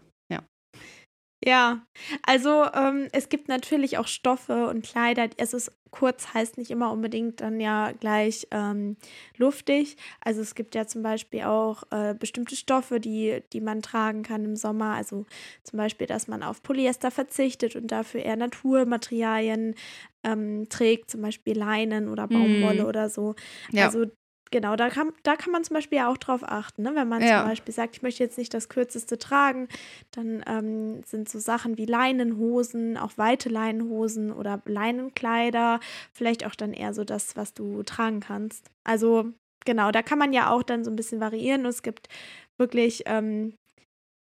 ja, 1.43 1.81
also 2.23 2.65
ähm, 2.73 3.07
es 3.11 3.29
gibt 3.29 3.47
natürlich 3.47 3.97
auch 3.97 4.07
Stoffe 4.07 4.67
und 4.67 4.85
Kleider. 4.85 5.27
Es 5.37 5.53
ist 5.53 5.71
kurz, 5.89 6.33
heißt 6.33 6.57
nicht 6.57 6.71
immer 6.71 6.91
unbedingt 6.91 7.41
dann 7.41 7.59
ja 7.59 7.91
gleich 7.91 8.47
ähm, 8.51 8.95
luftig. 9.37 9.97
Also 10.21 10.41
es 10.41 10.55
gibt 10.55 10.75
ja 10.75 10.87
zum 10.87 11.03
Beispiel 11.03 11.43
auch 11.43 11.83
äh, 11.91 12.13
bestimmte 12.13 12.55
Stoffe, 12.55 12.99
die, 12.99 13.41
die 13.53 13.59
man 13.59 13.81
tragen 13.81 14.23
kann 14.23 14.45
im 14.45 14.55
Sommer. 14.55 14.95
Also 14.95 15.25
zum 15.63 15.77
Beispiel, 15.77 16.07
dass 16.07 16.27
man 16.27 16.43
auf 16.43 16.63
Polyester 16.63 17.11
verzichtet 17.11 17.75
und 17.75 17.87
dafür 17.87 18.21
eher 18.21 18.37
Naturmaterialien 18.37 19.75
ähm, 20.23 20.69
trägt, 20.69 21.09
zum 21.09 21.21
Beispiel 21.21 21.57
Leinen 21.57 22.07
oder 22.07 22.27
Baumwolle 22.27 22.83
mm. 22.83 22.87
oder 22.87 23.09
so. 23.09 23.35
Ja. 23.71 23.87
Also 23.87 24.05
Genau, 24.51 24.75
da 24.75 24.89
kann, 24.89 25.13
da 25.23 25.37
kann 25.37 25.53
man 25.53 25.63
zum 25.63 25.75
Beispiel 25.75 25.99
ja 25.99 26.09
auch 26.09 26.17
drauf 26.17 26.41
achten. 26.43 26.83
Ne? 26.83 26.91
Wenn 26.93 27.07
man 27.07 27.21
ja. 27.21 27.39
zum 27.39 27.49
Beispiel 27.49 27.73
sagt, 27.73 27.95
ich 27.95 28.01
möchte 28.01 28.21
jetzt 28.21 28.37
nicht 28.37 28.53
das 28.53 28.67
Kürzeste 28.67 29.17
tragen, 29.17 29.69
dann 30.11 30.43
ähm, 30.45 31.03
sind 31.05 31.29
so 31.29 31.39
Sachen 31.39 31.77
wie 31.77 31.85
Leinenhosen, 31.85 32.97
auch 32.97 33.17
weite 33.17 33.47
Leinenhosen 33.47 34.31
oder 34.31 34.61
Leinenkleider, 34.65 35.79
vielleicht 36.11 36.45
auch 36.45 36.55
dann 36.55 36.73
eher 36.73 36.93
so 36.93 37.05
das, 37.05 37.37
was 37.37 37.53
du 37.53 37.81
tragen 37.83 38.19
kannst. 38.19 38.69
Also 38.83 39.31
genau, 39.65 39.91
da 39.91 40.01
kann 40.01 40.19
man 40.19 40.33
ja 40.33 40.49
auch 40.49 40.63
dann 40.63 40.83
so 40.83 40.91
ein 40.91 40.97
bisschen 40.97 41.21
variieren. 41.21 41.61
Und 41.61 41.69
es 41.69 41.81
gibt 41.81 42.09
wirklich, 42.57 43.03
ähm, 43.05 43.53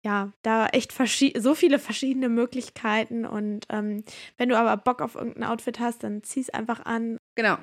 ja, 0.05 0.33
da 0.43 0.69
echt 0.69 0.95
so 1.38 1.55
viele 1.57 1.81
verschiedene 1.81 2.29
Möglichkeiten. 2.29 3.27
Und 3.27 3.66
ähm, 3.69 4.05
wenn 4.38 4.49
du 4.49 4.57
aber 4.57 4.77
Bock 4.77 5.03
auf 5.03 5.16
irgendein 5.16 5.45
Outfit 5.45 5.81
hast, 5.81 6.05
dann 6.05 6.23
zieh 6.23 6.40
es 6.40 6.51
einfach 6.51 6.87
an. 6.87 7.19
Genau. 7.35 7.59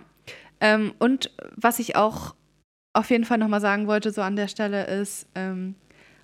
Ähm, 0.59 0.93
und 0.99 1.31
was 1.55 1.79
ich 1.79 1.95
auch 1.95 2.35
auf 2.97 3.11
jeden 3.11 3.25
Fall 3.25 3.37
nochmal 3.37 3.61
sagen 3.61 3.87
wollte, 3.87 4.11
so 4.11 4.21
an 4.21 4.35
der 4.35 4.47
Stelle 4.47 4.87
ist, 4.87 5.27
ähm, 5.35 5.75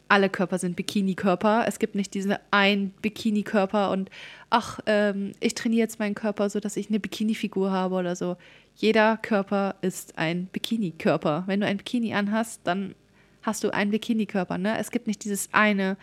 alle 0.08 0.30
Körper 0.30 0.58
sind 0.58 0.76
Bikini-Körper. 0.76 1.66
Es 1.68 1.80
gibt 1.80 1.96
nicht 1.96 2.14
diesen 2.14 2.36
einen 2.52 2.90
Bikini-Körper 3.02 3.92
und 3.92 4.10
ach, 4.50 4.80
ähm, 4.86 5.34
ich 5.40 5.54
trainiere 5.54 5.82
jetzt 5.82 6.00
meinen 6.00 6.16
Körper, 6.16 6.50
sodass 6.50 6.76
ich 6.76 6.90
eine 6.90 7.00
Bikini-Figur 7.00 7.72
habe 7.72 7.96
oder 7.96 8.16
so. 8.16 8.38
Jeder 8.76 9.18
Körper 9.18 9.76
ist 9.82 10.18
ein 10.18 10.48
Bikini-Körper. 10.48 11.44
Wenn 11.46 11.62
du 11.62 11.68
ein 11.68 11.78
Bikini 11.78 12.14
anhast, 12.14 12.62
dann 12.64 12.96
hast 13.44 13.64
du 13.64 13.72
einen 13.72 13.92
Bikini-Körper. 13.92 14.58
Ne? 14.58 14.78
Es 14.78 14.90
gibt 14.92 15.08
nicht 15.08 15.24
dieses 15.24 15.50
eine 15.52 15.96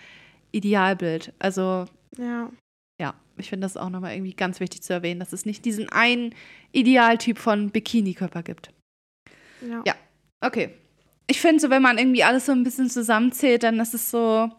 Idealbild. 0.52 1.32
Also 1.40 1.86
ja, 2.16 2.50
ja 3.00 3.14
ich 3.36 3.48
finde 3.48 3.64
das 3.64 3.76
auch 3.76 3.90
nochmal 3.90 4.14
irgendwie 4.14 4.34
ganz 4.34 4.60
wichtig 4.60 4.82
zu 4.82 4.92
erwähnen, 4.92 5.20
dass 5.20 5.32
es 5.32 5.46
nicht 5.46 5.64
diesen 5.64 5.88
einen 5.88 6.34
Idealtyp 6.72 7.38
von 7.38 7.70
Bikini-Körper 7.70 8.42
gibt. 8.44 8.72
Ja. 9.62 9.82
ja. 9.84 9.94
Okay. 10.40 10.70
Ich 11.26 11.40
finde 11.40 11.60
so, 11.60 11.70
wenn 11.70 11.82
man 11.82 11.98
irgendwie 11.98 12.24
alles 12.24 12.46
so 12.46 12.52
ein 12.52 12.64
bisschen 12.64 12.90
zusammenzählt, 12.90 13.62
dann 13.62 13.78
ist 13.78 13.94
es 13.94 14.10
so, 14.10 14.50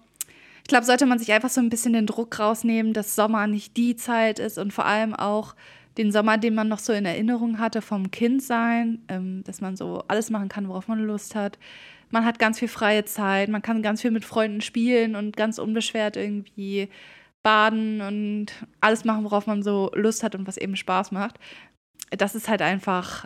ich 0.64 0.68
glaube, 0.68 0.86
sollte 0.86 1.06
man 1.06 1.20
sich 1.20 1.32
einfach 1.34 1.50
so 1.50 1.60
ein 1.60 1.70
bisschen 1.70 1.94
den 1.94 2.06
Druck 2.06 2.40
rausnehmen, 2.40 2.94
dass 2.94 3.16
Sommer 3.16 3.48
nicht 3.48 3.76
die 3.76 3.96
Zeit 3.96 4.40
ist 4.40 4.58
und 4.58 4.72
vor 4.72 4.86
allem 4.86 5.14
auch 5.14 5.56
den 5.98 6.12
Sommer, 6.12 6.38
den 6.38 6.56
man 6.56 6.70
noch 6.70 6.80
so 6.80 6.94
in 6.94 7.06
Erinnerung 7.06 7.60
hatte 7.60 7.82
vom 7.82 8.12
Kindsein, 8.12 9.04
ähm, 9.10 9.44
dass 9.44 9.60
man 9.60 9.76
so 9.76 10.04
alles 10.08 10.30
machen 10.30 10.48
kann, 10.48 10.70
worauf 10.70 10.88
man 10.88 11.00
Lust 11.00 11.36
hat. 11.36 11.60
Man 12.10 12.26
hat 12.26 12.40
ganz 12.40 12.60
viel 12.60 12.68
freie 12.68 13.06
Zeit, 13.06 13.50
man 13.50 13.62
kann 13.62 13.82
ganz 13.82 14.02
viel 14.02 14.12
mit 14.12 14.26
Freunden 14.26 14.62
spielen 14.62 15.16
und 15.16 15.36
ganz 15.36 15.58
unbeschwert 15.60 16.16
irgendwie 16.16 16.90
baden 17.44 18.02
und 18.02 18.48
alles 18.82 19.04
machen, 19.04 19.24
worauf 19.24 19.48
man 19.48 19.64
so 19.64 19.92
Lust 19.96 20.24
hat 20.24 20.36
und 20.36 20.48
was 20.48 20.58
eben 20.58 20.76
Spaß 20.76 21.12
macht. 21.12 21.40
Das 22.12 22.36
ist 22.36 22.48
halt 22.48 22.62
einfach 22.62 23.26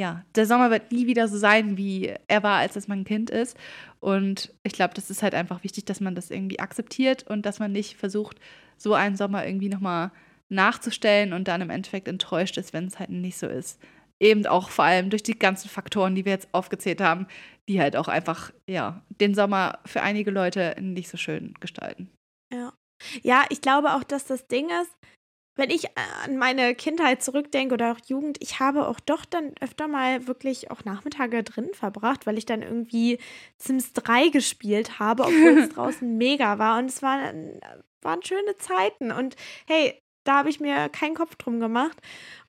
ja, 0.00 0.24
der 0.34 0.46
Sommer 0.46 0.70
wird 0.70 0.90
nie 0.90 1.06
wieder 1.06 1.28
so 1.28 1.38
sein, 1.38 1.76
wie 1.76 2.14
er 2.26 2.42
war, 2.42 2.58
als 2.58 2.76
es 2.76 2.88
man 2.88 3.04
Kind 3.04 3.30
ist. 3.30 3.56
Und 4.00 4.52
ich 4.64 4.72
glaube, 4.72 4.94
das 4.94 5.10
ist 5.10 5.22
halt 5.22 5.34
einfach 5.34 5.62
wichtig, 5.62 5.84
dass 5.84 6.00
man 6.00 6.14
das 6.14 6.30
irgendwie 6.30 6.58
akzeptiert 6.58 7.24
und 7.28 7.46
dass 7.46 7.60
man 7.60 7.72
nicht 7.72 7.96
versucht, 7.96 8.40
so 8.76 8.94
einen 8.94 9.16
Sommer 9.16 9.46
irgendwie 9.46 9.68
nochmal 9.68 10.10
nachzustellen 10.48 11.32
und 11.32 11.48
dann 11.48 11.60
im 11.60 11.70
Endeffekt 11.70 12.08
enttäuscht 12.08 12.56
ist, 12.58 12.72
wenn 12.72 12.86
es 12.86 12.98
halt 12.98 13.10
nicht 13.10 13.38
so 13.38 13.46
ist. 13.46 13.80
Eben 14.20 14.46
auch 14.46 14.68
vor 14.68 14.84
allem 14.84 15.10
durch 15.10 15.22
die 15.22 15.38
ganzen 15.38 15.68
Faktoren, 15.68 16.14
die 16.14 16.24
wir 16.24 16.32
jetzt 16.32 16.48
aufgezählt 16.52 17.00
haben, 17.00 17.26
die 17.68 17.80
halt 17.80 17.96
auch 17.96 18.08
einfach, 18.08 18.52
ja, 18.68 19.02
den 19.20 19.34
Sommer 19.34 19.78
für 19.86 20.02
einige 20.02 20.30
Leute 20.30 20.74
nicht 20.80 21.08
so 21.08 21.16
schön 21.16 21.54
gestalten. 21.60 22.10
Ja. 22.52 22.72
Ja, 23.22 23.44
ich 23.50 23.60
glaube 23.60 23.94
auch, 23.94 24.04
dass 24.04 24.24
das 24.24 24.46
Ding 24.46 24.68
ist, 24.82 24.92
wenn 25.56 25.70
ich 25.70 25.96
an 26.24 26.36
meine 26.36 26.74
Kindheit 26.74 27.22
zurückdenke 27.22 27.74
oder 27.74 27.92
auch 27.92 28.00
Jugend, 28.06 28.38
ich 28.40 28.58
habe 28.58 28.88
auch 28.88 28.98
doch 29.00 29.24
dann 29.24 29.54
öfter 29.60 29.86
mal 29.86 30.26
wirklich 30.26 30.70
auch 30.70 30.84
Nachmittage 30.84 31.44
drin 31.44 31.70
verbracht, 31.72 32.26
weil 32.26 32.38
ich 32.38 32.46
dann 32.46 32.62
irgendwie 32.62 33.18
Sims 33.58 33.92
3 33.92 34.28
gespielt 34.30 34.98
habe, 34.98 35.22
obwohl 35.26 35.58
es 35.58 35.68
draußen 35.70 36.16
mega 36.16 36.58
war. 36.58 36.78
Und 36.78 36.86
es 36.86 37.02
waren, 37.02 37.60
waren 38.02 38.22
schöne 38.22 38.56
Zeiten. 38.56 39.12
Und 39.12 39.36
hey, 39.66 40.00
da 40.24 40.38
habe 40.38 40.50
ich 40.50 40.58
mir 40.58 40.88
keinen 40.88 41.14
Kopf 41.14 41.36
drum 41.36 41.60
gemacht. 41.60 42.00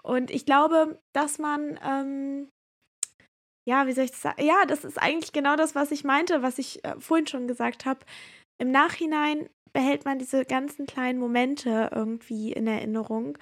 Und 0.01 0.31
ich 0.31 0.45
glaube, 0.45 0.99
dass 1.13 1.37
man, 1.37 1.79
ähm, 1.83 2.49
ja, 3.67 3.85
wie 3.85 3.91
soll 3.91 4.05
ich 4.05 4.11
das 4.11 4.21
sagen? 4.21 4.43
Ja, 4.43 4.65
das 4.65 4.83
ist 4.83 4.99
eigentlich 4.99 5.31
genau 5.31 5.55
das, 5.55 5.75
was 5.75 5.91
ich 5.91 6.03
meinte, 6.03 6.41
was 6.41 6.57
ich 6.57 6.83
äh, 6.83 6.95
vorhin 6.99 7.27
schon 7.27 7.47
gesagt 7.47 7.85
habe. 7.85 7.99
Im 8.57 8.71
Nachhinein 8.71 9.49
behält 9.75 10.05
man 10.05 10.17
diese 10.17 10.45
ganzen 10.45 10.85
kleinen 10.85 11.19
Momente 11.19 11.89
irgendwie 11.93 12.53
in 12.53 12.65
Erinnerung 12.65 13.37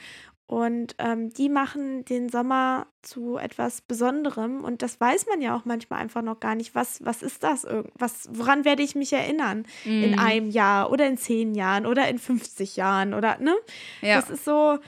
Und 0.48 0.96
ähm, 0.98 1.30
die 1.30 1.48
machen 1.48 2.06
den 2.06 2.28
Sommer 2.28 2.88
zu 3.04 3.38
etwas 3.38 3.82
Besonderem. 3.82 4.64
Und 4.64 4.82
das 4.82 5.00
weiß 5.00 5.28
man 5.28 5.42
ja 5.42 5.56
auch 5.56 5.66
manchmal 5.66 6.02
einfach 6.02 6.24
noch 6.24 6.40
gar 6.40 6.56
nicht. 6.56 6.74
Was, 6.74 7.06
was 7.06 7.22
ist 7.22 7.44
das? 7.44 7.68
Was, 7.94 8.30
woran 8.32 8.66
werde 8.66 8.82
ich 8.82 8.96
mich 8.96 9.14
erinnern? 9.14 9.68
Mm. 9.86 10.04
In 10.04 10.12
mhm. 10.14 10.20
einem 10.20 10.50
Jahr 10.50 10.92
oder 10.92 11.06
in 11.06 11.18
zehn 11.18 11.54
Jahren 11.54 11.86
oder 11.86 12.08
in 12.08 12.18
50 12.18 12.78
Jahren 12.78 13.14
oder, 13.14 13.38
ne? 13.38 13.56
Ja. 14.02 14.16
Das 14.20 14.32
ist 14.32 14.44
so, 14.44 14.80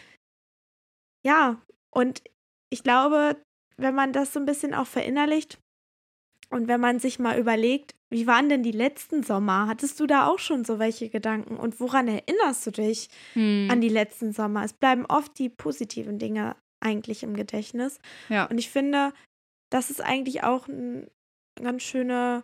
ja. 1.23 1.61
Und 1.91 2.23
ich 2.71 2.81
glaube, 2.81 3.37
wenn 3.77 3.93
man 3.93 4.13
das 4.13 4.33
so 4.33 4.39
ein 4.39 4.47
bisschen 4.47 4.73
auch 4.73 4.87
verinnerlicht 4.87 5.59
und 6.49 6.67
wenn 6.67 6.81
man 6.81 6.99
sich 6.99 7.19
mal 7.19 7.39
überlegt, 7.39 7.95
wie 8.09 8.27
waren 8.27 8.49
denn 8.49 8.63
die 8.63 8.71
letzten 8.71 9.23
Sommer? 9.23 9.67
Hattest 9.67 9.99
du 9.99 10.07
da 10.07 10.27
auch 10.27 10.39
schon 10.39 10.63
so 10.63 10.79
welche 10.79 11.09
Gedanken? 11.09 11.57
Und 11.57 11.79
woran 11.79 12.07
erinnerst 12.07 12.65
du 12.65 12.71
dich 12.71 13.09
hm. 13.33 13.67
an 13.71 13.81
die 13.81 13.89
letzten 13.89 14.31
Sommer? 14.31 14.63
Es 14.63 14.73
bleiben 14.73 15.05
oft 15.05 15.37
die 15.39 15.49
positiven 15.49 16.19
Dinge 16.19 16.55
eigentlich 16.79 17.23
im 17.23 17.35
Gedächtnis. 17.35 17.99
Ja. 18.29 18.45
Und 18.45 18.57
ich 18.57 18.69
finde, 18.69 19.13
das 19.71 19.89
ist 19.89 20.01
eigentlich 20.01 20.43
auch 20.43 20.67
eine 20.67 21.09
ganz 21.61 21.83
schöne 21.83 22.43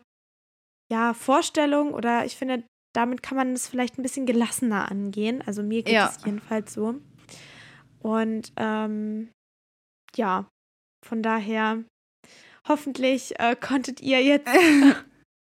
ja, 0.91 1.13
Vorstellung 1.13 1.93
oder 1.93 2.25
ich 2.25 2.35
finde, 2.35 2.63
damit 2.93 3.23
kann 3.23 3.37
man 3.37 3.53
es 3.53 3.67
vielleicht 3.67 3.97
ein 3.97 4.03
bisschen 4.03 4.25
gelassener 4.25 4.91
angehen. 4.91 5.41
Also 5.45 5.63
mir 5.63 5.83
geht 5.83 5.93
ja. 5.93 6.09
es 6.09 6.25
jedenfalls 6.25 6.73
so. 6.73 6.95
Und 7.99 8.51
ähm, 8.57 9.29
ja, 10.15 10.49
von 11.05 11.23
daher 11.23 11.83
hoffentlich 12.71 13.37
äh, 13.37 13.55
konntet 13.55 14.01
ihr 14.01 14.23
jetzt 14.23 14.47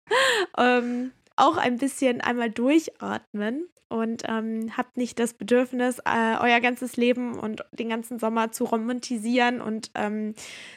ähm, 0.57 1.11
auch 1.35 1.57
ein 1.57 1.77
bisschen 1.77 2.21
einmal 2.21 2.49
durchatmen 2.49 3.67
und 3.87 4.23
ähm, 4.27 4.75
habt 4.75 4.97
nicht 4.97 5.19
das 5.19 5.35
Bedürfnis, 5.35 5.99
äh, 5.99 6.37
euer 6.39 6.59
ganzes 6.59 6.97
Leben 6.97 7.37
und 7.37 7.63
den 7.71 7.89
ganzen 7.89 8.17
Sommer 8.17 8.51
zu 8.51 8.63
romantisieren 8.65 9.61
und 9.61 9.91
ähm, 9.93 10.33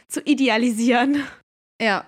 zu 0.09 0.21
idealisieren. 0.21 1.23
Ja. 1.81 2.05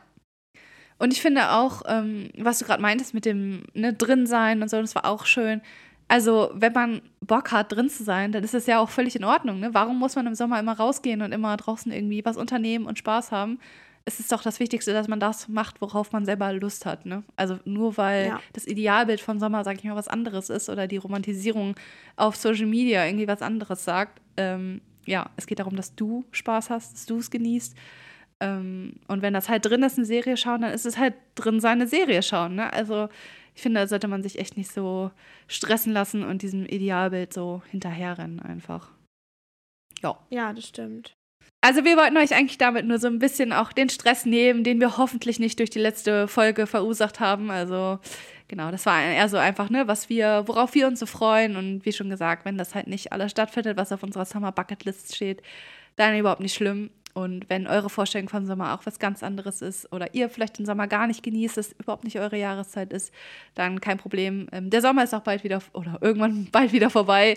Und 0.98 1.12
ich 1.12 1.22
finde 1.22 1.52
auch, 1.52 1.82
ähm, 1.86 2.30
was 2.36 2.58
du 2.58 2.64
gerade 2.64 2.82
meintest 2.82 3.14
mit 3.14 3.24
dem 3.24 3.62
ne, 3.72 3.94
Drinsein 3.94 4.60
und 4.62 4.68
so, 4.68 4.80
das 4.80 4.94
war 4.94 5.06
auch 5.06 5.26
schön. 5.26 5.62
Also, 6.08 6.50
wenn 6.54 6.72
man 6.72 7.02
Bock 7.20 7.52
hat, 7.52 7.72
drin 7.72 7.90
zu 7.90 8.02
sein, 8.02 8.32
dann 8.32 8.42
ist 8.42 8.54
das 8.54 8.66
ja 8.66 8.78
auch 8.78 8.88
völlig 8.88 9.14
in 9.14 9.24
Ordnung. 9.24 9.60
Ne? 9.60 9.74
Warum 9.74 9.98
muss 9.98 10.16
man 10.16 10.26
im 10.26 10.34
Sommer 10.34 10.58
immer 10.58 10.76
rausgehen 10.76 11.20
und 11.20 11.32
immer 11.32 11.56
draußen 11.56 11.92
irgendwie 11.92 12.24
was 12.24 12.38
unternehmen 12.38 12.86
und 12.86 12.98
Spaß 12.98 13.30
haben? 13.30 13.60
Es 14.08 14.20
ist 14.20 14.32
doch 14.32 14.42
das 14.42 14.58
Wichtigste, 14.58 14.94
dass 14.94 15.06
man 15.06 15.20
das 15.20 15.48
macht, 15.48 15.82
worauf 15.82 16.12
man 16.12 16.24
selber 16.24 16.50
Lust 16.54 16.86
hat. 16.86 17.04
Ne? 17.04 17.24
Also 17.36 17.58
nur 17.66 17.98
weil 17.98 18.28
ja. 18.28 18.40
das 18.54 18.66
Idealbild 18.66 19.20
von 19.20 19.38
Sommer, 19.38 19.64
sag 19.64 19.76
ich 19.76 19.84
mal, 19.84 19.96
was 19.96 20.08
anderes 20.08 20.48
ist 20.48 20.70
oder 20.70 20.86
die 20.86 20.96
Romantisierung 20.96 21.76
auf 22.16 22.34
Social 22.34 22.66
Media 22.66 23.04
irgendwie 23.04 23.28
was 23.28 23.42
anderes 23.42 23.84
sagt. 23.84 24.22
Ähm, 24.38 24.80
ja, 25.04 25.30
es 25.36 25.46
geht 25.46 25.58
darum, 25.58 25.76
dass 25.76 25.94
du 25.94 26.24
Spaß 26.32 26.70
hast, 26.70 26.94
dass 26.94 27.06
du 27.06 27.18
es 27.18 27.30
genießt. 27.30 27.76
Ähm, 28.40 28.94
und 29.08 29.20
wenn 29.20 29.34
das 29.34 29.50
halt 29.50 29.66
drin 29.66 29.82
ist, 29.82 29.98
eine 29.98 30.06
Serie 30.06 30.38
schauen, 30.38 30.62
dann 30.62 30.72
ist 30.72 30.86
es 30.86 30.96
halt 30.96 31.14
drin, 31.34 31.60
seine 31.60 31.86
Serie 31.86 32.22
schauen. 32.22 32.54
Ne? 32.54 32.72
Also 32.72 33.10
ich 33.54 33.60
finde, 33.60 33.80
da 33.80 33.86
sollte 33.86 34.08
man 34.08 34.22
sich 34.22 34.38
echt 34.38 34.56
nicht 34.56 34.72
so 34.72 35.10
stressen 35.48 35.92
lassen 35.92 36.22
und 36.24 36.40
diesem 36.40 36.64
Idealbild 36.64 37.34
so 37.34 37.62
hinterherrennen 37.70 38.40
einfach. 38.40 38.90
Ja. 40.02 40.18
Ja, 40.30 40.52
das 40.54 40.66
stimmt. 40.66 41.17
Also 41.60 41.84
wir 41.84 41.96
wollten 41.96 42.16
euch 42.16 42.34
eigentlich 42.34 42.58
damit 42.58 42.86
nur 42.86 42.98
so 42.98 43.08
ein 43.08 43.18
bisschen 43.18 43.52
auch 43.52 43.72
den 43.72 43.88
Stress 43.88 44.24
nehmen, 44.24 44.62
den 44.62 44.80
wir 44.80 44.96
hoffentlich 44.96 45.40
nicht 45.40 45.58
durch 45.58 45.70
die 45.70 45.80
letzte 45.80 46.28
Folge 46.28 46.66
verursacht 46.68 47.18
haben. 47.18 47.50
Also 47.50 47.98
genau, 48.46 48.70
das 48.70 48.86
war 48.86 49.02
eher 49.02 49.28
so 49.28 49.38
einfach, 49.38 49.68
ne, 49.68 49.88
was 49.88 50.08
wir, 50.08 50.44
worauf 50.46 50.74
wir 50.74 50.86
uns 50.86 51.00
so 51.00 51.06
freuen. 51.06 51.56
Und 51.56 51.84
wie 51.84 51.92
schon 51.92 52.10
gesagt, 52.10 52.44
wenn 52.44 52.58
das 52.58 52.76
halt 52.76 52.86
nicht 52.86 53.12
alles 53.12 53.32
stattfindet, 53.32 53.76
was 53.76 53.90
auf 53.90 54.04
unserer 54.04 54.24
Summer 54.24 54.52
Bucket 54.52 54.84
List 54.84 55.16
steht, 55.16 55.42
dann 55.96 56.16
überhaupt 56.16 56.40
nicht 56.40 56.54
schlimm. 56.54 56.90
Und 57.14 57.50
wenn 57.50 57.66
eure 57.66 57.90
Vorstellung 57.90 58.28
von 58.28 58.46
Sommer 58.46 58.74
auch 58.74 58.86
was 58.86 59.00
ganz 59.00 59.24
anderes 59.24 59.60
ist 59.60 59.92
oder 59.92 60.14
ihr 60.14 60.30
vielleicht 60.30 60.58
den 60.58 60.66
Sommer 60.66 60.86
gar 60.86 61.08
nicht 61.08 61.24
genießt, 61.24 61.58
es 61.58 61.72
überhaupt 61.72 62.04
nicht 62.04 62.20
eure 62.20 62.38
Jahreszeit 62.38 62.92
ist, 62.92 63.12
dann 63.54 63.80
kein 63.80 63.98
Problem. 63.98 64.46
Ähm, 64.52 64.70
der 64.70 64.82
Sommer 64.82 65.02
ist 65.02 65.14
auch 65.14 65.22
bald 65.22 65.42
wieder 65.42 65.60
oder 65.72 65.98
irgendwann 66.00 66.46
bald 66.52 66.72
wieder 66.72 66.90
vorbei 66.90 67.36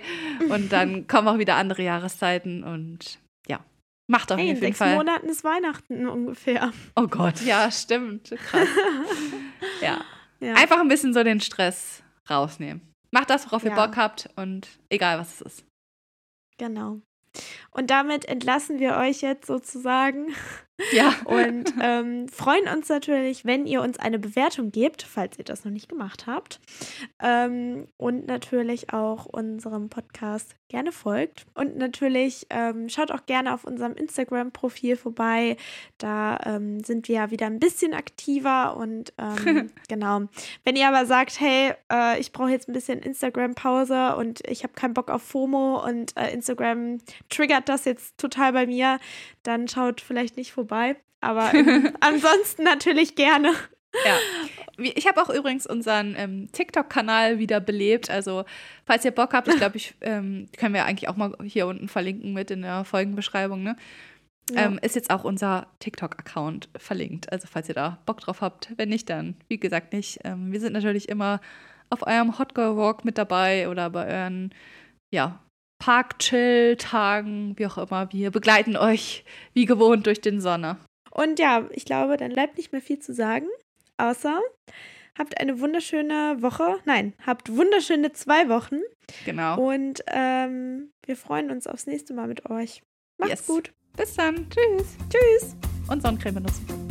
und 0.50 0.72
dann 0.72 1.08
kommen 1.08 1.28
auch 1.28 1.40
wieder 1.40 1.56
andere 1.56 1.82
Jahreszeiten 1.82 2.64
und 2.64 3.18
ja, 3.48 3.62
Macht 4.08 4.32
doch 4.32 4.38
hey, 4.38 4.52
auf 4.52 4.62
jeden 4.62 4.74
Fall. 4.74 4.90
In 4.90 4.94
sechs 4.94 5.06
Monaten 5.06 5.30
ist 5.30 5.44
Weihnachten 5.44 6.08
ungefähr. 6.08 6.72
Oh 6.96 7.08
Gott, 7.08 7.42
ja, 7.42 7.72
stimmt. 7.72 8.32
Krass. 8.32 8.68
ja. 9.82 10.02
ja. 10.40 10.54
Einfach 10.56 10.80
ein 10.80 10.88
bisschen 10.88 11.14
so 11.14 11.24
den 11.24 11.40
Stress 11.40 12.04
rausnehmen. 12.30 12.82
Macht 13.12 13.30
das, 13.30 13.46
worauf 13.46 13.64
ja. 13.64 13.70
ihr 13.70 13.76
Bock 13.76 13.98
habt 13.98 14.30
und 14.36 14.68
egal, 14.90 15.20
was 15.20 15.36
es 15.36 15.42
ist. 15.42 15.66
Genau. 16.58 17.02
Und 17.72 17.90
damit 17.90 18.26
entlassen 18.26 18.80
wir 18.80 18.98
euch 18.98 19.22
jetzt 19.22 19.48
sozusagen. 19.48 20.34
Ja. 20.92 21.14
Und 21.26 21.74
ähm, 21.82 22.28
freuen 22.28 22.68
uns 22.68 22.90
natürlich, 22.90 23.46
wenn 23.46 23.66
ihr 23.66 23.82
uns 23.82 24.00
eine 24.00 24.20
Bewertung 24.20 24.72
gebt, 24.72 25.04
falls 25.04 25.38
ihr 25.38 25.46
das 25.46 25.64
noch 25.64 25.72
nicht 25.72 25.90
gemacht 25.90 26.28
habt. 26.28 26.60
Ähm, 27.22 27.88
und 27.98 28.28
natürlich 28.28 28.94
auch 28.94 29.26
unserem 29.26 29.90
Podcast 29.90 30.56
gerne 30.68 30.92
folgt. 30.92 31.46
Und 31.54 31.78
natürlich 31.78 32.48
ähm, 32.50 32.90
schaut 32.90 33.12
auch 33.12 33.26
gerne 33.26 33.54
auf 33.54 33.66
unserem 33.66 33.94
Instagram-Profil 33.94 34.96
vorbei. 34.96 35.58
Da 35.98 36.40
ähm, 36.46 36.84
sind 36.84 37.08
wir 37.08 37.16
ja 37.16 37.32
wieder 37.32 37.46
ein 37.46 37.60
bisschen 37.60 37.94
aktiver. 37.94 38.78
Und 38.78 39.14
ähm, 39.18 39.72
genau. 39.88 40.22
Wenn 40.64 40.76
ihr 40.76 40.88
aber 40.88 41.06
sagt, 41.06 41.40
hey, 41.40 41.74
äh, 41.92 42.20
ich 42.20 42.32
brauche 42.32 42.50
jetzt 42.50 42.70
ein 42.70 42.74
bisschen 42.74 43.00
Instagram-Pause 43.00 44.16
und 44.16 44.42
ich 44.48 44.64
habe 44.64 44.74
keinen 44.74 44.94
Bock 44.94 45.10
auf 45.10 45.22
FOMO 45.22 45.86
und 45.86 46.16
äh, 46.18 46.34
Instagram 46.34 47.00
triggert 47.30 47.70
das 47.70 47.86
jetzt 47.86 48.18
total 48.18 48.54
bei 48.54 48.66
mir, 48.66 49.00
dann 49.44 49.68
schaut 49.68 50.02
vielleicht 50.02 50.38
nicht 50.38 50.52
vorbei. 50.52 50.96
Aber 51.22 51.54
ähm, 51.54 51.94
ansonsten 52.00 52.64
natürlich 52.64 53.16
gerne. 53.16 53.54
Ja. 54.06 54.18
Ich 54.96 55.08
habe 55.08 55.22
auch 55.22 55.30
übrigens 55.30 55.68
unseren 55.68 56.16
ähm, 56.18 56.50
TikTok-Kanal 56.52 57.40
wieder 57.40 57.60
belebt. 57.60 58.10
Also, 58.10 58.46
falls 58.86 59.06
ihr 59.06 59.12
Bock 59.12 59.34
habt, 59.34 59.48
ich 59.48 59.58
glaube, 59.58 59.78
ich 59.78 59.96
ähm, 60.02 60.48
können 60.58 60.74
wir 60.74 60.86
eigentlich 60.86 61.10
auch 61.10 61.18
mal 61.18 61.36
hier 61.44 61.68
unten 61.68 61.88
verlinken 61.88 62.34
mit 62.34 62.52
in 62.52 62.62
der 62.62 62.86
Folgenbeschreibung, 62.86 63.64
ne? 63.64 63.76
Ja. 64.50 64.66
Ähm, 64.66 64.80
ist 64.82 64.96
jetzt 64.96 65.12
auch 65.12 65.24
unser 65.24 65.68
TikTok-Account 65.80 66.70
verlinkt. 66.78 67.32
Also, 67.32 67.48
falls 67.50 67.70
ihr 67.70 67.76
da 67.76 68.00
Bock 68.06 68.22
drauf 68.22 68.42
habt. 68.42 68.72
Wenn 68.76 68.90
nicht, 68.90 69.10
dann, 69.10 69.36
wie 69.48 69.60
gesagt, 69.60 69.94
nicht. 69.94 70.20
Ähm, 70.24 70.52
wir 70.52 70.60
sind 70.60 70.74
natürlich 70.74 71.10
immer 71.10 71.40
auf 71.90 72.08
eurem 72.08 72.40
Hot 72.40 72.56
Girl 72.56 72.76
Walk 72.78 73.06
mit 73.06 73.18
dabei 73.18 73.70
oder 73.70 73.90
bei 73.90 74.08
euren, 74.08 74.54
ja, 75.12 75.42
Park-Chill-Tagen, 75.82 77.58
wie 77.58 77.66
auch 77.66 77.78
immer. 77.80 78.14
Wir 78.14 78.30
begleiten 78.30 78.78
euch 78.78 79.26
wie 79.54 79.66
gewohnt 79.66 80.06
durch 80.06 80.22
den 80.22 80.40
Sonne. 80.40 80.78
Und 81.10 81.40
ja, 81.40 81.68
ich 81.72 81.86
glaube, 81.86 82.18
dann 82.18 82.34
bleibt 82.34 82.58
nicht 82.58 82.72
mehr 82.72 82.82
viel 82.82 83.00
zu 83.00 83.14
sagen, 83.14 83.48
außer 83.98 84.40
habt 85.18 85.42
eine 85.42 85.60
wunderschöne 85.60 86.38
Woche. 86.40 86.78
Nein, 86.86 87.14
habt 87.26 87.54
wunderschöne 87.56 88.12
zwei 88.14 88.48
Wochen. 88.48 88.78
Genau. 89.26 89.60
Und 89.60 90.04
ähm, 90.08 90.92
wir 91.06 91.18
freuen 91.18 91.50
uns 91.50 91.66
aufs 91.66 91.88
nächste 91.88 92.14
Mal 92.14 92.28
mit 92.28 92.50
euch. 92.50 92.84
Macht's 93.18 93.32
yes. 93.32 93.48
gut. 93.48 93.74
Bis 93.98 94.14
dann. 94.14 94.48
Tschüss. 94.50 94.96
Tschüss. 95.10 95.56
Und 95.90 96.04
Sonnencreme 96.04 96.36
benutzen. 96.36 96.91